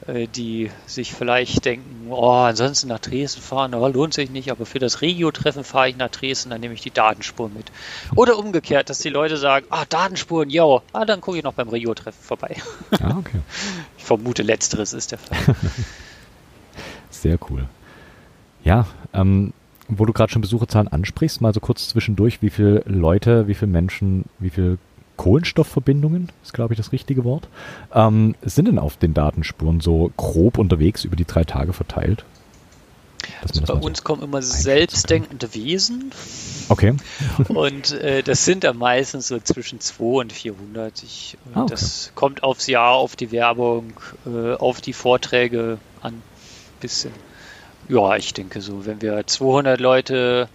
äh, 0.08 0.28
die 0.28 0.72
sich 0.86 1.14
vielleicht 1.14 1.66
denken, 1.66 2.08
oh, 2.10 2.30
ansonsten 2.30 2.88
nach 2.88 3.00
Dresden 3.00 3.42
fahren, 3.42 3.74
oh, 3.76 3.88
lohnt 3.88 4.14
sich 4.14 4.30
nicht, 4.30 4.50
aber 4.50 4.66
für 4.66 4.80
das 4.80 5.02
Regio-Treffen 5.02 5.64
fahre 5.64 5.90
ich 5.90 5.98
nach 5.98 6.10
Dresden, 6.10 6.50
dann 6.50 6.62
nehme 6.62 6.74
ich 6.74 6.82
die 6.82 6.92
Datenspuren 6.92 7.54
mit. 7.54 7.72
Oder 8.16 8.38
umgekehrt, 8.38 8.90
dass 8.90 9.00
die 9.00 9.10
Leute 9.10 9.38
sagen, 9.38 9.66
ah, 9.70 9.84
Datenspuren, 9.86 10.50
yo, 10.50 10.82
ah, 10.94 11.04
dann 11.04 11.20
gucke 11.20 11.38
ich 11.38 11.44
noch 11.44 11.54
beim 11.54 11.68
Regio-Treffen 11.68 12.24
vorbei. 12.24 12.56
Ah, 13.02 13.18
okay. 13.18 13.40
Ich 13.98 14.06
vermute, 14.06 14.42
letzteres 14.42 14.94
ist 14.94 15.12
der 15.12 15.18
Fall. 15.18 15.38
Sehr 17.10 17.38
cool. 17.50 17.68
Ja, 18.64 18.86
ähm, 19.14 19.52
wo 19.88 20.06
du 20.06 20.14
gerade 20.14 20.32
schon 20.32 20.42
Besucherzahlen 20.42 20.88
ansprichst, 20.88 21.42
mal 21.42 21.54
so 21.54 21.60
kurz 21.60 21.90
zwischendurch, 21.90 22.42
wie 22.42 22.50
viele 22.50 22.84
Leute, 22.86 23.48
wie 23.48 23.54
viele 23.54 23.72
Menschen, 23.72 24.26
wie 24.40 24.50
viele 24.50 24.78
Kohlenstoffverbindungen, 25.16 26.32
ist 26.44 26.54
glaube 26.54 26.74
ich 26.74 26.78
das 26.78 26.92
richtige 26.92 27.24
Wort, 27.24 27.48
ähm, 27.94 28.36
sind 28.42 28.68
denn 28.68 28.80
auf 28.80 28.98
den 28.98 29.14
Datenspuren 29.14 29.80
so 29.80 30.12
grob 30.16 30.58
unterwegs 30.58 31.04
über 31.04 31.16
die 31.16 31.26
drei 31.26 31.44
Tage 31.44 31.74
verteilt? 31.74 32.24
Also 33.42 33.62
bei 33.62 33.74
uns 33.74 34.00
so 34.00 34.04
kommen 34.04 34.24
immer 34.24 34.42
selbstdenkende 34.42 35.54
Wesen. 35.54 36.12
Okay. 36.70 36.96
und 37.50 37.92
äh, 37.92 38.24
das 38.24 38.46
sind 38.46 38.64
dann 38.64 38.78
meistens 38.78 39.28
so 39.28 39.40
zwischen 39.40 39.80
200 39.80 40.24
und 40.24 40.34
400. 40.34 41.04
Ich, 41.04 41.38
äh, 41.54 41.58
ah, 41.58 41.64
okay. 41.64 41.72
Das 41.72 42.12
kommt 42.16 42.44
aufs 42.44 42.68
Jahr, 42.68 42.94
auf 42.94 43.16
die 43.16 43.32
Werbung, 43.32 43.94
äh, 44.26 44.54
auf 44.54 44.82
die 44.82 44.94
Vorträge 44.94 45.78
an. 46.02 46.22
Bisschen. 46.80 47.12
Ja, 47.90 48.16
ich 48.16 48.34
denke 48.34 48.62
so, 48.62 48.86
wenn 48.86 49.02
wir 49.02 49.26
200 49.26 49.80
Leute 49.80 50.50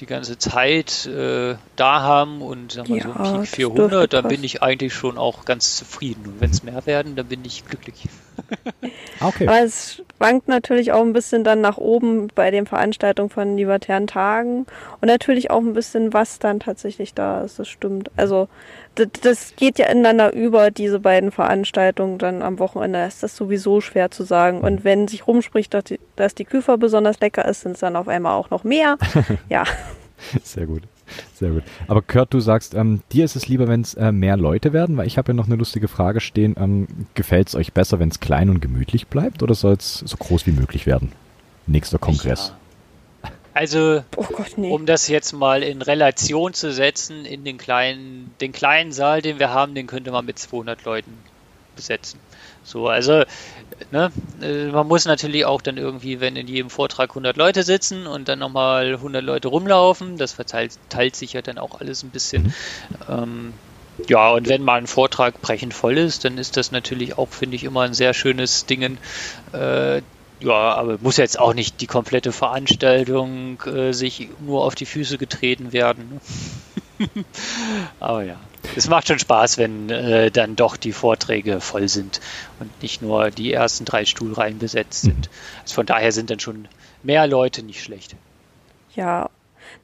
die 0.00 0.06
ganze 0.06 0.38
Zeit 0.38 1.06
äh, 1.06 1.56
da 1.76 2.02
haben 2.02 2.42
und 2.42 2.72
sagen 2.72 2.88
wir 2.88 2.96
ja, 2.98 3.24
so 3.24 3.38
Peak 3.38 3.48
400, 3.48 4.12
dann 4.12 4.28
bin 4.28 4.44
ich 4.44 4.62
eigentlich 4.62 4.92
schon 4.92 5.16
auch 5.16 5.44
ganz 5.44 5.76
zufrieden. 5.76 6.26
Und 6.26 6.40
wenn 6.40 6.50
es 6.50 6.62
mehr 6.62 6.84
werden, 6.86 7.16
dann 7.16 7.26
bin 7.26 7.44
ich 7.44 7.64
glücklich. 7.64 8.04
okay. 9.20 9.46
Aber 9.46 9.60
es 9.60 10.02
schwankt 10.16 10.48
natürlich 10.48 10.92
auch 10.92 11.02
ein 11.02 11.12
bisschen 11.12 11.44
dann 11.44 11.60
nach 11.60 11.78
oben 11.78 12.28
bei 12.34 12.50
den 12.50 12.66
Veranstaltungen 12.66 13.30
von 13.30 13.56
libertären 13.56 14.06
Tagen 14.06 14.66
und 15.00 15.08
natürlich 15.08 15.50
auch 15.50 15.60
ein 15.60 15.74
bisschen, 15.74 16.12
was 16.12 16.38
dann 16.38 16.60
tatsächlich 16.60 17.14
da 17.14 17.42
ist. 17.42 17.58
Das 17.58 17.68
stimmt. 17.68 18.10
Also 18.16 18.48
das 18.94 19.54
geht 19.56 19.78
ja 19.78 19.86
ineinander 19.86 20.32
über, 20.32 20.70
diese 20.70 21.00
beiden 21.00 21.30
Veranstaltungen 21.30 22.18
dann 22.18 22.42
am 22.42 22.58
Wochenende. 22.58 23.04
Ist 23.04 23.22
das 23.22 23.36
sowieso 23.36 23.80
schwer 23.80 24.10
zu 24.10 24.24
sagen. 24.24 24.60
Und 24.60 24.84
wenn 24.84 25.06
sich 25.06 25.26
rumspricht, 25.26 25.74
dass 25.74 25.84
die, 25.84 26.00
dass 26.16 26.34
die 26.34 26.46
Küfer 26.46 26.78
besonders 26.78 27.20
lecker 27.20 27.44
ist, 27.44 27.60
sind 27.60 27.72
es 27.72 27.80
dann 27.80 27.96
auf 27.96 28.08
einmal 28.08 28.32
auch 28.32 28.50
noch 28.50 28.64
mehr. 28.64 28.96
ja. 29.48 29.64
Sehr 30.42 30.66
gut. 30.66 30.82
Sehr 31.34 31.50
gut. 31.50 31.62
Aber 31.88 32.02
Kurt, 32.02 32.34
du 32.34 32.40
sagst, 32.40 32.74
ähm, 32.74 33.00
dir 33.12 33.24
ist 33.24 33.36
es 33.36 33.48
lieber, 33.48 33.68
wenn 33.68 33.82
es 33.82 33.94
äh, 33.94 34.12
mehr 34.12 34.36
Leute 34.36 34.72
werden, 34.72 34.96
weil 34.96 35.06
ich 35.06 35.18
habe 35.18 35.32
ja 35.32 35.34
noch 35.34 35.46
eine 35.46 35.56
lustige 35.56 35.88
Frage 35.88 36.20
stehen. 36.20 36.56
Ähm, 36.58 36.86
Gefällt 37.14 37.48
es 37.48 37.54
euch 37.54 37.72
besser, 37.72 37.98
wenn 37.98 38.08
es 38.08 38.20
klein 38.20 38.50
und 38.50 38.60
gemütlich 38.60 39.06
bleibt 39.06 39.42
oder 39.42 39.54
soll 39.54 39.74
es 39.74 39.98
so 39.98 40.16
groß 40.16 40.46
wie 40.46 40.52
möglich 40.52 40.86
werden? 40.86 41.12
Nächster 41.66 41.98
Kongress. 41.98 42.48
Ja. 42.48 43.30
Also, 43.54 44.02
oh 44.16 44.26
Gott, 44.32 44.58
nee. 44.58 44.70
um 44.70 44.84
das 44.84 45.08
jetzt 45.08 45.32
mal 45.32 45.62
in 45.62 45.80
Relation 45.80 46.52
zu 46.52 46.74
setzen, 46.74 47.24
in 47.24 47.42
den 47.42 47.56
kleinen, 47.56 48.34
den 48.42 48.52
kleinen 48.52 48.92
Saal, 48.92 49.22
den 49.22 49.38
wir 49.38 49.48
haben, 49.48 49.74
den 49.74 49.86
könnte 49.86 50.10
man 50.10 50.26
mit 50.26 50.38
200 50.38 50.84
Leuten 50.84 51.12
besetzen. 51.74 52.20
So, 52.66 52.88
also, 52.88 53.22
ne, 53.92 54.10
äh, 54.42 54.66
man 54.66 54.88
muss 54.88 55.04
natürlich 55.04 55.44
auch 55.44 55.62
dann 55.62 55.76
irgendwie, 55.76 56.20
wenn 56.20 56.34
in 56.34 56.48
jedem 56.48 56.68
Vortrag 56.68 57.10
100 57.10 57.36
Leute 57.36 57.62
sitzen 57.62 58.08
und 58.08 58.28
dann 58.28 58.40
nochmal 58.40 58.94
100 58.94 59.22
Leute 59.22 59.48
rumlaufen, 59.48 60.16
das 60.16 60.32
verteilt 60.32 60.72
teilt 60.88 61.14
sich 61.14 61.34
ja 61.34 61.42
dann 61.42 61.58
auch 61.58 61.80
alles 61.80 62.02
ein 62.02 62.10
bisschen. 62.10 62.42
Mhm. 62.42 62.52
Ähm, 63.08 63.52
ja, 64.08 64.30
und 64.30 64.48
wenn 64.48 64.62
mal 64.62 64.78
ein 64.78 64.88
Vortrag 64.88 65.40
brechend 65.40 65.74
voll 65.74 65.96
ist, 65.96 66.24
dann 66.24 66.38
ist 66.38 66.56
das 66.56 66.72
natürlich 66.72 67.16
auch, 67.16 67.28
finde 67.30 67.54
ich, 67.54 67.62
immer 67.62 67.82
ein 67.82 67.94
sehr 67.94 68.14
schönes 68.14 68.66
Ding, 68.66 68.98
äh, 69.52 70.02
ja, 70.40 70.74
aber 70.74 70.98
muss 71.00 71.16
jetzt 71.16 71.38
auch 71.38 71.54
nicht 71.54 71.80
die 71.80 71.86
komplette 71.86 72.32
Veranstaltung 72.32 73.62
äh, 73.62 73.92
sich 73.92 74.28
nur 74.40 74.64
auf 74.64 74.74
die 74.74 74.86
Füße 74.86 75.18
getreten 75.18 75.72
werden. 75.72 76.20
Ne? 76.98 77.08
aber 78.00 78.24
ja, 78.24 78.36
es 78.74 78.88
macht 78.88 79.08
schon 79.08 79.18
Spaß, 79.18 79.58
wenn 79.58 79.90
äh, 79.90 80.30
dann 80.30 80.56
doch 80.56 80.76
die 80.76 80.92
Vorträge 80.92 81.60
voll 81.60 81.88
sind 81.88 82.20
und 82.60 82.82
nicht 82.82 83.02
nur 83.02 83.30
die 83.30 83.52
ersten 83.52 83.84
drei 83.84 84.04
Stuhlreihen 84.04 84.58
besetzt 84.58 85.02
sind. 85.02 85.30
Also 85.62 85.74
von 85.74 85.86
daher 85.86 86.12
sind 86.12 86.30
dann 86.30 86.40
schon 86.40 86.68
mehr 87.02 87.26
Leute 87.26 87.62
nicht 87.62 87.82
schlecht. 87.82 88.16
Ja, 88.94 89.28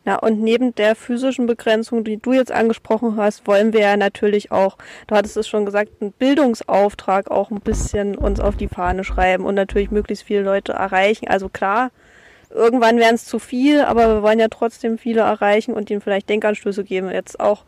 na, 0.05 0.17
und 0.17 0.41
neben 0.41 0.75
der 0.75 0.97
physischen 0.97 1.47
Begrenzung, 1.47 2.05
die 2.05 2.17
du 2.17 2.33
jetzt 2.33 2.51
angesprochen 2.51 3.17
hast, 3.17 3.47
wollen 3.47 3.73
wir 3.73 3.81
ja 3.81 3.97
natürlich 3.97 4.51
auch, 4.51 4.77
du 5.07 5.15
hattest 5.15 5.37
es 5.37 5.49
schon 5.49 5.65
gesagt, 5.65 5.91
einen 6.01 6.13
Bildungsauftrag 6.13 7.31
auch 7.31 7.51
ein 7.51 7.61
bisschen 7.61 8.17
uns 8.17 8.41
auf 8.41 8.57
die 8.57 8.69
Fahne 8.69 9.05
schreiben 9.05 9.45
und 9.45 9.55
natürlich 9.55 9.91
möglichst 9.91 10.25
viele 10.25 10.43
Leute 10.43 10.73
erreichen. 10.73 11.29
Also 11.29 11.49
klar, 11.49 11.91
irgendwann 12.51 12.99
wären 12.99 13.15
es 13.15 13.25
zu 13.25 13.39
viel, 13.39 13.83
aber 13.83 14.09
wir 14.09 14.23
wollen 14.23 14.41
ja 14.41 14.49
trotzdem 14.49 14.99
viele 14.99 15.21
erreichen 15.21 15.75
und 15.75 15.91
ihnen 15.91 16.01
vielleicht 16.01 16.29
Denkanstöße 16.29 16.85
geben. 16.85 17.11
Jetzt 17.11 17.39
auch, 17.39 17.65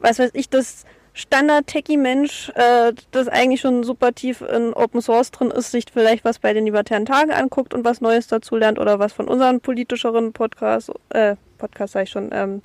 was 0.00 0.18
weiß 0.18 0.30
ich, 0.34 0.48
das 0.48 0.84
Standard-Techie-Mensch, 1.16 2.50
äh, 2.50 2.92
das 3.10 3.28
eigentlich 3.28 3.62
schon 3.62 3.84
super 3.84 4.12
tief 4.12 4.42
in 4.42 4.74
Open 4.74 5.00
Source 5.00 5.30
drin 5.30 5.50
ist, 5.50 5.70
sich 5.70 5.86
vielleicht 5.90 6.26
was 6.26 6.38
bei 6.38 6.52
den 6.52 6.66
libertären 6.66 7.06
Tagen 7.06 7.30
anguckt 7.30 7.72
und 7.72 7.86
was 7.86 8.02
Neues 8.02 8.26
dazu 8.26 8.54
lernt 8.54 8.78
oder 8.78 8.98
was 8.98 9.14
von 9.14 9.26
unseren 9.26 9.60
politischeren 9.60 10.34
Podcasts, 10.34 10.92
äh, 11.10 11.36
Podcast 11.56 11.94
sage 11.94 12.04
ich 12.04 12.10
schon, 12.10 12.30
ähm, 12.32 12.62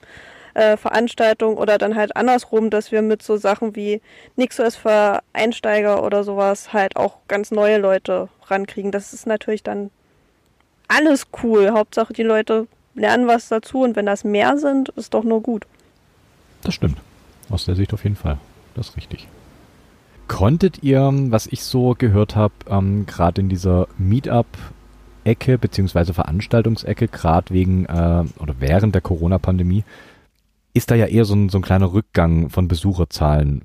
äh, 0.53 0.75
Veranstaltung 0.75 1.55
oder 1.55 1.77
dann 1.77 1.95
halt 1.95 2.17
andersrum, 2.17 2.69
dass 2.69 2.91
wir 2.91 3.01
mit 3.01 3.23
so 3.23 3.37
Sachen 3.37 3.73
wie 3.77 4.01
NixOS 4.35 4.75
für 4.75 5.21
Einsteiger 5.31 6.03
oder 6.03 6.25
sowas 6.25 6.73
halt 6.73 6.97
auch 6.97 7.19
ganz 7.29 7.51
neue 7.51 7.77
Leute 7.77 8.27
rankriegen. 8.47 8.91
Das 8.91 9.13
ist 9.13 9.25
natürlich 9.25 9.63
dann 9.63 9.91
alles 10.89 11.27
cool. 11.41 11.71
Hauptsache 11.71 12.11
die 12.11 12.23
Leute 12.23 12.67
lernen 12.95 13.27
was 13.27 13.47
dazu 13.47 13.81
und 13.81 13.95
wenn 13.95 14.05
das 14.05 14.25
mehr 14.25 14.57
sind, 14.57 14.89
ist 14.89 15.13
doch 15.13 15.23
nur 15.23 15.41
gut. 15.41 15.65
Das 16.63 16.73
stimmt. 16.73 16.97
Aus 17.51 17.65
der 17.65 17.75
Sicht 17.75 17.93
auf 17.93 18.03
jeden 18.03 18.15
Fall. 18.15 18.37
Das 18.73 18.89
ist 18.89 18.97
richtig. 18.97 19.27
Konntet 20.27 20.81
ihr, 20.81 21.11
was 21.29 21.47
ich 21.47 21.63
so 21.63 21.93
gehört 21.97 22.35
habe, 22.35 22.53
ähm, 22.69 23.05
gerade 23.05 23.41
in 23.41 23.49
dieser 23.49 23.87
Meetup 23.97 24.47
Ecke 25.23 25.57
beziehungsweise 25.57 26.13
Veranstaltungsecke, 26.13 27.07
gerade 27.07 27.53
wegen 27.53 27.85
äh, 27.85 28.23
oder 28.39 28.55
während 28.59 28.95
der 28.95 29.01
Corona-Pandemie, 29.01 29.83
ist 30.73 30.89
da 30.89 30.95
ja 30.95 31.05
eher 31.05 31.25
so 31.25 31.35
ein, 31.35 31.49
so 31.49 31.59
ein 31.59 31.63
kleiner 31.63 31.91
Rückgang 31.93 32.49
von 32.49 32.67
Besucherzahlen 32.67 33.63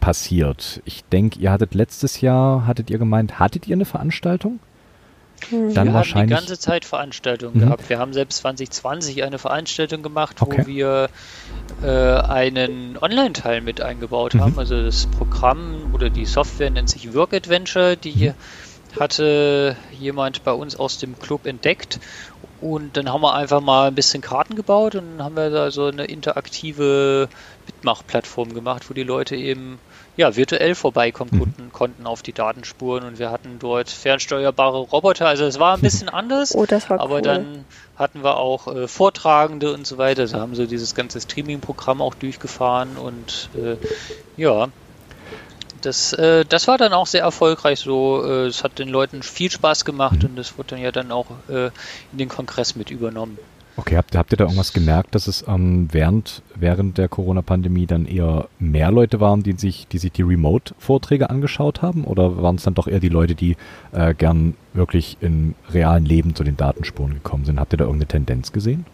passiert. 0.00 0.82
Ich 0.84 1.04
denke, 1.04 1.38
ihr 1.38 1.50
hattet 1.50 1.74
letztes 1.74 2.20
Jahr, 2.20 2.66
hattet 2.66 2.90
ihr 2.90 2.98
gemeint, 2.98 3.38
hattet 3.38 3.68
ihr 3.68 3.76
eine 3.76 3.84
Veranstaltung? 3.84 4.58
Dann 5.50 5.88
wir 5.88 5.94
wahrscheinlich 5.94 6.14
haben 6.14 6.26
die 6.26 6.34
ganze 6.34 6.58
Zeit 6.58 6.84
Veranstaltungen 6.84 7.56
mhm. 7.56 7.60
gehabt. 7.60 7.88
Wir 7.88 7.98
haben 7.98 8.12
selbst 8.12 8.38
2020 8.38 9.22
eine 9.22 9.38
Veranstaltung 9.38 10.02
gemacht, 10.02 10.40
okay. 10.40 10.62
wo 10.62 10.66
wir 10.66 11.10
äh, 11.82 11.88
einen 11.88 12.98
Online-Teil 13.00 13.60
mit 13.60 13.80
eingebaut 13.80 14.34
mhm. 14.34 14.40
haben. 14.40 14.58
Also 14.58 14.82
das 14.82 15.06
Programm 15.06 15.92
oder 15.94 16.10
die 16.10 16.26
Software 16.26 16.70
nennt 16.70 16.90
sich 16.90 17.14
Work 17.14 17.34
Adventure. 17.34 17.96
Die 17.96 18.28
mhm 18.28 18.34
hatte 18.98 19.76
jemand 19.98 20.44
bei 20.44 20.52
uns 20.52 20.76
aus 20.76 20.98
dem 20.98 21.18
Club 21.18 21.46
entdeckt 21.46 22.00
und 22.60 22.96
dann 22.96 23.12
haben 23.12 23.20
wir 23.20 23.34
einfach 23.34 23.60
mal 23.60 23.88
ein 23.88 23.94
bisschen 23.94 24.22
Karten 24.22 24.56
gebaut 24.56 24.94
und 24.94 25.18
dann 25.18 25.24
haben 25.24 25.36
wir 25.36 25.50
da 25.50 25.70
so 25.70 25.86
eine 25.86 26.04
interaktive 26.04 27.28
Mitmachplattform 27.66 28.54
gemacht, 28.54 28.88
wo 28.88 28.94
die 28.94 29.02
Leute 29.02 29.36
eben 29.36 29.78
ja, 30.18 30.34
virtuell 30.34 30.74
vorbeikommen 30.74 31.30
mhm. 31.32 31.38
konnten, 31.38 31.72
konnten 31.72 32.06
auf 32.06 32.22
die 32.22 32.32
Datenspuren 32.32 33.04
und 33.04 33.20
wir 33.20 33.30
hatten 33.30 33.60
dort 33.60 33.88
fernsteuerbare 33.88 34.78
Roboter. 34.80 35.28
Also 35.28 35.44
es 35.44 35.60
war 35.60 35.76
ein 35.76 35.80
bisschen 35.88 36.08
anders, 36.08 36.56
oh, 36.56 36.66
das 36.66 36.90
war 36.90 36.98
aber 37.00 37.16
cool. 37.16 37.22
dann 37.22 37.64
hatten 37.96 38.24
wir 38.24 38.36
auch 38.36 38.66
äh, 38.66 38.88
Vortragende 38.88 39.72
und 39.72 39.86
so 39.86 39.96
weiter. 39.96 40.26
Da 40.26 40.40
haben 40.40 40.56
sie 40.56 40.66
dieses 40.66 40.96
ganze 40.96 41.20
Streaming-Programm 41.20 42.02
auch 42.02 42.14
durchgefahren 42.14 42.96
und 42.96 43.48
äh, 43.54 43.76
ja, 44.36 44.68
das, 45.82 46.12
äh, 46.14 46.44
das 46.44 46.66
war 46.66 46.78
dann 46.78 46.92
auch 46.92 47.06
sehr 47.06 47.22
erfolgreich 47.22 47.78
so. 47.78 48.24
Äh, 48.24 48.46
es 48.46 48.64
hat 48.64 48.80
den 48.80 48.88
Leuten 48.88 49.22
viel 49.22 49.52
Spaß 49.52 49.84
gemacht 49.84 50.24
und 50.24 50.34
das 50.34 50.58
wurde 50.58 50.70
dann 50.70 50.80
ja 50.80 50.90
dann 50.90 51.12
auch 51.12 51.26
äh, 51.48 51.66
in 52.10 52.18
den 52.18 52.28
Kongress 52.28 52.74
mit 52.74 52.90
übernommen. 52.90 53.38
Okay, 53.78 53.96
habt, 53.96 54.16
habt 54.16 54.32
ihr 54.32 54.36
da 54.36 54.44
irgendwas 54.44 54.72
gemerkt, 54.72 55.14
dass 55.14 55.28
es 55.28 55.44
ähm, 55.46 55.88
während, 55.92 56.42
während 56.56 56.98
der 56.98 57.08
Corona-Pandemie 57.08 57.86
dann 57.86 58.06
eher 58.06 58.48
mehr 58.58 58.90
Leute 58.90 59.20
waren, 59.20 59.44
die 59.44 59.52
sich 59.52 59.86
die, 59.86 59.98
sich 59.98 60.10
die 60.10 60.22
Remote-Vorträge 60.22 61.30
angeschaut 61.30 61.80
haben? 61.80 62.02
Oder 62.02 62.42
waren 62.42 62.56
es 62.56 62.64
dann 62.64 62.74
doch 62.74 62.88
eher 62.88 62.98
die 62.98 63.08
Leute, 63.08 63.36
die 63.36 63.56
äh, 63.92 64.14
gern 64.14 64.56
wirklich 64.72 65.16
im 65.20 65.54
realen 65.72 66.04
Leben 66.04 66.34
zu 66.34 66.42
den 66.42 66.56
Datenspuren 66.56 67.14
gekommen 67.14 67.44
sind? 67.44 67.60
Habt 67.60 67.72
ihr 67.72 67.76
da 67.76 67.84
irgendeine 67.84 68.08
Tendenz 68.08 68.50
gesehen? 68.50 68.84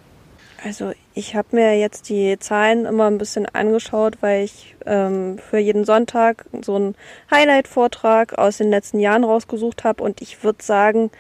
Also 0.63 0.93
ich 1.15 1.35
habe 1.35 1.49
mir 1.53 1.79
jetzt 1.79 2.11
die 2.11 2.39
Zahlen 2.39 2.85
immer 2.85 3.07
ein 3.07 3.19
bisschen 3.19 3.47
angeschaut, 3.47 4.19
weil 4.21 4.45
ich 4.45 4.77
ähm, 4.85 5.39
für 5.39 5.59
jeden 5.59 5.87
Sonntag 5.87 6.45
so 6.61 6.77
einen 6.77 6.95
Highlight-Vortrag 7.31 8.37
aus 8.39 8.59
den 8.59 8.69
letzten 8.69 9.01
Jahren 9.01 9.25
rausgesucht 9.25 9.83
habe 9.83 10.03
und 10.03 10.21
ich 10.21 10.45
würde 10.45 10.63
sagen, 10.63 11.11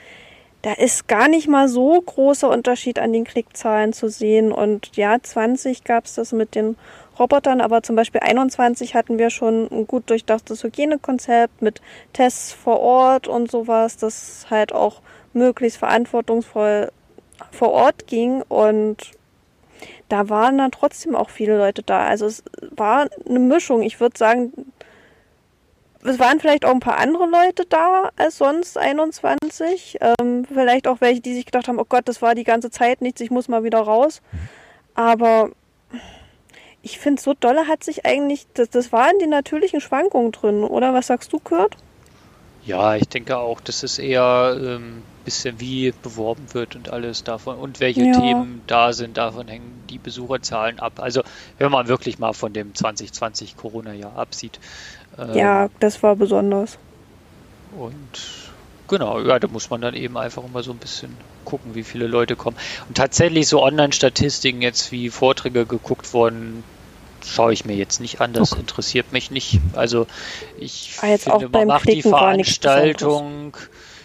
da 0.65 0.73
ist 0.73 1.09
gar 1.09 1.29
nicht 1.29 1.47
mal 1.47 1.69
so 1.69 2.01
großer 2.01 2.49
Unterschied 2.49 2.99
an 2.99 3.13
den 3.13 3.25
Klickzahlen 3.25 3.93
zu 3.93 4.09
sehen. 4.09 4.51
Und 4.51 4.97
ja, 4.97 5.23
20 5.23 5.85
gab 5.85 6.07
es 6.07 6.15
das 6.15 6.33
mit 6.33 6.55
den 6.55 6.79
Robotern, 7.19 7.61
aber 7.61 7.83
zum 7.83 7.97
Beispiel 7.97 8.23
21 8.23 8.95
hatten 8.95 9.19
wir 9.19 9.29
schon 9.29 9.69
ein 9.71 9.87
gut 9.87 10.09
durchdachtes 10.09 10.65
Hygienekonzept 10.65 11.61
mit 11.61 11.83
Tests 12.15 12.55
vor 12.55 12.81
Ort 12.81 13.29
und 13.29 13.51
sowas, 13.51 13.99
das 13.99 14.47
halt 14.49 14.73
auch 14.73 15.03
möglichst 15.35 15.77
verantwortungsvoll 15.77 16.91
vor 17.51 17.71
Ort 17.73 18.07
ging 18.07 18.41
und 18.49 19.11
da 20.09 20.31
waren 20.31 20.57
dann 20.57 20.71
trotzdem 20.71 21.15
auch 21.15 21.29
viele 21.29 21.59
Leute 21.59 21.83
da. 21.83 22.07
Also 22.07 22.25
es 22.25 22.43
war 22.71 23.09
eine 23.29 23.39
Mischung. 23.39 23.83
Ich 23.83 24.01
würde 24.01 24.17
sagen, 24.17 24.53
es 26.05 26.19
waren 26.19 26.39
vielleicht 26.39 26.65
auch 26.65 26.71
ein 26.71 26.81
paar 26.81 26.99
andere 26.99 27.27
Leute 27.27 27.65
da 27.69 28.11
als 28.17 28.39
sonst 28.39 28.77
21. 28.77 29.99
Ähm, 30.01 30.45
vielleicht 30.45 30.87
auch 30.87 31.01
welche, 31.01 31.21
die 31.21 31.35
sich 31.35 31.47
gedacht 31.47 31.69
haben, 31.69 31.79
oh 31.79 31.87
Gott, 31.89 32.07
das 32.07 32.21
war 32.21 32.35
die 32.35 32.45
ganze 32.45 32.71
Zeit 32.71 33.01
nichts, 33.01 33.21
ich 33.21 33.31
muss 33.31 33.49
mal 33.49 33.65
wieder 33.65 33.81
raus. 33.81 34.21
Aber 34.95 35.51
ich 36.83 36.99
finde, 36.99 37.23
so 37.23 37.33
dolle 37.33 37.67
hat 37.67 37.83
sich 37.83 38.05
eigentlich, 38.05 38.47
das, 38.55 38.69
das 38.69 38.93
waren 38.93 39.19
die 39.19 39.27
natürlichen 39.27 39.81
Schwankungen 39.81 40.33
drin, 40.33 40.63
oder? 40.63 40.93
Was 40.93 41.07
sagst 41.07 41.33
du, 41.33 41.39
Kurt? 41.39 41.77
Ja, 42.67 42.97
ich 42.97 43.09
denke 43.09 43.37
auch, 43.39 43.61
das 43.61 43.83
ist 43.83 43.99
eher 43.99 44.57
ähm, 44.59 45.03
bisschen 45.25 45.61
wie 45.61 45.93
beworben 46.03 46.53
wird 46.53 46.77
und 46.77 46.91
alles 46.91 47.25
davon 47.25 47.57
und 47.57 47.81
welche 47.81 48.05
ja. 48.05 48.13
Themen 48.13 48.63
da 48.67 48.93
sind, 48.93 49.17
davon 49.17 49.49
hängen 49.49 49.85
die 49.91 49.99
Besucherzahlen 49.99 50.79
ab. 50.79 50.95
Also 50.97 51.23
wenn 51.59 51.71
man 51.71 51.89
wirklich 51.89 52.19
mal 52.19 52.33
von 52.33 52.53
dem 52.53 52.75
2020 52.75 53.57
Corona-Jahr 53.57 54.17
absieht. 54.17 54.61
Ähm, 55.19 55.35
ja, 55.35 55.69
das 55.81 56.03
war 56.03 56.17
besonders. 56.17 56.79
Und 57.79 58.51
genau, 58.89 59.21
ja, 59.21 59.39
da 59.39 59.49
muss 59.49 59.71
man 59.71 59.81
dann 59.81 59.95
eben 59.95 60.17
einfach 60.17 60.45
immer 60.45 60.63
so 60.63 60.73
ein 60.73 60.79
bisschen 60.79 61.17
gucken, 61.45 61.75
wie 61.75 61.83
viele 61.83 62.07
Leute 62.07 62.37
kommen. 62.37 62.57
Und 62.89 62.97
tatsächlich 62.97 63.49
so 63.49 63.63
Online-Statistiken 63.63 64.63
jetzt 64.63 64.93
wie 64.93 65.11
Vorträge 65.11 65.67
geguckt 65.67 66.13
worden, 66.15 66.65
schaue 67.25 67.53
ich 67.53 67.65
mir 67.65 67.75
jetzt 67.77 68.01
nicht 68.01 68.21
an, 68.21 68.33
das 68.33 68.53
okay. 68.53 68.61
interessiert 68.61 69.13
mich 69.13 69.31
nicht. 69.31 69.61
Also 69.75 70.07
ich 70.59 70.97
ah, 71.01 71.17
finde, 71.19 71.49
man 71.49 71.67
macht 71.67 71.89
die 71.89 72.03
Veranstaltung 72.03 73.57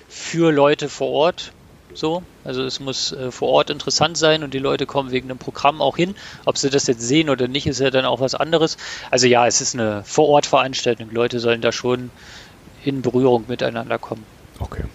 für 0.08 0.52
Leute 0.52 0.90
vor 0.90 1.10
Ort. 1.10 1.52
So, 2.00 2.24
also 2.46 2.64
es 2.64 2.80
muss 2.80 3.12
äh, 3.12 3.30
vor 3.30 3.50
Ort 3.50 3.70
interessant 3.70 4.16
sein 4.16 4.42
und 4.44 4.54
die 4.54 4.60
Leute 4.60 4.86
kommen 4.86 5.12
wegen 5.12 5.30
einem 5.30 5.38
Programm 5.38 5.82
auch 5.82 5.98
hin. 5.98 6.16
Ob 6.46 6.58
sie 6.58 6.70
das 6.70 6.88
jetzt 6.88 7.02
sehen 7.02 7.30
oder 7.30 7.50
nicht, 7.50 7.68
ist 7.68 7.82
ja 7.82 7.90
dann 7.90 8.06
auch 8.06 8.22
was 8.22 8.36
anderes. 8.36 8.78
Also 9.12 9.28
ja, 9.28 9.46
es 9.46 9.60
ist 9.60 9.76
eine 9.76 10.06
Vor-Ort-Veranstaltung. 10.06 11.10
Leute 11.12 11.42
sollen 11.42 11.60
da 11.60 11.74
schon 11.74 12.10
in 12.86 13.02
Berührung 13.02 13.44
miteinander 13.50 13.98
kommen. 13.98 14.24
Okay. 14.60 14.86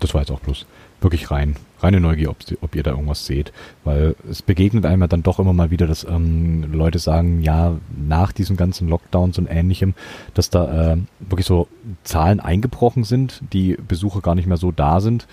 Das 0.00 0.12
war 0.12 0.20
jetzt 0.20 0.30
auch 0.30 0.40
bloß 0.40 0.66
wirklich 1.00 1.30
rein, 1.30 1.56
reine 1.80 1.98
Neugier, 1.98 2.28
ob, 2.28 2.36
ob 2.60 2.74
ihr 2.74 2.82
da 2.82 2.90
irgendwas 2.90 3.24
seht. 3.24 3.50
Weil 3.82 4.14
es 4.30 4.42
begegnet 4.42 4.84
einem 4.84 5.00
ja 5.00 5.06
dann 5.06 5.22
doch 5.22 5.38
immer 5.38 5.54
mal 5.54 5.70
wieder, 5.70 5.86
dass 5.86 6.04
ähm, 6.04 6.70
Leute 6.74 6.98
sagen, 6.98 7.40
ja, 7.40 7.76
nach 7.96 8.32
diesen 8.32 8.58
ganzen 8.58 8.86
Lockdowns 8.86 9.38
und 9.38 9.46
ähnlichem, 9.46 9.94
dass 10.34 10.50
da 10.50 10.92
äh, 10.92 10.96
wirklich 11.20 11.46
so 11.46 11.68
Zahlen 12.02 12.40
eingebrochen 12.40 13.04
sind, 13.04 13.40
die 13.54 13.78
Besucher 13.88 14.20
gar 14.20 14.34
nicht 14.34 14.46
mehr 14.46 14.58
so 14.58 14.72
da 14.72 15.00
sind. 15.00 15.26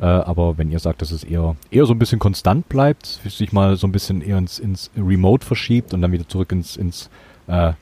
Äh, 0.00 0.04
aber 0.04 0.58
wenn 0.58 0.70
ihr 0.70 0.78
sagt, 0.78 1.02
dass 1.02 1.10
es 1.10 1.24
eher, 1.24 1.56
eher 1.70 1.86
so 1.86 1.92
ein 1.92 1.98
bisschen 1.98 2.18
konstant 2.18 2.68
bleibt, 2.68 3.20
sich 3.26 3.52
mal 3.52 3.76
so 3.76 3.86
ein 3.86 3.92
bisschen 3.92 4.22
eher 4.22 4.38
ins, 4.38 4.58
ins 4.58 4.90
Remote 4.96 5.44
verschiebt 5.44 5.92
und 5.92 6.02
dann 6.02 6.12
wieder 6.12 6.28
zurück 6.28 6.52
ins, 6.52 6.76
ins 6.76 7.10
äh, 7.48 7.72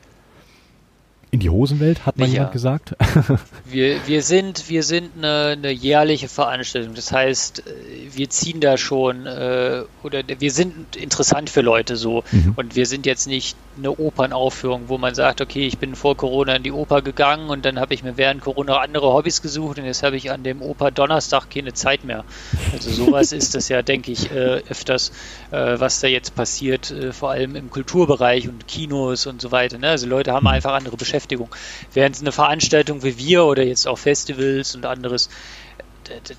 in 1.32 1.40
die 1.40 1.50
Hosenwelt, 1.50 2.06
hat 2.06 2.18
mal 2.18 2.26
ja. 2.26 2.34
jemand 2.34 2.52
gesagt. 2.52 2.94
wir, 3.66 3.98
wir 4.06 4.22
sind, 4.22 4.70
wir 4.70 4.82
sind 4.82 5.10
eine, 5.18 5.56
eine, 5.58 5.70
jährliche 5.70 6.28
Veranstaltung. 6.28 6.94
Das 6.94 7.12
heißt, 7.12 7.66
äh, 7.66 7.72
wir 8.14 8.30
ziehen 8.30 8.60
da 8.60 8.78
schon 8.78 9.26
äh, 9.26 9.82
oder 10.02 10.22
wir 10.38 10.50
sind 10.50 10.96
interessant 10.96 11.50
für 11.50 11.60
Leute 11.60 11.96
so. 11.96 12.24
Mhm. 12.30 12.54
Und 12.56 12.76
wir 12.76 12.86
sind 12.86 13.04
jetzt 13.06 13.26
nicht 13.26 13.56
eine 13.76 13.98
Opernaufführung, 13.98 14.88
wo 14.88 14.98
man 14.98 15.14
sagt, 15.14 15.40
okay, 15.40 15.66
ich 15.66 15.78
bin 15.78 15.94
vor 15.94 16.16
Corona 16.16 16.56
in 16.56 16.62
die 16.62 16.72
Oper 16.72 17.02
gegangen 17.02 17.50
und 17.50 17.64
dann 17.64 17.78
habe 17.78 17.94
ich 17.94 18.02
mir 18.02 18.16
während 18.16 18.40
Corona 18.40 18.78
andere 18.78 19.12
Hobbys 19.12 19.42
gesucht 19.42 19.78
und 19.78 19.84
jetzt 19.84 20.02
habe 20.02 20.16
ich 20.16 20.30
an 20.30 20.42
dem 20.42 20.62
Oper 20.62 20.90
Donnerstag 20.90 21.50
keine 21.50 21.74
Zeit 21.74 22.04
mehr. 22.04 22.24
Also 22.72 22.90
sowas 22.90 23.32
ist 23.32 23.54
das 23.54 23.68
ja, 23.68 23.82
denke 23.82 24.12
ich, 24.12 24.30
äh, 24.30 24.62
öfters, 24.68 25.12
äh, 25.50 25.78
was 25.78 26.00
da 26.00 26.08
jetzt 26.08 26.34
passiert, 26.34 26.90
äh, 26.90 27.12
vor 27.12 27.30
allem 27.30 27.56
im 27.56 27.70
Kulturbereich 27.70 28.48
und 28.48 28.66
Kinos 28.66 29.26
und 29.26 29.40
so 29.40 29.52
weiter. 29.52 29.78
Ne? 29.78 29.88
Also 29.90 30.06
Leute 30.06 30.32
haben 30.32 30.46
einfach 30.46 30.72
andere 30.72 30.96
Beschäftigung. 30.96 31.54
Während 31.92 32.20
eine 32.20 32.32
Veranstaltung 32.32 33.02
wie 33.02 33.18
wir 33.18 33.44
oder 33.44 33.62
jetzt 33.62 33.86
auch 33.86 33.98
Festivals 33.98 34.74
und 34.74 34.86
anderes, 34.86 35.28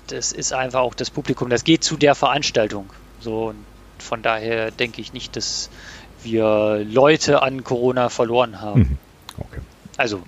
das 0.08 0.32
ist 0.32 0.52
einfach 0.52 0.80
auch 0.80 0.94
das 0.94 1.10
Publikum, 1.10 1.50
das 1.50 1.64
geht 1.64 1.84
zu 1.84 1.96
der 1.96 2.14
Veranstaltung. 2.14 2.90
So, 3.20 3.48
und 3.48 3.64
von 3.98 4.22
daher 4.22 4.70
denke 4.70 5.00
ich 5.00 5.12
nicht, 5.12 5.36
dass 5.36 5.70
wir 6.22 6.84
Leute 6.88 7.42
an 7.42 7.64
Corona 7.64 8.08
verloren 8.08 8.60
haben. 8.60 8.80
Mhm. 8.80 8.98
Okay. 9.38 9.60
Also 9.96 10.22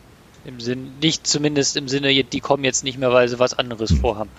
im 0.44 0.60
Sinn, 0.60 0.92
nicht 1.00 1.26
zumindest 1.26 1.76
im 1.76 1.88
Sinne, 1.88 2.24
die 2.24 2.40
kommen 2.40 2.64
jetzt 2.64 2.84
nicht 2.84 2.98
mehr, 2.98 3.12
weil 3.12 3.28
sie 3.28 3.38
was 3.38 3.54
anderes 3.54 3.90
mhm. 3.90 3.96
vorhaben. 3.96 4.30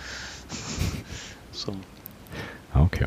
so. 1.52 1.74
Okay. 2.74 3.06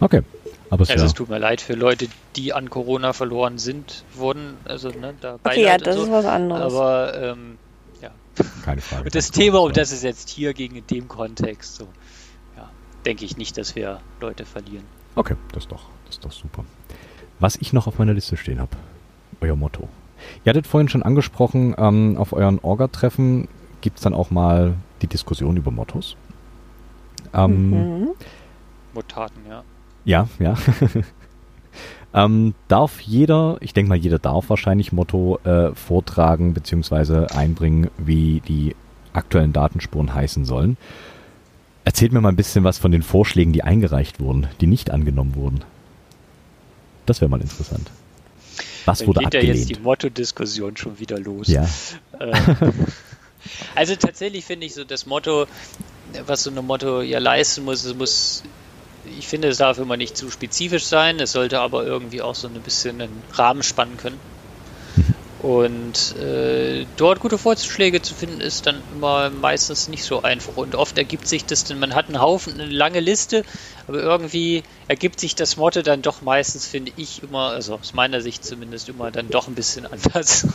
Okay. 0.00 0.22
Aber 0.70 0.88
also 0.88 1.06
es 1.06 1.14
tut 1.14 1.28
mir 1.28 1.38
leid 1.38 1.60
für 1.60 1.74
Leute, 1.74 2.08
die 2.36 2.52
an 2.52 2.68
Corona 2.68 3.12
verloren 3.12 3.58
sind, 3.58 4.04
wurden, 4.14 4.56
also 4.64 4.88
ne, 4.88 5.14
da 5.20 5.38
Okay, 5.44 5.62
ja, 5.62 5.78
das 5.78 5.96
so. 5.96 6.04
ist 6.04 6.10
was 6.10 6.24
anderes. 6.24 6.74
Aber 6.74 7.14
ähm, 7.22 7.58
ja. 8.02 8.10
Keine 8.64 8.80
Frage. 8.80 9.04
Und 9.04 9.14
das 9.14 9.30
Thema, 9.30 9.60
um 9.60 9.72
das 9.72 9.92
es 9.92 10.02
jetzt 10.02 10.28
hier 10.30 10.52
ging 10.52 10.74
in 10.74 10.86
dem 10.88 11.06
Kontext, 11.06 11.76
so, 11.76 11.88
ja, 12.56 12.68
denke 13.06 13.24
ich 13.24 13.36
nicht, 13.36 13.56
dass 13.56 13.76
wir 13.76 14.00
Leute 14.20 14.44
verlieren. 14.44 14.84
Okay, 15.14 15.36
das 15.52 15.64
ist 15.64 15.72
doch, 15.72 15.84
das 16.06 16.16
ist 16.16 16.24
doch 16.24 16.32
super. 16.32 16.64
Was 17.44 17.56
ich 17.56 17.74
noch 17.74 17.86
auf 17.86 17.98
meiner 17.98 18.14
Liste 18.14 18.38
stehen 18.38 18.58
habe, 18.58 18.74
euer 19.42 19.54
Motto. 19.54 19.86
Ihr 20.44 20.48
hattet 20.48 20.66
vorhin 20.66 20.88
schon 20.88 21.02
angesprochen, 21.02 21.74
ähm, 21.76 22.16
auf 22.16 22.32
euren 22.32 22.58
Orga-Treffen 22.58 23.48
gibt 23.82 23.98
es 23.98 24.02
dann 24.02 24.14
auch 24.14 24.30
mal 24.30 24.72
die 25.02 25.08
Diskussion 25.08 25.58
über 25.58 25.70
Mottos. 25.70 26.16
Ähm, 27.34 27.68
mhm. 27.68 28.08
Motaten, 28.94 29.42
ja. 29.46 29.62
Ja, 30.06 30.26
ja. 30.38 30.56
ähm, 32.14 32.54
darf 32.68 33.02
jeder, 33.02 33.58
ich 33.60 33.74
denke 33.74 33.90
mal, 33.90 33.98
jeder 33.98 34.18
darf 34.18 34.48
wahrscheinlich 34.48 34.94
Motto 34.94 35.38
äh, 35.44 35.74
vortragen 35.74 36.54
bzw. 36.54 37.26
einbringen, 37.26 37.90
wie 37.98 38.40
die 38.40 38.74
aktuellen 39.12 39.52
Datenspuren 39.52 40.14
heißen 40.14 40.46
sollen. 40.46 40.78
Erzählt 41.84 42.14
mir 42.14 42.22
mal 42.22 42.30
ein 42.30 42.36
bisschen 42.36 42.64
was 42.64 42.78
von 42.78 42.90
den 42.90 43.02
Vorschlägen, 43.02 43.52
die 43.52 43.64
eingereicht 43.64 44.18
wurden, 44.18 44.46
die 44.62 44.66
nicht 44.66 44.90
angenommen 44.90 45.34
wurden. 45.34 45.60
Das 47.06 47.20
wäre 47.20 47.28
mal 47.28 47.40
interessant. 47.40 47.90
Was 48.84 48.98
Dann 48.98 49.08
wurde 49.08 49.20
geht 49.20 49.26
abgelehnt? 49.26 49.48
ja 49.48 49.60
jetzt 49.60 49.70
die 49.70 49.80
Motto-Diskussion 49.80 50.76
schon 50.76 50.98
wieder 50.98 51.18
los. 51.18 51.48
Ja. 51.48 51.66
Ähm, 52.20 52.34
also 53.74 53.96
tatsächlich 53.96 54.44
finde 54.44 54.66
ich 54.66 54.74
so 54.74 54.84
das 54.84 55.06
Motto, 55.06 55.46
was 56.26 56.42
so 56.42 56.50
ein 56.50 56.66
Motto 56.66 57.00
ja 57.00 57.18
leisten 57.18 57.64
muss, 57.64 57.84
es 57.84 57.94
muss 57.94 58.42
ich 59.18 59.28
finde, 59.28 59.48
es 59.48 59.58
darf 59.58 59.78
immer 59.78 59.96
nicht 59.96 60.16
zu 60.16 60.30
spezifisch 60.30 60.84
sein, 60.84 61.20
es 61.20 61.32
sollte 61.32 61.60
aber 61.60 61.84
irgendwie 61.84 62.22
auch 62.22 62.34
so 62.34 62.48
ein 62.48 62.54
bisschen 62.54 63.00
einen 63.00 63.22
Rahmen 63.32 63.62
spannen 63.62 63.96
können. 63.96 64.18
Und 65.44 66.16
äh, 66.16 66.86
dort 66.96 67.20
gute 67.20 67.36
Vorschläge 67.36 68.00
zu 68.00 68.14
finden, 68.14 68.40
ist 68.40 68.64
dann 68.64 68.80
immer 68.94 69.28
meistens 69.28 69.88
nicht 69.88 70.02
so 70.02 70.22
einfach. 70.22 70.56
Und 70.56 70.74
oft 70.74 70.96
ergibt 70.96 71.28
sich 71.28 71.44
das, 71.44 71.64
denn 71.64 71.78
man 71.78 71.94
hat 71.94 72.06
einen 72.06 72.18
Haufen, 72.18 72.54
eine 72.54 72.64
lange 72.64 73.00
Liste, 73.00 73.44
aber 73.86 74.00
irgendwie 74.00 74.62
ergibt 74.88 75.20
sich 75.20 75.34
das 75.34 75.58
Motto 75.58 75.82
dann 75.82 76.00
doch 76.00 76.22
meistens, 76.22 76.66
finde 76.66 76.92
ich, 76.96 77.22
immer, 77.22 77.50
also 77.50 77.74
aus 77.74 77.92
meiner 77.92 78.22
Sicht 78.22 78.42
zumindest, 78.42 78.88
immer 78.88 79.10
dann 79.10 79.28
doch 79.28 79.46
ein 79.46 79.54
bisschen 79.54 79.84
anders. 79.84 80.46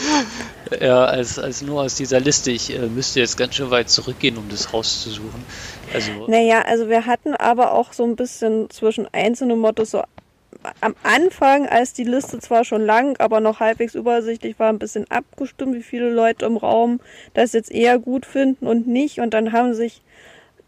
ja, 0.80 1.04
als, 1.04 1.38
als 1.38 1.62
nur 1.62 1.82
aus 1.82 1.94
dieser 1.94 2.18
Liste. 2.18 2.50
Ich 2.50 2.74
äh, 2.74 2.88
müsste 2.88 3.20
jetzt 3.20 3.36
ganz 3.36 3.54
schön 3.54 3.70
weit 3.70 3.88
zurückgehen, 3.88 4.36
um 4.36 4.48
das 4.48 4.72
rauszusuchen. 4.72 5.44
Also, 5.94 6.10
naja, 6.26 6.62
also 6.62 6.88
wir 6.88 7.06
hatten 7.06 7.36
aber 7.36 7.70
auch 7.70 7.92
so 7.92 8.02
ein 8.02 8.16
bisschen 8.16 8.68
zwischen 8.70 9.06
einzelnen 9.12 9.60
Mottos 9.60 9.92
so 9.92 10.02
am 10.80 10.94
Anfang, 11.02 11.66
als 11.68 11.92
die 11.92 12.04
Liste 12.04 12.38
zwar 12.38 12.64
schon 12.64 12.84
lang, 12.84 13.16
aber 13.18 13.40
noch 13.40 13.60
halbwegs 13.60 13.94
übersichtlich 13.94 14.58
war, 14.58 14.68
ein 14.70 14.78
bisschen 14.78 15.10
abgestimmt, 15.10 15.74
wie 15.74 15.82
viele 15.82 16.10
Leute 16.10 16.46
im 16.46 16.56
Raum 16.56 17.00
das 17.34 17.52
jetzt 17.52 17.70
eher 17.70 17.98
gut 17.98 18.26
finden 18.26 18.66
und 18.66 18.86
nicht. 18.86 19.20
Und 19.20 19.34
dann 19.34 19.52
haben 19.52 19.74
sich 19.74 20.02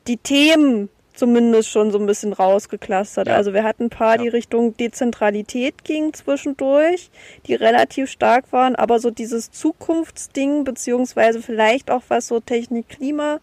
die 0.06 0.16
Themen 0.16 0.88
zumindest 1.14 1.68
schon 1.68 1.90
so 1.90 1.98
ein 1.98 2.06
bisschen 2.06 2.32
rausgeklustert. 2.32 3.28
Ja. 3.28 3.36
Also 3.36 3.52
wir 3.52 3.62
hatten 3.62 3.84
ein 3.84 3.90
paar, 3.90 4.16
die 4.16 4.28
Richtung 4.28 4.76
Dezentralität 4.76 5.84
gingen 5.84 6.14
zwischendurch, 6.14 7.10
die 7.46 7.54
relativ 7.54 8.10
stark 8.10 8.52
waren, 8.52 8.74
aber 8.74 8.98
so 9.00 9.10
dieses 9.10 9.50
Zukunftsding, 9.50 10.64
beziehungsweise 10.64 11.42
vielleicht 11.42 11.90
auch 11.90 12.02
was 12.08 12.26
so 12.26 12.40
Technik, 12.40 12.88
Klima 12.88 13.40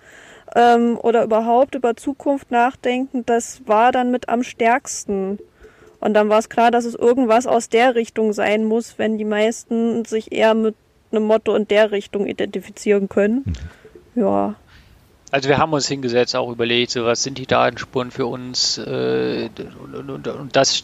ähm, 0.56 0.98
oder 0.98 1.24
überhaupt 1.24 1.76
über 1.76 1.96
Zukunft 1.96 2.50
nachdenken, 2.50 3.26
das 3.26 3.62
war 3.68 3.92
dann 3.92 4.10
mit 4.10 4.28
am 4.28 4.44
stärksten. 4.44 5.38
Und 6.08 6.14
dann 6.14 6.30
war 6.30 6.40
es 6.40 6.48
klar, 6.48 6.72
dass 6.72 6.86
es 6.86 6.96
irgendwas 6.96 7.48
aus 7.48 7.68
der 7.68 7.96
Richtung 7.96 8.32
sein 8.32 8.64
muss, 8.64 8.98
wenn 8.98 9.18
die 9.18 9.26
meisten 9.26 10.06
sich 10.06 10.32
eher 10.32 10.54
mit 10.54 10.74
einem 11.12 11.24
Motto 11.24 11.54
in 11.54 11.68
der 11.68 11.92
Richtung 11.92 12.28
identifizieren 12.28 13.10
können. 13.10 13.44
Mhm. 14.16 14.22
Ja. 14.22 14.56
Also 15.32 15.50
wir 15.50 15.58
haben 15.58 15.74
uns 15.74 15.86
hingesetzt, 15.90 16.34
auch 16.38 16.50
überlegt, 16.50 16.92
so 16.92 17.04
was 17.04 17.24
sind 17.24 17.38
die 17.38 17.46
Datenspuren 17.46 18.12
für 18.12 18.26
uns 18.26 18.78
äh, 18.78 19.50
und, 19.84 20.10
und, 20.10 20.28
und, 20.30 20.56
das 20.56 20.82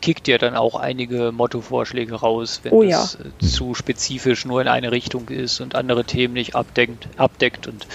kickt 0.00 0.28
ja 0.28 0.38
dann 0.38 0.54
auch 0.54 0.74
einige 0.74 1.32
Motto-Vorschläge 1.32 2.14
raus, 2.14 2.60
wenn 2.62 2.72
oh, 2.72 2.82
das 2.82 3.18
ja. 3.18 3.26
Äh, 3.26 3.46
zu 3.46 3.74
spezifisch 3.74 4.44
nur 4.44 4.60
in 4.60 4.68
eine 4.68 4.92
Richtung 4.92 5.28
ist 5.28 5.60
und 5.60 5.74
andere 5.74 6.04
Themen 6.04 6.34
nicht 6.34 6.54
abdeckt, 6.54 7.08
abdeckt. 7.16 7.66
Und 7.66 7.86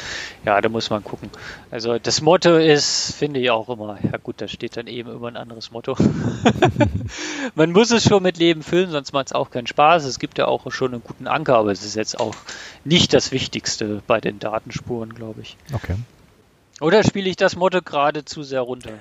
ja, 0.46 0.60
da 0.60 0.70
muss 0.70 0.89
man 0.89 1.04
gucken. 1.04 1.30
Also 1.72 1.98
das 2.00 2.22
Motto 2.22 2.58
ist, 2.58 3.16
finde 3.16 3.39
ich 3.39 3.50
auch 3.50 3.70
immer, 3.70 3.98
ja 4.04 4.18
gut, 4.18 4.41
da 4.41 4.48
steht 4.48 4.78
dann 4.78 4.88
eben 4.88 5.12
immer 5.12 5.28
ein 5.28 5.38
anderes 5.38 5.72
Motto. 5.72 5.96
man 7.56 7.72
muss 7.72 7.91
es 7.91 8.04
schon 8.04 8.24
mit 8.24 8.38
Leben 8.38 8.64
füllen, 8.64 8.91
sonst 8.91 9.14
macht 9.14 9.28
es 9.28 9.34
auch 9.34 9.50
keinen 9.50 9.68
Spaß. 9.68 10.06
Es 10.06 10.20
gibt 10.20 10.38
ja 10.38 10.48
auch 10.48 10.72
schon 10.72 10.94
einen 10.94 11.04
guten 11.04 11.28
Anker, 11.28 11.58
aber 11.58 11.72
es 11.72 11.84
ist 11.86 11.96
jetzt 11.96 12.20
auch 12.20 12.36
nicht 12.84 13.14
das 13.14 13.32
Wichtigste 13.32 14.02
bei 14.08 14.20
den 14.20 14.39
Datenspuren, 14.39 15.14
glaube 15.14 15.41
ich. 15.41 15.58
Okay. 15.74 15.96
Oder 16.82 17.04
spiele 17.04 17.30
ich 17.30 17.36
das 17.36 17.56
Motto 17.56 17.82
gerade 17.82 18.26
zu 18.26 18.44
sehr 18.44 18.62
runter? 18.62 18.91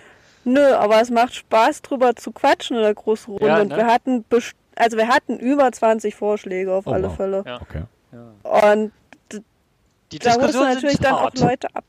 Nö, 0.44 0.74
aber 0.74 1.00
es 1.00 1.10
macht 1.10 1.34
Spaß 1.34 1.82
drüber 1.82 2.16
zu 2.16 2.32
quatschen 2.32 2.76
in 2.76 2.82
der 2.82 2.94
großen 2.94 3.32
Runde. 3.32 3.46
Ja, 3.46 3.56
ne? 3.56 3.62
Und 3.62 3.76
wir 3.76 3.86
hatten 3.86 4.24
also 4.74 4.96
wir 4.96 5.08
hatten 5.08 5.38
über 5.38 5.70
20 5.70 6.14
Vorschläge 6.14 6.72
auf 6.72 6.86
oh, 6.86 6.92
alle 6.92 7.08
wow. 7.08 7.16
Fälle. 7.16 7.44
Ja. 7.46 7.60
Okay. 7.60 7.82
Und 8.42 8.92
die 10.10 10.18
da 10.18 10.34
holst 10.34 10.54
du 10.54 10.64
natürlich 10.64 10.98
dann 10.98 11.12
hart. 11.14 11.40
auch 11.40 11.48
Leute 11.48 11.68
ab. 11.74 11.84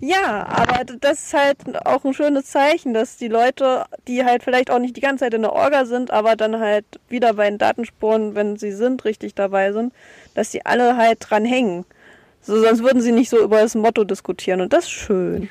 Ja, 0.00 0.46
aber 0.46 0.84
das 0.84 1.24
ist 1.24 1.34
halt 1.34 1.86
auch 1.86 2.04
ein 2.04 2.14
schönes 2.14 2.46
Zeichen, 2.46 2.94
dass 2.94 3.16
die 3.16 3.28
Leute, 3.28 3.84
die 4.06 4.24
halt 4.24 4.42
vielleicht 4.42 4.70
auch 4.70 4.78
nicht 4.78 4.96
die 4.96 5.00
ganze 5.00 5.24
Zeit 5.24 5.34
in 5.34 5.42
der 5.42 5.52
Orga 5.52 5.86
sind, 5.86 6.10
aber 6.10 6.36
dann 6.36 6.60
halt 6.60 6.84
wieder 7.08 7.34
bei 7.34 7.48
den 7.48 7.58
Datenspuren, 7.58 8.34
wenn 8.34 8.56
sie 8.56 8.72
sind, 8.72 9.04
richtig 9.04 9.34
dabei 9.34 9.72
sind, 9.72 9.92
dass 10.34 10.50
die 10.50 10.64
alle 10.64 10.96
halt 10.96 11.18
dran 11.20 11.44
hängen. 11.44 11.84
So, 12.42 12.60
sonst 12.60 12.82
würden 12.82 13.00
sie 13.02 13.12
nicht 13.12 13.30
so 13.30 13.42
über 13.42 13.60
das 13.60 13.74
Motto 13.74 14.04
diskutieren 14.04 14.60
und 14.60 14.72
das 14.72 14.84
ist 14.84 14.90
schön. 14.90 15.50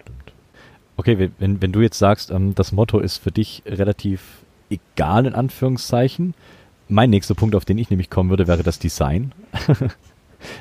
Okay, 0.98 1.30
wenn, 1.38 1.62
wenn 1.62 1.72
du 1.72 1.82
jetzt 1.82 2.00
sagst, 2.00 2.32
ähm, 2.32 2.56
das 2.56 2.72
Motto 2.72 3.00
ist 3.00 3.18
für 3.18 3.32
dich 3.32 3.64
relativ 3.66 4.22
egal 4.70 5.26
in 5.26 5.36
Anführungszeichen, 5.36 6.34
mein 6.89 7.10
nächster 7.10 7.36
Punkt, 7.36 7.56
auf 7.56 7.66
den 7.66 7.78
ich 7.78 7.89
nämlich 7.89 8.10
kommen 8.10 8.30
würde, 8.30 8.48
wäre 8.48 8.64
das 8.64 8.80
Design. 8.80 9.32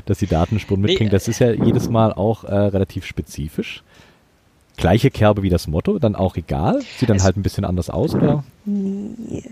dass 0.07 0.18
die 0.18 0.26
Datenspuren 0.26 0.80
mitbringen. 0.80 1.11
Das 1.11 1.28
ist 1.28 1.39
ja 1.39 1.51
jedes 1.53 1.89
Mal 1.89 2.12
auch 2.12 2.45
äh, 2.45 2.55
relativ 2.55 3.05
spezifisch. 3.05 3.82
Gleiche 4.76 5.11
Kerbe 5.11 5.43
wie 5.43 5.49
das 5.49 5.66
Motto, 5.66 5.99
dann 5.99 6.14
auch 6.14 6.37
egal? 6.37 6.82
Sieht 6.99 7.09
dann 7.09 7.22
halt 7.22 7.37
ein 7.37 7.43
bisschen 7.43 7.64
anders 7.64 7.89
aus, 7.89 8.14
oder? 8.14 8.45
Nee. 8.64 9.43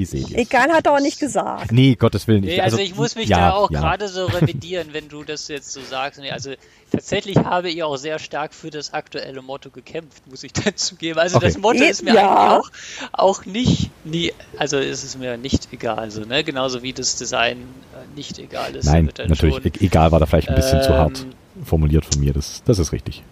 Wie 0.00 0.06
seht 0.06 0.30
ihr 0.30 0.38
Egal 0.38 0.72
hat 0.72 0.86
er 0.86 0.94
auch 0.94 1.00
nicht 1.00 1.20
gesagt. 1.20 1.72
Nee, 1.72 1.94
Gottes 1.94 2.26
Willen 2.26 2.40
nicht. 2.40 2.56
Nee, 2.56 2.60
also, 2.62 2.78
also, 2.78 2.90
ich 2.90 2.96
muss 2.96 3.16
mich 3.16 3.28
ja, 3.28 3.36
da 3.36 3.52
auch 3.52 3.70
ja. 3.70 3.80
gerade 3.80 4.08
so 4.08 4.24
revidieren, 4.24 4.88
wenn 4.92 5.08
du 5.08 5.24
das 5.24 5.46
jetzt 5.48 5.72
so 5.72 5.82
sagst. 5.82 6.18
Nee, 6.18 6.30
also 6.30 6.52
tatsächlich 6.90 7.36
habe 7.36 7.68
ich 7.68 7.82
auch 7.82 7.98
sehr 7.98 8.18
stark 8.18 8.54
für 8.54 8.70
das 8.70 8.94
aktuelle 8.94 9.42
Motto 9.42 9.68
gekämpft, 9.68 10.26
muss 10.26 10.42
ich 10.42 10.52
dazu 10.64 10.96
geben. 10.96 11.18
Also 11.18 11.36
okay. 11.36 11.46
das 11.48 11.58
Motto 11.58 11.84
ist 11.84 12.02
mir 12.02 12.14
ja. 12.14 12.30
eigentlich 12.30 12.64
auch, 12.64 12.70
auch 13.12 13.44
nicht, 13.44 13.90
nie, 14.04 14.32
also 14.56 14.78
ist 14.78 15.04
es 15.04 15.18
mir 15.18 15.36
nicht 15.36 15.68
egal. 15.70 15.98
Also, 15.98 16.22
ne? 16.22 16.44
Genauso 16.44 16.82
wie 16.82 16.94
das 16.94 17.16
Design 17.16 17.58
äh, 17.58 18.16
nicht 18.16 18.38
egal 18.38 18.74
ist. 18.74 18.86
Nein, 18.86 19.10
natürlich. 19.18 19.56
Schon, 19.56 19.72
egal 19.80 20.12
war 20.12 20.18
da 20.18 20.24
vielleicht 20.24 20.48
ein 20.48 20.54
bisschen 20.54 20.78
ähm, 20.78 20.84
zu 20.84 20.94
hart 20.94 21.26
formuliert 21.62 22.06
von 22.06 22.24
mir. 22.24 22.32
Das, 22.32 22.62
das 22.64 22.78
ist 22.78 22.92
richtig. 22.92 23.22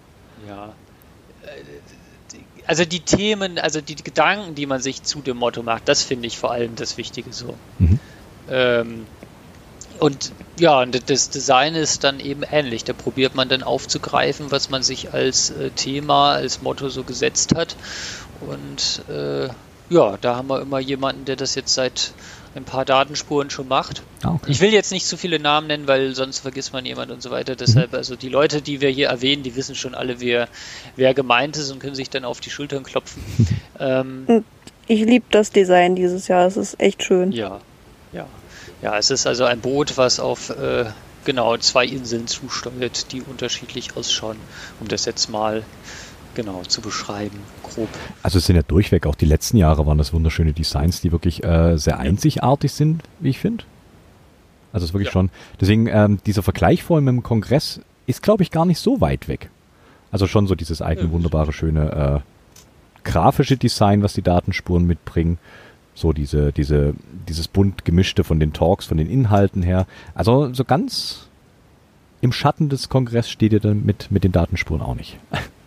Also 2.69 2.85
die 2.85 3.01
Themen, 3.01 3.59
also 3.59 3.81
die 3.81 3.97
Gedanken, 3.97 4.55
die 4.55 4.67
man 4.67 4.81
sich 4.81 5.03
zu 5.03 5.21
dem 5.23 5.39
Motto 5.39 5.63
macht, 5.63 5.89
das 5.89 6.03
finde 6.03 6.27
ich 6.27 6.39
vor 6.39 6.53
allem 6.53 6.77
das 6.77 6.99
Wichtige 6.99 7.33
so. 7.33 7.55
Mhm. 7.79 7.99
Ähm, 8.51 9.07
und 9.99 10.33
ja, 10.59 10.83
und 10.83 11.11
das 11.11 11.31
Design 11.31 11.75
ist 11.75 12.05
dann 12.05 12.21
eben 12.21 12.43
ähnlich. 12.43 12.85
Da 12.85 12.93
probiert 12.93 13.35
man 13.35 13.49
dann 13.49 13.63
aufzugreifen, 13.63 14.51
was 14.51 14.69
man 14.69 14.83
sich 14.83 15.15
als 15.15 15.51
äh, 15.51 15.71
Thema, 15.71 16.35
als 16.35 16.61
Motto 16.61 16.91
so 16.91 17.05
gesetzt 17.05 17.55
hat. 17.57 17.75
Und 18.41 19.03
äh, 19.09 19.49
ja, 19.89 20.19
da 20.21 20.37
haben 20.37 20.49
wir 20.49 20.61
immer 20.61 20.79
jemanden, 20.79 21.25
der 21.25 21.37
das 21.37 21.55
jetzt 21.55 21.73
seit 21.73 22.13
ein 22.55 22.65
paar 22.65 22.85
Datenspuren 22.85 23.51
schon 23.51 23.69
macht. 23.69 24.03
Ah, 24.23 24.35
okay. 24.35 24.51
Ich 24.51 24.61
will 24.61 24.73
jetzt 24.73 24.91
nicht 24.91 25.07
zu 25.07 25.17
viele 25.17 25.39
Namen 25.39 25.67
nennen, 25.67 25.87
weil 25.87 26.15
sonst 26.15 26.41
vergisst 26.41 26.73
man 26.73 26.85
jemand 26.87 27.11
und 27.11 27.23
so 27.23 27.31
weiter. 27.31 27.57
Deshalb, 27.57 27.93
mhm. 27.93 27.99
also 27.99 28.17
die 28.17 28.29
Leute, 28.29 28.63
die 28.63 28.81
wir 28.81 28.89
hier 28.91 29.09
erwähnen, 29.09 29.43
die 29.43 29.55
wissen 29.57 29.75
schon 29.75 29.95
alle, 29.95 30.21
wer, 30.21 30.49
wer 30.97 31.15
gemeint 31.15 31.57
ist 31.57 31.71
und 31.71 31.79
können 31.79 31.95
sich 31.95 32.11
dann 32.11 32.25
auf 32.25 32.41
die 32.41 32.51
Schultern 32.51 32.83
klopfen. 32.83 33.23
ähm, 33.79 34.45
ich 34.87 35.05
liebe 35.05 35.27
das 35.31 35.51
Design 35.51 35.97
dieses 35.97 36.29
Jahr, 36.29 36.47
es 36.47 36.57
ist 36.57 36.81
echt 36.81 37.03
schön. 37.03 37.33
Ja, 37.33 37.61
ja. 38.13 38.27
Ja, 38.81 38.97
es 38.97 39.11
ist 39.11 39.27
also 39.27 39.45
ein 39.45 39.61
Boot, 39.61 39.97
was 39.97 40.21
auf 40.21 40.51
äh, 40.51 40.87
genau 41.25 41.57
zwei 41.59 41.85
Inseln 41.85 42.27
zusteuert, 42.27 43.13
die 43.13 43.23
unterschiedlich 43.23 43.97
ausschauen, 43.97 44.37
um 44.81 44.89
das 44.89 45.05
jetzt 45.05 45.29
mal 45.29 45.65
genau 46.39 46.63
zu 46.63 46.81
beschreiben, 46.81 47.37
grob. 47.65 47.89
Also 48.23 48.39
es 48.39 48.47
sind 48.47 48.55
ja 48.55 48.63
durchweg, 48.63 49.07
auch 49.07 49.17
die 49.17 49.27
letzten 49.27 49.57
Jahre 49.57 49.87
waren 49.87 49.99
das 49.99 50.13
wunderschöne 50.13 50.53
Designs, 50.53 51.01
die 51.01 51.11
wirklich 51.11 51.43
äh, 51.43 51.77
sehr 51.77 51.99
einzigartig 51.99 52.71
sind, 52.73 53.03
wie 53.19 53.31
ich 53.31 53.41
finde. 53.41 53.65
Also 54.73 54.85
es 54.85 54.91
ist 54.91 54.95
wirklich 54.95 55.09
ja. 55.09 55.13
schon, 55.13 55.31
deswegen 55.61 55.89
ähm, 55.89 56.21
dieser 56.27 56.45
Vergleich 56.45 56.85
vorhin 56.85 57.05
mit 57.05 57.13
dem 57.13 57.23
Kongress 57.25 57.81
ist, 58.07 58.23
glaube 58.23 58.45
ich, 58.45 58.53
gar 58.53 58.67
nicht 58.67 58.79
so 58.79 59.01
weit 59.01 59.27
weg. 59.27 59.51
Also 60.13 60.29
schon 60.29 60.47
so 60.47 60.55
dieses 60.55 60.81
eigene, 60.81 61.09
ja, 61.09 61.13
wunderbare, 61.13 61.53
schöne 61.53 62.23
äh, 62.25 63.03
grafische 63.03 63.57
Design, 63.57 64.05
was 64.05 64.13
die 64.13 64.23
Datenspuren 64.23 64.87
mitbringen. 64.87 65.39
So 65.95 66.13
diese, 66.13 66.53
diese, 66.53 66.95
dieses 67.29 67.49
bunt 67.49 67.85
gemischte 67.85 68.23
von 68.23 68.39
den 68.39 68.53
Talks, 68.53 68.87
von 68.87 68.97
den 68.97 69.11
Inhalten 69.11 69.63
her. 69.65 69.89
Also 70.15 70.55
so 70.55 70.65
ganz 70.65 71.27
im 72.21 72.31
Schatten 72.31 72.69
des 72.69 72.89
Kongresses 72.89 73.31
steht 73.33 73.53
ihr 73.53 73.61
dann 73.61 73.85
mit, 73.85 74.13
mit 74.13 74.23
den 74.23 74.31
Datenspuren 74.31 74.83
auch 74.83 74.95
nicht. 74.95 75.19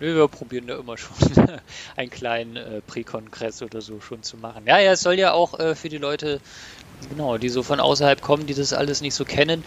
Nö, 0.00 0.14
wir 0.16 0.28
probieren 0.28 0.66
da 0.66 0.78
immer 0.78 0.96
schon 0.96 1.16
einen 1.96 2.10
kleinen 2.10 2.56
äh, 2.56 2.82
Präkongress 2.82 3.62
oder 3.62 3.80
so 3.80 4.00
schon 4.00 4.22
zu 4.22 4.36
machen. 4.36 4.66
Ja, 4.66 4.78
ja, 4.78 4.92
es 4.92 5.02
soll 5.02 5.14
ja 5.18 5.32
auch 5.32 5.58
äh, 5.58 5.74
für 5.74 5.88
die 5.88 5.98
Leute, 5.98 6.40
genau, 7.00 7.38
die 7.38 7.48
so 7.48 7.62
von 7.62 7.80
außerhalb 7.80 8.20
kommen, 8.22 8.46
die 8.46 8.54
das 8.54 8.72
alles 8.72 9.00
nicht 9.00 9.14
so 9.14 9.24
kennen, 9.24 9.64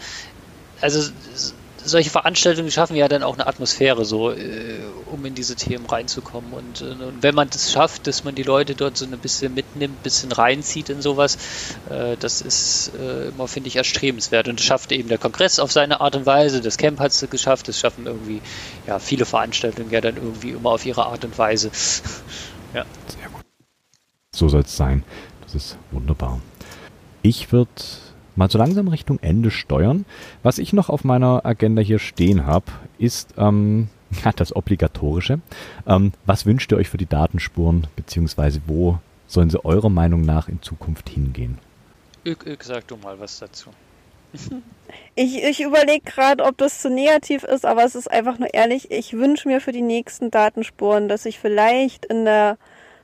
also 0.80 1.00
solche 1.84 2.10
Veranstaltungen 2.10 2.70
schaffen 2.70 2.96
ja 2.96 3.08
dann 3.08 3.22
auch 3.22 3.34
eine 3.34 3.46
Atmosphäre, 3.46 4.04
so 4.04 4.30
äh, 4.30 4.78
um 5.10 5.24
in 5.24 5.34
diese 5.34 5.56
Themen 5.56 5.86
reinzukommen. 5.86 6.52
Und, 6.52 6.80
äh, 6.80 7.04
und, 7.04 7.22
wenn 7.22 7.34
man 7.34 7.48
das 7.50 7.72
schafft, 7.72 8.06
dass 8.06 8.24
man 8.24 8.34
die 8.34 8.42
Leute 8.42 8.74
dort 8.74 8.96
so 8.96 9.04
ein 9.04 9.18
bisschen 9.18 9.54
mitnimmt, 9.54 9.98
ein 9.98 10.02
bisschen 10.02 10.32
reinzieht 10.32 10.88
in 10.88 11.02
sowas, 11.02 11.36
äh, 11.90 12.16
das 12.18 12.40
ist 12.40 12.92
äh, 12.98 13.28
immer, 13.28 13.48
finde 13.48 13.68
ich, 13.68 13.76
erstrebenswert. 13.76 14.48
Und 14.48 14.58
das 14.58 14.66
schafft 14.66 14.92
eben 14.92 15.08
der 15.08 15.18
Kongress 15.18 15.58
auf 15.58 15.72
seine 15.72 16.00
Art 16.00 16.16
und 16.16 16.26
Weise. 16.26 16.60
Das 16.60 16.76
Camp 16.76 17.00
hat 17.00 17.10
es 17.12 17.26
geschafft. 17.30 17.68
Das 17.68 17.78
schaffen 17.78 18.06
irgendwie 18.06 18.40
ja 18.86 18.98
viele 18.98 19.24
Veranstaltungen 19.24 19.90
ja 19.90 20.00
dann 20.00 20.16
irgendwie 20.16 20.50
immer 20.50 20.70
auf 20.70 20.86
ihre 20.86 21.06
Art 21.06 21.24
und 21.24 21.36
Weise. 21.38 21.70
ja. 22.74 22.84
Sehr 23.06 23.28
gut. 23.28 23.42
So 24.34 24.48
soll 24.48 24.62
es 24.62 24.76
sein. 24.76 25.04
Das 25.42 25.54
ist 25.54 25.76
wunderbar. 25.90 26.40
Ich 27.22 27.52
würde 27.52 27.70
mal 28.36 28.50
so 28.50 28.58
langsam 28.58 28.88
Richtung 28.88 29.18
Ende 29.20 29.50
steuern. 29.50 30.04
Was 30.42 30.58
ich 30.58 30.72
noch 30.72 30.88
auf 30.88 31.04
meiner 31.04 31.44
Agenda 31.44 31.82
hier 31.82 31.98
stehen 31.98 32.46
habe, 32.46 32.66
ist 32.98 33.34
ähm, 33.36 33.88
ja, 34.24 34.32
das 34.32 34.54
Obligatorische. 34.54 35.40
Ähm, 35.86 36.12
was 36.26 36.46
wünscht 36.46 36.72
ihr 36.72 36.78
euch 36.78 36.88
für 36.88 36.98
die 36.98 37.06
Datenspuren, 37.06 37.86
beziehungsweise 37.96 38.60
wo 38.66 38.98
sollen 39.26 39.50
sie 39.50 39.64
eurer 39.64 39.88
Meinung 39.88 40.22
nach 40.22 40.48
in 40.48 40.60
Zukunft 40.62 41.08
hingehen? 41.08 41.58
Ich, 42.24 42.36
ich 42.46 42.62
sag 42.62 42.86
du 42.86 42.96
mal 42.96 43.18
was 43.18 43.38
dazu. 43.38 43.70
Ich, 45.14 45.42
ich 45.42 45.60
überlege 45.62 46.04
gerade, 46.04 46.44
ob 46.44 46.58
das 46.58 46.80
zu 46.80 46.90
negativ 46.90 47.44
ist, 47.44 47.64
aber 47.64 47.84
es 47.84 47.94
ist 47.94 48.10
einfach 48.10 48.38
nur 48.38 48.52
ehrlich. 48.52 48.90
Ich 48.90 49.14
wünsche 49.14 49.48
mir 49.48 49.60
für 49.60 49.72
die 49.72 49.82
nächsten 49.82 50.30
Datenspuren, 50.30 51.08
dass 51.08 51.22
sich 51.24 51.38
vielleicht 51.38 52.06
in 52.06 52.24
der 52.24 52.58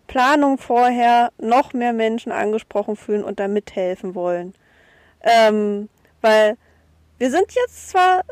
Planung 0.06 0.58
vorher 0.58 1.32
noch 1.38 1.72
mehr 1.72 1.92
Menschen 1.92 2.32
angesprochen 2.32 2.96
fühlen 2.96 3.24
und 3.24 3.40
da 3.40 3.48
mithelfen 3.48 4.14
wollen. 4.14 4.54
Ähm, 5.28 5.88
weil 6.20 6.56
wir 7.18 7.30
sind 7.30 7.52
jetzt 7.52 7.90
zwar, 7.90 8.22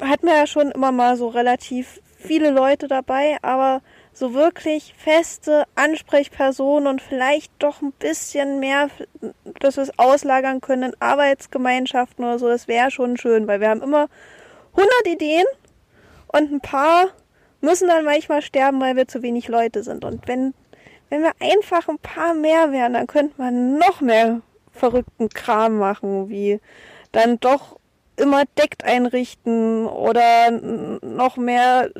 hatten 0.00 0.26
wir 0.26 0.36
ja 0.36 0.46
schon 0.46 0.70
immer 0.70 0.92
mal 0.92 1.16
so 1.16 1.28
relativ 1.28 2.00
viele 2.16 2.50
Leute 2.50 2.88
dabei, 2.88 3.38
aber 3.42 3.80
so 4.12 4.34
wirklich 4.34 4.94
feste 4.98 5.64
Ansprechpersonen 5.76 6.86
und 6.86 7.00
vielleicht 7.00 7.52
doch 7.58 7.80
ein 7.80 7.92
bisschen 7.92 8.60
mehr, 8.60 8.88
dass 9.60 9.76
wir 9.76 9.84
es 9.84 9.98
auslagern 9.98 10.60
können 10.60 10.92
in 10.92 11.00
Arbeitsgemeinschaften 11.00 12.24
oder 12.24 12.38
so, 12.38 12.48
das 12.48 12.68
wäre 12.68 12.90
schon 12.90 13.16
schön, 13.16 13.46
weil 13.46 13.60
wir 13.60 13.70
haben 13.70 13.82
immer 13.82 14.08
100 14.72 14.90
Ideen 15.06 15.46
und 16.28 16.52
ein 16.52 16.60
paar 16.60 17.06
müssen 17.60 17.88
dann 17.88 18.04
manchmal 18.04 18.42
sterben, 18.42 18.80
weil 18.80 18.96
wir 18.96 19.08
zu 19.08 19.22
wenig 19.22 19.48
Leute 19.48 19.82
sind. 19.82 20.04
Und 20.04 20.26
wenn, 20.28 20.54
wenn 21.08 21.22
wir 21.22 21.32
einfach 21.40 21.88
ein 21.88 21.98
paar 21.98 22.34
mehr 22.34 22.72
wären, 22.72 22.94
dann 22.94 23.06
könnte 23.06 23.34
man 23.38 23.78
noch 23.78 24.00
mehr 24.00 24.40
verrückten 24.80 25.28
Kram 25.28 25.78
machen, 25.78 26.28
wie 26.28 26.60
dann 27.12 27.38
doch 27.38 27.78
immer 28.16 28.44
deckt 28.58 28.84
einrichten 28.84 29.86
oder 29.86 30.50
noch 30.50 31.36
mehr 31.36 31.90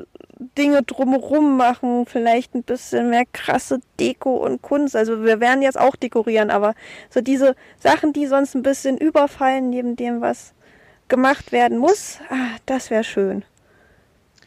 Dinge 0.56 0.82
drumherum 0.82 1.56
machen, 1.56 2.06
vielleicht 2.06 2.54
ein 2.54 2.62
bisschen 2.62 3.10
mehr 3.10 3.24
krasse 3.32 3.80
Deko 3.98 4.36
und 4.36 4.62
Kunst. 4.62 4.96
Also 4.96 5.22
wir 5.22 5.40
werden 5.40 5.62
jetzt 5.62 5.78
auch 5.78 5.96
dekorieren, 5.96 6.50
aber 6.50 6.74
so 7.10 7.20
diese 7.20 7.54
Sachen, 7.78 8.12
die 8.12 8.26
sonst 8.26 8.54
ein 8.54 8.62
bisschen 8.62 8.98
überfallen, 8.98 9.70
neben 9.70 9.96
dem, 9.96 10.20
was 10.20 10.54
gemacht 11.08 11.52
werden 11.52 11.78
muss, 11.78 12.18
ah, 12.30 12.56
das 12.66 12.90
wäre 12.90 13.04
schön. 13.04 13.44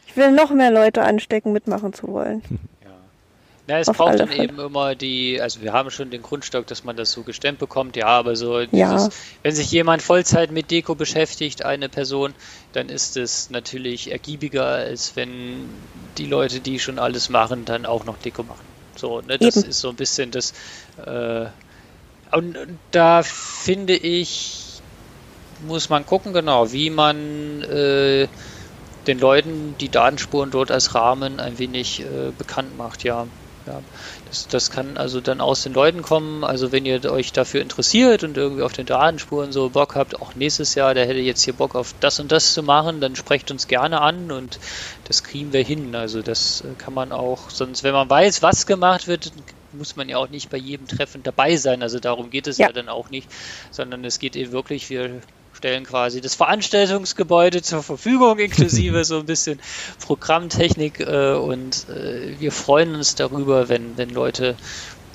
Ich 0.06 0.16
will 0.16 0.32
noch 0.32 0.50
mehr 0.50 0.70
Leute 0.70 1.02
anstecken, 1.02 1.52
mitmachen 1.52 1.92
zu 1.92 2.08
wollen. 2.08 2.42
Ja, 3.66 3.78
es 3.78 3.86
braucht 3.86 4.20
dann 4.20 4.28
Fälle. 4.28 4.44
eben 4.44 4.60
immer 4.60 4.94
die, 4.94 5.40
also 5.40 5.62
wir 5.62 5.72
haben 5.72 5.90
schon 5.90 6.10
den 6.10 6.20
Grundstock, 6.20 6.66
dass 6.66 6.84
man 6.84 6.96
das 6.96 7.12
so 7.12 7.22
gestemmt 7.22 7.58
bekommt, 7.58 7.96
ja, 7.96 8.08
aber 8.08 8.36
so 8.36 8.60
dieses, 8.60 8.72
ja. 8.72 9.08
wenn 9.42 9.54
sich 9.54 9.70
jemand 9.70 10.02
Vollzeit 10.02 10.50
mit 10.52 10.70
Deko 10.70 10.94
beschäftigt, 10.94 11.64
eine 11.64 11.88
Person, 11.88 12.34
dann 12.72 12.90
ist 12.90 13.16
es 13.16 13.48
natürlich 13.48 14.12
ergiebiger, 14.12 14.66
als 14.66 15.16
wenn 15.16 15.70
die 16.18 16.26
Leute, 16.26 16.60
die 16.60 16.78
schon 16.78 16.98
alles 16.98 17.30
machen, 17.30 17.64
dann 17.64 17.86
auch 17.86 18.04
noch 18.04 18.18
Deko 18.18 18.42
machen. 18.42 18.64
So, 18.96 19.22
ne, 19.22 19.38
das 19.38 19.56
eben. 19.56 19.70
ist 19.70 19.80
so 19.80 19.88
ein 19.88 19.96
bisschen 19.96 20.30
das, 20.30 20.52
äh, 21.04 21.46
und, 22.32 22.58
und 22.58 22.78
da 22.90 23.22
finde 23.22 23.94
ich, 23.94 24.82
muss 25.66 25.88
man 25.88 26.04
gucken, 26.04 26.34
genau, 26.34 26.70
wie 26.72 26.90
man 26.90 27.62
äh, 27.62 28.28
den 29.06 29.18
Leuten 29.18 29.74
die 29.80 29.88
Datenspuren 29.88 30.50
dort 30.50 30.70
als 30.70 30.94
Rahmen 30.94 31.40
ein 31.40 31.58
wenig 31.58 32.00
äh, 32.00 32.30
bekannt 32.36 32.76
macht, 32.76 33.04
ja. 33.04 33.26
Ja, 33.66 33.80
das, 34.26 34.46
das 34.48 34.70
kann 34.70 34.98
also 34.98 35.20
dann 35.20 35.40
aus 35.40 35.62
den 35.62 35.72
Leuten 35.72 36.02
kommen. 36.02 36.44
Also 36.44 36.70
wenn 36.70 36.84
ihr 36.84 37.10
euch 37.10 37.32
dafür 37.32 37.62
interessiert 37.62 38.22
und 38.22 38.36
irgendwie 38.36 38.62
auf 38.62 38.72
den 38.72 38.84
Datenspuren 38.84 39.52
so 39.52 39.70
Bock 39.70 39.94
habt, 39.94 40.20
auch 40.20 40.34
nächstes 40.34 40.74
Jahr, 40.74 40.92
der 40.92 41.06
hätte 41.06 41.20
jetzt 41.20 41.42
hier 41.42 41.54
Bock 41.54 41.74
auf 41.74 41.94
das 42.00 42.20
und 42.20 42.30
das 42.30 42.52
zu 42.52 42.62
machen, 42.62 43.00
dann 43.00 43.16
sprecht 43.16 43.50
uns 43.50 43.66
gerne 43.66 44.02
an 44.02 44.30
und 44.30 44.58
das 45.04 45.24
kriegen 45.24 45.52
wir 45.52 45.62
hin. 45.62 45.94
Also 45.94 46.20
das 46.20 46.60
äh, 46.60 46.74
kann 46.76 46.92
man 46.92 47.12
auch, 47.12 47.48
sonst 47.48 47.82
wenn 47.84 47.94
man 47.94 48.10
weiß, 48.10 48.42
was 48.42 48.66
gemacht 48.66 49.08
wird, 49.08 49.32
muss 49.72 49.96
man 49.96 50.08
ja 50.08 50.18
auch 50.18 50.28
nicht 50.28 50.50
bei 50.50 50.58
jedem 50.58 50.86
Treffen 50.86 51.22
dabei 51.22 51.56
sein. 51.56 51.82
Also 51.82 51.98
darum 51.98 52.30
geht 52.30 52.46
es 52.46 52.58
ja, 52.58 52.66
ja 52.66 52.72
dann 52.72 52.88
auch 52.88 53.08
nicht, 53.10 53.28
sondern 53.70 54.04
es 54.04 54.18
geht 54.18 54.36
eben 54.36 54.52
wirklich, 54.52 54.90
wir 54.90 55.22
stellen 55.64 55.86
quasi 55.86 56.20
das 56.20 56.34
Veranstaltungsgebäude 56.34 57.62
zur 57.62 57.82
Verfügung, 57.82 58.38
inklusive 58.38 59.02
so 59.06 59.20
ein 59.20 59.24
bisschen 59.24 59.58
Programmtechnik 59.98 61.00
äh, 61.00 61.32
und 61.32 61.88
äh, 61.88 62.38
wir 62.38 62.52
freuen 62.52 62.94
uns 62.94 63.14
darüber, 63.14 63.70
wenn, 63.70 63.96
wenn 63.96 64.10
Leute 64.10 64.56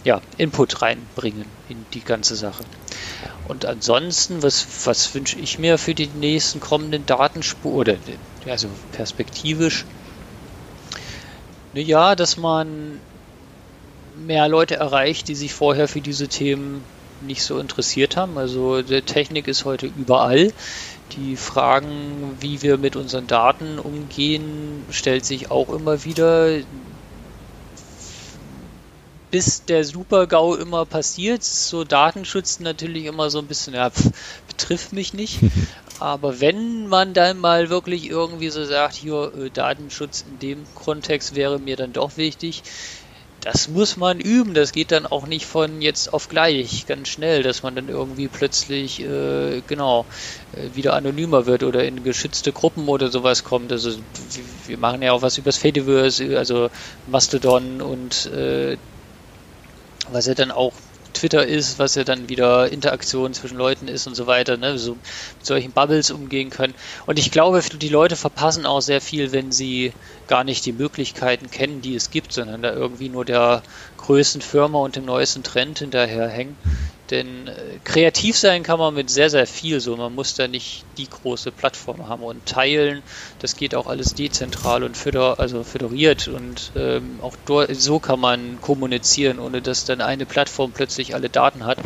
ja, 0.04 0.22
Input 0.38 0.82
reinbringen 0.82 1.46
in 1.68 1.86
die 1.94 2.04
ganze 2.04 2.36
Sache. 2.36 2.64
Und 3.48 3.66
ansonsten, 3.66 4.42
was, 4.42 4.66
was 4.86 5.14
wünsche 5.14 5.38
ich 5.38 5.60
mir 5.60 5.78
für 5.78 5.94
die 5.94 6.08
nächsten 6.08 6.60
kommenden 6.60 7.06
Datenspuren, 7.06 8.00
oder 8.00 8.52
also 8.52 8.70
perspektivisch? 8.92 9.86
Ja, 11.74 12.16
dass 12.16 12.38
man 12.38 13.00
mehr 14.18 14.48
Leute 14.48 14.78
erreicht, 14.78 15.28
die 15.28 15.36
sich 15.36 15.54
vorher 15.54 15.88
für 15.88 16.02
diese 16.02 16.28
Themen 16.28 16.84
nicht 17.22 17.44
so 17.44 17.60
interessiert 17.60 18.18
haben. 18.18 18.38
Also 18.38 18.82
die 18.82 19.02
Technik 19.02 19.48
ist 19.48 19.66
heute 19.66 19.88
überall. 19.88 20.54
Die 21.16 21.36
Fragen, 21.36 22.38
wie 22.40 22.62
wir 22.62 22.78
mit 22.78 22.96
unseren 22.96 23.28
Daten 23.28 23.80
umgehen, 23.80 24.84
stellt 24.92 25.26
sich 25.26 25.52
auch 25.52 25.70
immer 25.70 26.04
wieder. 26.04 26.60
bis 29.32 29.64
der 29.66 29.84
Super-GAU 29.84 30.56
immer 30.56 30.86
passiert. 30.86 31.44
So 31.44 31.84
Datenschutz 31.84 32.60
natürlich 32.60 33.06
immer 33.06 33.30
so 33.30 33.40
ein 33.40 33.46
bisschen, 33.48 33.76
ja, 33.76 33.90
pf, 33.90 34.10
betrifft 34.48 34.94
mich 34.94 35.14
nicht. 35.14 35.40
Aber 36.00 36.40
wenn 36.40 36.88
man 36.88 37.14
dann 37.14 37.40
mal 37.40 37.70
wirklich 37.70 38.10
irgendwie 38.10 38.50
so 38.50 38.64
sagt, 38.64 38.96
hier 38.96 39.34
äh, 39.36 39.50
Datenschutz 39.50 40.24
in 40.30 40.40
dem 40.40 40.66
Kontext 40.74 41.36
wäre 41.36 41.60
mir 41.60 41.76
dann 41.76 41.92
doch 41.92 42.16
wichtig, 42.16 42.64
das 43.42 43.68
muss 43.68 43.98
man 43.98 44.20
üben. 44.20 44.54
Das 44.54 44.72
geht 44.72 44.92
dann 44.92 45.06
auch 45.06 45.26
nicht 45.26 45.46
von 45.46 45.82
jetzt 45.82 46.14
auf 46.14 46.30
gleich 46.30 46.86
ganz 46.88 47.08
schnell, 47.08 47.44
dass 47.44 47.64
man 47.64 47.76
dann 47.76 47.88
irgendwie 47.88 48.28
plötzlich 48.28 49.02
äh, 49.02 49.62
genau 49.68 50.06
äh, 50.54 50.76
wieder 50.76 50.94
anonymer 50.94 51.46
wird 51.46 51.64
oder 51.64 51.84
in 51.84 52.04
geschützte 52.04 52.52
Gruppen 52.52 52.88
oder 52.88 53.10
sowas 53.10 53.44
kommt. 53.44 53.72
Also 53.72 53.98
wir 54.68 54.78
machen 54.78 55.02
ja 55.02 55.14
auch 55.14 55.22
was 55.22 55.38
übers 55.38 55.58
Fediverse, 55.58 56.38
also 56.38 56.70
Mastodon 57.08 57.82
und 57.82 58.26
äh, 58.28 58.78
was 60.12 60.26
ja 60.26 60.34
dann 60.34 60.52
auch 60.52 60.74
Twitter 61.14 61.46
ist, 61.46 61.80
was 61.80 61.96
ja 61.96 62.04
dann 62.04 62.30
wieder 62.30 62.72
Interaktion 62.72 63.34
zwischen 63.34 63.58
Leuten 63.58 63.88
ist 63.88 64.08
und 64.08 64.16
so 64.16 64.28
weiter, 64.28 64.58
ne, 64.58 64.78
so 64.78 64.96
mit 64.96 65.06
solchen 65.42 65.74
Bubbles 65.74 66.12
umgehen 66.12 66.50
können. 66.50 66.76
Und 67.06 67.20
ich 67.20 67.32
glaube, 67.32 67.62
die 67.62 67.90
Leute 67.90 68.16
verpassen 68.16 68.66
auch 68.66 68.82
sehr 68.82 69.02
viel, 69.02 69.32
wenn 69.32 69.52
sie 69.52 69.94
gar 70.28 70.44
nicht 70.44 70.66
die 70.66 70.74
Möglichkeiten 70.74 71.50
kennen, 71.50 71.82
die 71.82 71.96
es 71.96 72.10
gibt, 72.12 72.34
sondern 72.34 72.62
da 72.62 72.74
irgendwie 72.74 73.10
nur 73.10 73.26
der 73.26 73.64
größten 73.98 74.42
Firma 74.42 74.80
und 74.80 74.96
dem 74.96 75.06
neuesten 75.06 75.44
Trend 75.44 75.80
hinterherhängen. 75.80 76.58
Denn 77.10 77.48
äh, 77.48 77.80
kreativ 77.84 78.38
sein 78.38 78.64
kann 78.64 78.80
man 78.80 78.94
mit 78.94 79.10
sehr, 79.10 79.30
sehr 79.30 79.48
viel 79.48 79.80
so. 79.80 79.96
Man 79.98 80.14
muss 80.14 80.36
da 80.36 80.48
nicht 80.48 80.86
die 80.98 81.10
große 81.10 81.52
Plattform 81.52 82.08
haben 82.08 82.24
und 82.24 82.46
teilen. 82.46 83.04
Das 83.40 83.56
geht 83.56 83.74
auch 83.76 83.88
alles 83.88 84.14
dezentral 84.14 84.84
und 84.84 84.96
föder, 84.96 85.40
also 85.40 85.64
föderiert 85.64 86.28
und 86.28 86.72
ähm, 86.76 87.20
auch 87.22 87.36
dort, 87.46 87.76
so 87.76 88.00
kann 88.00 88.20
man 88.20 88.62
kommunizieren, 88.62 89.40
ohne 89.40 89.62
dass 89.62 89.86
dann 89.86 90.02
eine 90.02 90.26
Plattform 90.26 90.72
plötzlich 90.72 91.16
alle 91.16 91.30
Daten 91.30 91.66
hat. 91.66 91.80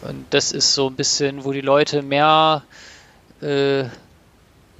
Und 0.00 0.26
das 0.30 0.50
ist 0.50 0.74
so 0.74 0.88
ein 0.88 0.96
bisschen, 0.96 1.44
wo 1.44 1.52
die 1.52 1.60
Leute 1.60 2.02
mehr 2.02 2.64
äh, 3.40 3.84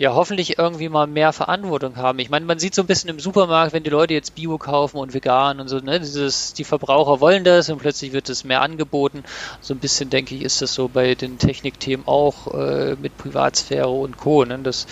ja 0.03 0.15
hoffentlich 0.15 0.59
irgendwie 0.59 0.89
mal 0.89 1.07
mehr 1.07 1.33
Verantwortung 1.33 1.97
haben. 1.97 2.19
Ich 2.19 2.29
meine, 2.29 2.45
man 2.45 2.59
sieht 2.59 2.75
so 2.75 2.83
ein 2.83 2.89
bisschen 2.89 3.09
im 3.09 3.21
Supermarkt, 3.21 3.73
wenn 3.73 3.85
die 3.85 3.91
Leute 3.91 4.15
jetzt 4.15 4.35
Bio 4.35 4.59
kaufen 4.59 4.97
und 4.97 5.15
vegan 5.15 5.61
und 5.61 5.69
so, 5.69 5.79
ne, 5.79 6.01
dieses, 6.01 6.55
die 6.55 6.65
Verbraucher 6.65 7.21
wollen 7.21 7.45
das 7.45 7.71
und 7.71 7.79
plötzlich 7.79 8.13
wird 8.13 8.29
es 8.29 8.43
mehr 8.43 8.63
angeboten. 8.63 9.23
So 9.61 9.75
ein 9.75 9.79
bisschen, 9.79 10.11
denke 10.11 10.35
ich, 10.35 10.43
ist 10.43 10.61
das 10.61 10.75
so 10.75 10.89
bei 10.89 11.15
den 11.15 11.39
Technikthemen 11.39 12.05
auch 12.05 12.53
äh, 12.53 12.97
mit 12.97 13.17
Privatsphäre 13.17 13.91
und 13.91 14.17
Co., 14.17 14.45
ne, 14.45 14.59
dass 14.59 14.87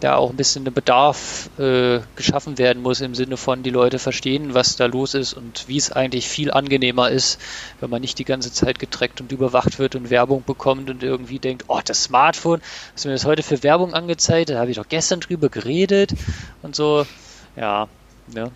da 0.00 0.16
auch 0.16 0.30
ein 0.30 0.36
bisschen 0.36 0.66
ein 0.66 0.74
Bedarf 0.74 1.48
äh, 1.58 2.00
geschaffen 2.16 2.58
werden 2.58 2.82
muss 2.82 3.00
im 3.00 3.14
Sinne 3.14 3.36
von, 3.36 3.62
die 3.62 3.70
Leute 3.70 3.98
verstehen, 3.98 4.54
was 4.54 4.76
da 4.76 4.86
los 4.86 5.14
ist 5.14 5.34
und 5.34 5.68
wie 5.68 5.76
es 5.76 5.90
eigentlich 5.90 6.28
viel 6.28 6.50
angenehmer 6.50 7.10
ist, 7.10 7.40
wenn 7.80 7.90
man 7.90 8.02
nicht 8.02 8.18
die 8.18 8.24
ganze 8.24 8.52
Zeit 8.52 8.78
getrackt 8.78 9.20
und 9.20 9.32
überwacht 9.32 9.78
wird 9.78 9.94
und 9.94 10.10
Werbung 10.10 10.44
bekommt 10.44 10.90
und 10.90 11.02
irgendwie 11.02 11.38
denkt, 11.38 11.64
oh, 11.68 11.80
das 11.84 12.04
Smartphone, 12.04 12.60
was 12.94 13.04
mir 13.04 13.12
das 13.12 13.24
heute 13.24 13.42
für 13.42 13.62
Werbung 13.62 13.94
angezeigt, 13.94 14.50
da 14.50 14.58
habe 14.58 14.70
ich 14.70 14.76
doch 14.76 14.88
gestern 14.88 15.20
drüber 15.20 15.48
geredet 15.48 16.12
und 16.62 16.76
so, 16.76 17.06
ja, 17.56 17.88
ne. 18.26 18.50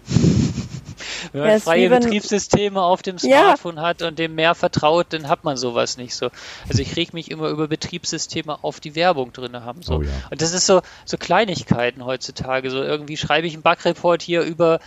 Wenn 1.32 1.40
man 1.42 1.50
ja, 1.50 1.60
freie 1.60 1.90
Betriebssysteme 1.90 2.80
auf 2.80 3.02
dem 3.02 3.18
Smartphone 3.18 3.76
ja. 3.76 3.82
hat 3.82 4.02
und 4.02 4.18
dem 4.18 4.34
mehr 4.34 4.54
vertraut, 4.54 5.06
dann 5.10 5.28
hat 5.28 5.44
man 5.44 5.56
sowas 5.56 5.96
nicht 5.96 6.14
so. 6.14 6.30
Also 6.68 6.82
ich 6.82 6.96
reg 6.96 7.12
mich 7.12 7.30
immer 7.30 7.48
über 7.48 7.68
Betriebssysteme 7.68 8.62
auf, 8.62 8.80
die 8.80 8.94
Werbung 8.94 9.32
drin 9.32 9.52
haben. 9.64 9.82
So. 9.82 9.96
Oh 9.96 10.02
ja. 10.02 10.10
Und 10.30 10.42
das 10.42 10.52
ist 10.52 10.66
so, 10.66 10.82
so 11.04 11.16
Kleinigkeiten 11.16 12.04
heutzutage. 12.04 12.70
So 12.70 12.82
irgendwie 12.82 13.16
schreibe 13.16 13.46
ich 13.46 13.54
einen 13.54 13.62
Bugreport 13.62 14.22
hier 14.22 14.42
über 14.42 14.80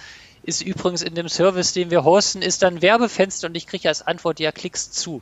ist 0.43 0.61
übrigens 0.61 1.01
in 1.01 1.16
dem 1.16 1.30
Service, 1.30 1.72
den 1.72 1.89
wir 1.89 2.03
hosten, 2.03 2.41
ist 2.41 2.64
dann 2.64 2.82
Werbefenster 2.82 3.47
und 3.47 3.55
ich 3.55 3.66
kriege 3.66 3.88
als 3.88 4.01
Antwort, 4.01 4.41
ja, 4.41 4.51
klickst 4.51 4.93
zu. 4.93 5.22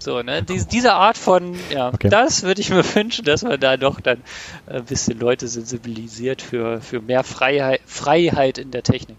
So, 0.00 0.22
ne? 0.22 0.42
Dies, 0.42 0.66
diese 0.66 0.92
Art 0.92 1.18
von, 1.18 1.56
ja, 1.70 1.88
okay. 1.88 2.08
das 2.08 2.42
würde 2.42 2.60
ich 2.60 2.70
mir 2.70 2.84
wünschen, 2.94 3.24
dass 3.24 3.42
man 3.42 3.58
da 3.58 3.76
doch 3.76 4.00
dann 4.00 4.22
ein 4.66 4.84
bisschen 4.84 5.18
Leute 5.18 5.48
sensibilisiert 5.48 6.42
für, 6.42 6.80
für 6.80 7.00
mehr 7.00 7.24
Freiheit, 7.24 7.80
Freiheit 7.86 8.58
in 8.58 8.70
der 8.70 8.82
Technik. 8.82 9.18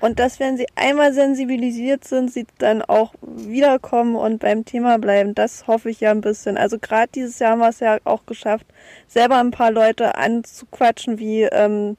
Und 0.00 0.18
dass, 0.18 0.40
wenn 0.40 0.56
sie 0.56 0.66
einmal 0.74 1.12
sensibilisiert 1.12 2.04
sind, 2.04 2.32
sie 2.32 2.46
dann 2.58 2.82
auch 2.82 3.14
wiederkommen 3.22 4.16
und 4.16 4.40
beim 4.40 4.64
Thema 4.64 4.98
bleiben, 4.98 5.34
das 5.34 5.66
hoffe 5.66 5.90
ich 5.90 6.00
ja 6.00 6.10
ein 6.10 6.20
bisschen. 6.20 6.56
Also 6.56 6.78
gerade 6.78 7.08
dieses 7.14 7.38
Jahr 7.38 7.52
haben 7.52 7.60
wir 7.60 7.68
es 7.68 7.80
ja 7.80 7.98
auch 8.04 8.26
geschafft, 8.26 8.66
selber 9.06 9.38
ein 9.38 9.52
paar 9.52 9.70
Leute 9.70 10.16
anzuquatschen, 10.16 11.18
wie 11.18 11.42
ähm, 11.42 11.96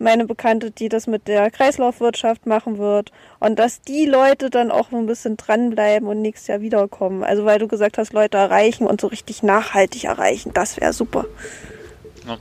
meine 0.00 0.24
Bekannte, 0.24 0.70
die 0.70 0.88
das 0.88 1.06
mit 1.06 1.28
der 1.28 1.50
Kreislaufwirtschaft 1.50 2.46
machen 2.46 2.78
wird. 2.78 3.12
Und 3.38 3.58
dass 3.58 3.82
die 3.82 4.06
Leute 4.06 4.50
dann 4.50 4.70
auch 4.70 4.90
ein 4.92 5.06
bisschen 5.06 5.36
dranbleiben 5.36 6.08
und 6.08 6.22
nächstes 6.22 6.48
Jahr 6.48 6.60
wiederkommen. 6.60 7.22
Also 7.22 7.44
weil 7.44 7.58
du 7.58 7.68
gesagt 7.68 7.98
hast, 7.98 8.12
Leute 8.12 8.38
erreichen 8.38 8.86
und 8.86 9.00
so 9.00 9.06
richtig 9.06 9.42
nachhaltig 9.42 10.04
erreichen, 10.04 10.52
das 10.54 10.80
wäre 10.80 10.92
super. 10.92 11.26
Ja. 12.26 12.38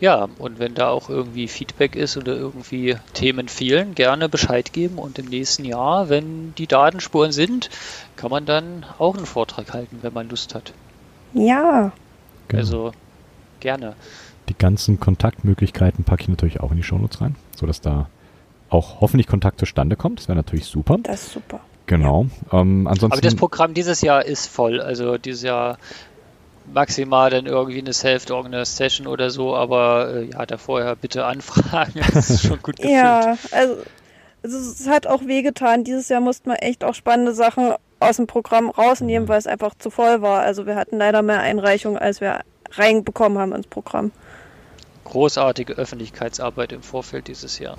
ja, 0.00 0.28
und 0.38 0.58
wenn 0.58 0.74
da 0.74 0.90
auch 0.90 1.08
irgendwie 1.08 1.48
Feedback 1.48 1.96
ist 1.96 2.16
oder 2.16 2.36
irgendwie 2.36 2.96
Themen 3.14 3.48
fehlen, 3.48 3.94
gerne 3.94 4.28
Bescheid 4.28 4.72
geben 4.72 4.98
und 4.98 5.18
im 5.18 5.26
nächsten 5.26 5.64
Jahr, 5.64 6.10
wenn 6.10 6.54
die 6.56 6.66
Datenspuren 6.66 7.32
sind, 7.32 7.70
kann 8.16 8.30
man 8.30 8.44
dann 8.44 8.84
auch 8.98 9.16
einen 9.16 9.26
Vortrag 9.26 9.72
halten, 9.72 10.00
wenn 10.02 10.12
man 10.12 10.28
Lust 10.28 10.54
hat. 10.54 10.72
Ja. 11.32 11.92
Genau. 12.48 12.60
Also 12.60 12.92
gerne. 13.60 13.96
Die 14.48 14.56
ganzen 14.56 15.00
Kontaktmöglichkeiten 15.00 16.04
packe 16.04 16.22
ich 16.22 16.28
natürlich 16.28 16.60
auch 16.60 16.70
in 16.70 16.76
die 16.76 16.82
Shownotes 16.82 17.20
rein, 17.20 17.34
sodass 17.56 17.80
da 17.80 18.08
auch 18.68 19.00
hoffentlich 19.00 19.26
Kontakt 19.26 19.58
zustande 19.58 19.96
kommt. 19.96 20.20
Das 20.20 20.28
wäre 20.28 20.36
natürlich 20.36 20.66
super. 20.66 20.98
Das 21.02 21.22
ist 21.22 21.32
super. 21.32 21.60
Genau. 21.86 22.26
Ja. 22.50 22.60
Ähm, 22.60 22.86
ansonsten 22.86 23.12
Aber 23.12 23.20
das 23.20 23.34
Programm 23.34 23.74
dieses 23.74 24.00
Jahr 24.00 24.24
ist 24.24 24.46
voll. 24.46 24.80
Also 24.80 25.18
dieses 25.18 25.42
Jahr 25.42 25.78
maximal 26.72 27.30
dann 27.30 27.46
irgendwie 27.46 27.78
eine 27.78 27.92
Self-Organized 27.92 28.76
Session 28.76 29.06
oder 29.06 29.30
so, 29.30 29.54
aber 29.54 30.14
äh, 30.14 30.24
ja, 30.30 30.46
da 30.46 30.56
vorher 30.56 30.96
bitte 30.96 31.24
anfragen. 31.24 32.00
Das 32.14 32.30
ist 32.30 32.46
schon 32.46 32.62
gut 32.62 32.76
gefüllt. 32.76 32.94
ja, 32.94 33.36
also, 33.50 33.76
also 34.42 34.58
es 34.58 34.88
hat 34.88 35.06
auch 35.06 35.26
wehgetan. 35.26 35.84
Dieses 35.84 36.08
Jahr 36.08 36.20
mussten 36.20 36.50
wir 36.50 36.62
echt 36.62 36.84
auch 36.84 36.94
spannende 36.94 37.34
Sachen 37.34 37.74
aus 38.00 38.16
dem 38.16 38.26
Programm 38.26 38.70
rausnehmen, 38.70 39.28
weil 39.28 39.38
es 39.38 39.46
einfach 39.46 39.74
zu 39.78 39.90
voll 39.90 40.22
war. 40.22 40.40
Also 40.40 40.66
wir 40.66 40.76
hatten 40.76 40.98
leider 40.98 41.22
mehr 41.22 41.40
Einreichungen, 41.40 41.98
als 41.98 42.20
wir 42.20 42.40
reinbekommen 42.72 43.38
haben 43.38 43.52
ins 43.52 43.66
Programm 43.66 44.10
großartige 45.04 45.74
Öffentlichkeitsarbeit 45.74 46.72
im 46.72 46.82
Vorfeld 46.82 47.28
dieses 47.28 47.58
Jahr. 47.58 47.76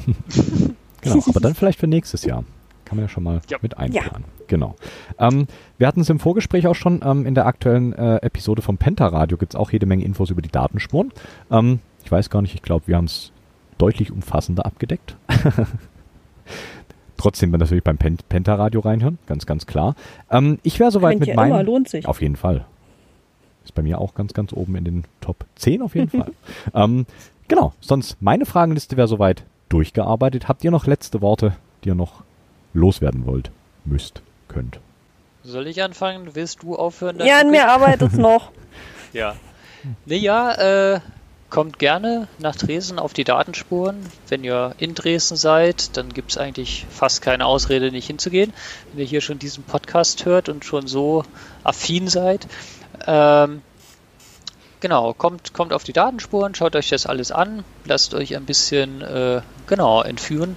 genau, 1.01 1.23
aber 1.27 1.39
dann 1.39 1.55
vielleicht 1.55 1.79
für 1.79 1.87
nächstes 1.87 2.23
Jahr. 2.23 2.43
Kann 2.85 2.97
man 2.97 3.05
ja 3.05 3.09
schon 3.09 3.23
mal 3.23 3.41
ja. 3.49 3.57
mit 3.61 3.77
einplanen. 3.77 4.25
Ja. 4.27 4.45
Genau. 4.47 4.75
Ähm, 5.17 5.47
wir 5.79 5.87
hatten 5.87 6.01
es 6.01 6.09
im 6.09 6.19
Vorgespräch 6.19 6.67
auch 6.67 6.75
schon. 6.75 7.01
Ähm, 7.03 7.25
in 7.25 7.33
der 7.33 7.47
aktuellen 7.47 7.93
äh, 7.93 8.17
Episode 8.17 8.61
vom 8.61 8.77
Penta-Radio 8.77 9.37
gibt 9.37 9.55
es 9.55 9.59
auch 9.59 9.71
jede 9.71 9.87
Menge 9.87 10.05
Infos 10.05 10.29
über 10.29 10.43
die 10.43 10.51
Datenspuren. 10.51 11.11
Ähm, 11.49 11.79
ich 12.03 12.11
weiß 12.11 12.29
gar 12.29 12.43
nicht, 12.43 12.53
ich 12.53 12.61
glaube, 12.61 12.87
wir 12.87 12.97
haben 12.97 13.05
es 13.05 13.31
deutlich 13.79 14.11
umfassender 14.11 14.65
abgedeckt. 14.65 15.17
Trotzdem 17.17 17.51
dann 17.51 17.59
natürlich 17.59 17.83
beim 17.83 17.97
Pen 17.97 18.17
Penta-Radio 18.29 18.81
reinhören, 18.81 19.17
ganz, 19.25 19.47
ganz 19.47 19.65
klar. 19.65 19.95
Ähm, 20.29 20.59
ich 20.61 20.79
wäre 20.79 20.91
soweit 20.91 21.13
Könnt 21.13 21.27
mit 21.27 21.35
meinem. 21.35 21.53
Immer, 21.53 21.63
lohnt 21.63 21.89
sich. 21.89 22.07
Auf 22.07 22.21
jeden 22.21 22.35
Fall. 22.35 22.65
Ist 23.65 23.75
bei 23.75 23.81
mir 23.81 23.99
auch 23.99 24.13
ganz, 24.13 24.33
ganz 24.33 24.53
oben 24.53 24.75
in 24.75 24.85
den 24.85 25.03
Top 25.19 25.45
10 25.55 25.81
auf 25.81 25.95
jeden 25.95 26.09
Fall. 26.09 26.31
Ähm, 26.73 27.05
genau, 27.47 27.73
sonst 27.81 28.21
meine 28.21 28.45
Fragenliste 28.45 28.95
wäre 28.97 29.07
soweit 29.07 29.43
durchgearbeitet. 29.69 30.47
Habt 30.47 30.63
ihr 30.63 30.71
noch 30.71 30.87
letzte 30.87 31.21
Worte, 31.21 31.55
die 31.83 31.89
ihr 31.89 31.95
noch 31.95 32.23
loswerden 32.73 33.25
wollt, 33.25 33.51
müsst, 33.85 34.21
könnt? 34.47 34.79
Soll 35.43 35.67
ich 35.67 35.81
anfangen? 35.81 36.35
Willst 36.35 36.63
du 36.63 36.75
aufhören? 36.75 37.19
Ja, 37.19 37.39
an 37.39 37.51
mir 37.51 37.67
arbeitet 37.67 38.13
es 38.13 38.17
noch. 38.17 38.51
ja. 39.13 39.35
Naja, 40.05 40.95
äh, 40.95 40.99
kommt 41.49 41.79
gerne 41.79 42.27
nach 42.39 42.55
Dresden 42.55 42.99
auf 42.99 43.13
die 43.13 43.23
Datenspuren. 43.23 43.97
Wenn 44.27 44.43
ihr 44.43 44.75
in 44.79 44.95
Dresden 44.95 45.35
seid, 45.35 45.95
dann 45.95 46.13
gibt 46.13 46.31
es 46.31 46.37
eigentlich 46.37 46.85
fast 46.89 47.21
keine 47.21 47.45
Ausrede, 47.45 47.91
nicht 47.91 48.07
hinzugehen. 48.07 48.53
Wenn 48.91 49.01
ihr 49.01 49.05
hier 49.05 49.21
schon 49.21 49.39
diesen 49.39 49.63
Podcast 49.63 50.25
hört 50.25 50.49
und 50.49 50.65
schon 50.65 50.87
so 50.87 51.23
affin 51.63 52.07
seid. 52.07 52.47
Ähm, 53.05 53.61
genau, 54.79 55.13
kommt, 55.13 55.53
kommt 55.53 55.73
auf 55.73 55.83
die 55.83 55.93
Datenspuren, 55.93 56.53
schaut 56.53 56.75
euch 56.75 56.89
das 56.89 57.05
alles 57.05 57.31
an, 57.31 57.63
lasst 57.85 58.13
euch 58.13 58.35
ein 58.35 58.45
bisschen 58.45 59.01
äh, 59.01 59.41
genau 59.67 60.01
entführen 60.03 60.55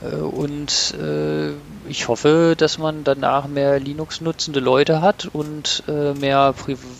äh, 0.00 0.14
und 0.14 0.94
äh, 1.00 1.50
ich 1.88 2.08
hoffe, 2.08 2.54
dass 2.56 2.78
man 2.78 3.04
danach 3.04 3.46
mehr 3.46 3.80
Linux-nutzende 3.80 4.60
Leute 4.60 5.02
hat 5.02 5.28
und 5.32 5.82
äh, 5.88 6.14
mehr, 6.14 6.54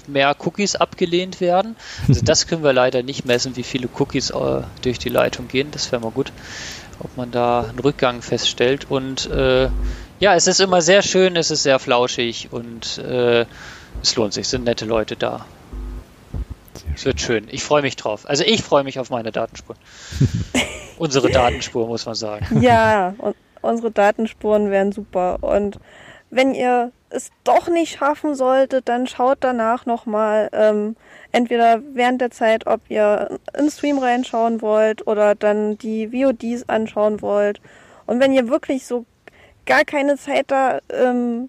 mehr 0.06 0.36
Cookies 0.44 0.76
abgelehnt 0.76 1.40
werden. 1.40 1.76
Also 2.08 2.20
das 2.24 2.46
können 2.46 2.64
wir 2.64 2.72
leider 2.72 3.02
nicht 3.02 3.24
messen, 3.24 3.56
wie 3.56 3.62
viele 3.62 3.88
Cookies 3.98 4.30
äh, 4.30 4.62
durch 4.82 4.98
die 4.98 5.08
Leitung 5.08 5.48
gehen. 5.48 5.70
Das 5.70 5.92
wäre 5.92 6.02
mal 6.02 6.10
gut, 6.10 6.32
ob 6.98 7.16
man 7.16 7.30
da 7.30 7.62
einen 7.68 7.78
Rückgang 7.78 8.20
feststellt. 8.20 8.90
Und 8.90 9.30
äh, 9.30 9.68
ja, 10.20 10.34
es 10.34 10.46
ist 10.46 10.60
immer 10.60 10.82
sehr 10.82 11.02
schön, 11.02 11.36
es 11.36 11.50
ist 11.50 11.62
sehr 11.62 11.78
flauschig 11.78 12.48
und 12.50 12.98
es 14.02 14.16
lohnt 14.16 14.32
sich, 14.32 14.42
es 14.42 14.50
sind 14.50 14.64
nette 14.64 14.84
Leute 14.84 15.16
da. 15.16 15.44
Es 16.94 17.04
wird 17.04 17.20
schön. 17.20 17.48
Ich 17.50 17.64
freue 17.64 17.82
mich 17.82 17.96
drauf. 17.96 18.28
Also 18.28 18.44
ich 18.44 18.62
freue 18.62 18.84
mich 18.84 18.98
auf 18.98 19.10
meine 19.10 19.32
Datenspuren. 19.32 19.78
Unsere 20.98 21.30
Datenspur, 21.30 21.86
muss 21.86 22.06
man 22.06 22.14
sagen. 22.14 22.46
Ja, 22.60 23.14
unsere 23.62 23.90
Datenspuren 23.90 24.70
wären 24.70 24.92
super. 24.92 25.38
Und 25.40 25.80
wenn 26.30 26.54
ihr 26.54 26.92
es 27.10 27.30
doch 27.42 27.68
nicht 27.68 27.98
schaffen 27.98 28.34
solltet, 28.34 28.88
dann 28.88 29.06
schaut 29.06 29.38
danach 29.40 29.86
nochmal, 29.86 30.50
ähm, 30.52 30.96
entweder 31.32 31.80
während 31.94 32.20
der 32.20 32.30
Zeit, 32.30 32.66
ob 32.66 32.80
ihr 32.88 33.38
in 33.58 33.70
Stream 33.70 33.98
reinschauen 33.98 34.62
wollt 34.62 35.06
oder 35.06 35.34
dann 35.34 35.78
die 35.78 36.08
VODs 36.08 36.68
anschauen 36.68 37.22
wollt. 37.22 37.60
Und 38.06 38.20
wenn 38.20 38.32
ihr 38.32 38.48
wirklich 38.48 38.86
so 38.86 39.04
gar 39.66 39.84
keine 39.84 40.16
Zeit 40.16 40.50
da 40.50 40.80
ähm, 40.90 41.48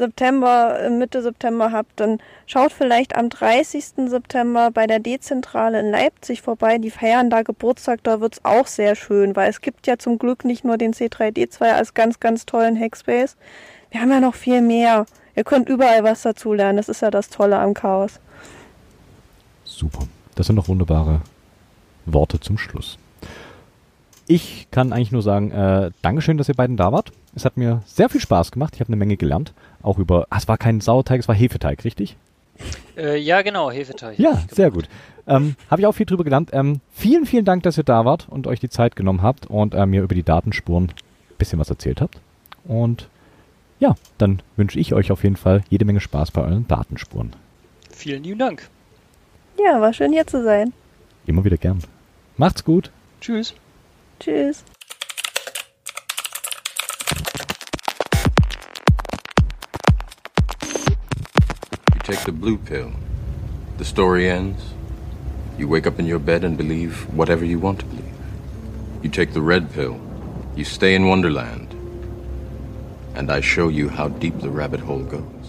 September, 0.00 0.80
äh, 0.80 0.88
Mitte 0.88 1.20
September 1.20 1.72
habt, 1.72 2.00
dann 2.00 2.18
schaut 2.46 2.72
vielleicht 2.72 3.16
am 3.16 3.28
30. 3.28 4.08
September 4.08 4.70
bei 4.70 4.86
der 4.86 4.98
Dezentrale 4.98 5.78
in 5.80 5.90
Leipzig 5.90 6.40
vorbei. 6.40 6.78
Die 6.78 6.90
feiern 6.90 7.28
da 7.28 7.42
Geburtstag, 7.42 8.02
da 8.02 8.20
wird's 8.22 8.40
auch 8.42 8.66
sehr 8.66 8.94
schön, 8.94 9.36
weil 9.36 9.50
es 9.50 9.60
gibt 9.60 9.86
ja 9.86 9.98
zum 9.98 10.18
Glück 10.18 10.46
nicht 10.46 10.64
nur 10.64 10.78
den 10.78 10.94
C3D2 10.94 11.72
als 11.72 11.92
ganz, 11.92 12.18
ganz 12.18 12.46
tollen 12.46 12.80
Hackspace. 12.80 13.36
Wir 13.90 14.00
haben 14.00 14.10
ja 14.10 14.20
noch 14.20 14.34
viel 14.34 14.62
mehr. 14.62 15.04
Ihr 15.36 15.44
könnt 15.44 15.68
überall 15.68 16.02
was 16.02 16.22
dazulernen. 16.22 16.78
Das 16.78 16.88
ist 16.88 17.02
ja 17.02 17.10
das 17.10 17.28
Tolle 17.28 17.58
am 17.58 17.74
Chaos. 17.74 18.20
Super. 19.64 20.00
Das 20.34 20.46
sind 20.46 20.56
noch 20.56 20.68
wunderbare 20.68 21.20
Worte 22.06 22.40
zum 22.40 22.56
Schluss. 22.56 22.98
Ich 24.26 24.68
kann 24.70 24.92
eigentlich 24.92 25.12
nur 25.12 25.22
sagen, 25.22 25.50
äh, 25.50 25.90
Dankeschön, 26.00 26.38
dass 26.38 26.48
ihr 26.48 26.54
beiden 26.54 26.76
da 26.76 26.90
wart. 26.90 27.12
Es 27.34 27.44
hat 27.44 27.56
mir 27.56 27.82
sehr 27.86 28.08
viel 28.08 28.20
Spaß 28.20 28.50
gemacht. 28.50 28.74
Ich 28.74 28.80
habe 28.80 28.88
eine 28.88 28.96
Menge 28.96 29.16
gelernt. 29.16 29.52
Auch 29.82 29.98
über, 29.98 30.26
ah, 30.30 30.38
es 30.38 30.48
war 30.48 30.58
kein 30.58 30.80
Sauerteig, 30.80 31.20
es 31.20 31.28
war 31.28 31.34
Hefeteig, 31.34 31.84
richtig? 31.84 32.16
Äh, 32.96 33.18
ja, 33.18 33.42
genau, 33.42 33.70
Hefeteig. 33.70 34.18
Ja, 34.18 34.42
sehr 34.50 34.70
gut. 34.70 34.88
Ähm, 35.26 35.54
habe 35.70 35.80
ich 35.80 35.86
auch 35.86 35.92
viel 35.92 36.06
drüber 36.06 36.24
gelernt. 36.24 36.50
Ähm, 36.52 36.80
vielen, 36.92 37.24
vielen 37.24 37.44
Dank, 37.44 37.62
dass 37.62 37.78
ihr 37.78 37.84
da 37.84 38.04
wart 38.04 38.26
und 38.28 38.46
euch 38.46 38.60
die 38.60 38.68
Zeit 38.68 38.96
genommen 38.96 39.22
habt 39.22 39.46
und 39.46 39.74
äh, 39.74 39.86
mir 39.86 40.02
über 40.02 40.14
die 40.14 40.22
Datenspuren 40.22 40.84
ein 40.84 41.36
bisschen 41.38 41.58
was 41.58 41.70
erzählt 41.70 42.00
habt. 42.00 42.20
Und 42.64 43.08
ja, 43.78 43.94
dann 44.18 44.42
wünsche 44.56 44.78
ich 44.78 44.92
euch 44.92 45.10
auf 45.10 45.22
jeden 45.22 45.36
Fall 45.36 45.62
jede 45.70 45.84
Menge 45.84 46.00
Spaß 46.00 46.32
bei 46.32 46.42
euren 46.42 46.68
Datenspuren. 46.68 47.32
Vielen 47.90 48.24
lieben 48.24 48.38
Dank. 48.38 48.68
Ja, 49.58 49.80
war 49.80 49.92
schön 49.92 50.12
hier 50.12 50.26
zu 50.26 50.42
sein. 50.42 50.72
Immer 51.26 51.44
wieder 51.44 51.56
gern. 51.56 51.80
Macht's 52.36 52.64
gut. 52.64 52.90
Tschüss. 53.20 53.54
Tschüss. 54.18 54.64
Take 62.10 62.26
the 62.26 62.32
blue 62.32 62.58
pill. 62.58 62.92
The 63.78 63.84
story 63.84 64.28
ends. 64.28 64.74
You 65.56 65.68
wake 65.68 65.86
up 65.86 65.98
in 65.98 66.06
your 66.06 66.18
bed 66.18 66.44
and 66.44 66.56
believe 66.56 67.02
whatever 67.14 67.44
you 67.44 67.58
want 67.58 67.78
to 67.80 67.86
believe. 67.86 68.04
You 69.02 69.10
take 69.10 69.32
the 69.32 69.40
red 69.40 69.72
pill. 69.72 70.00
You 70.56 70.64
stay 70.64 70.94
in 70.94 71.06
Wonderland. 71.06 71.74
And 73.14 73.30
I 73.30 73.40
show 73.40 73.68
you 73.68 73.88
how 73.88 74.08
deep 74.08 74.38
the 74.40 74.50
rabbit 74.50 74.80
hole 74.80 75.04
goes. 75.04 75.39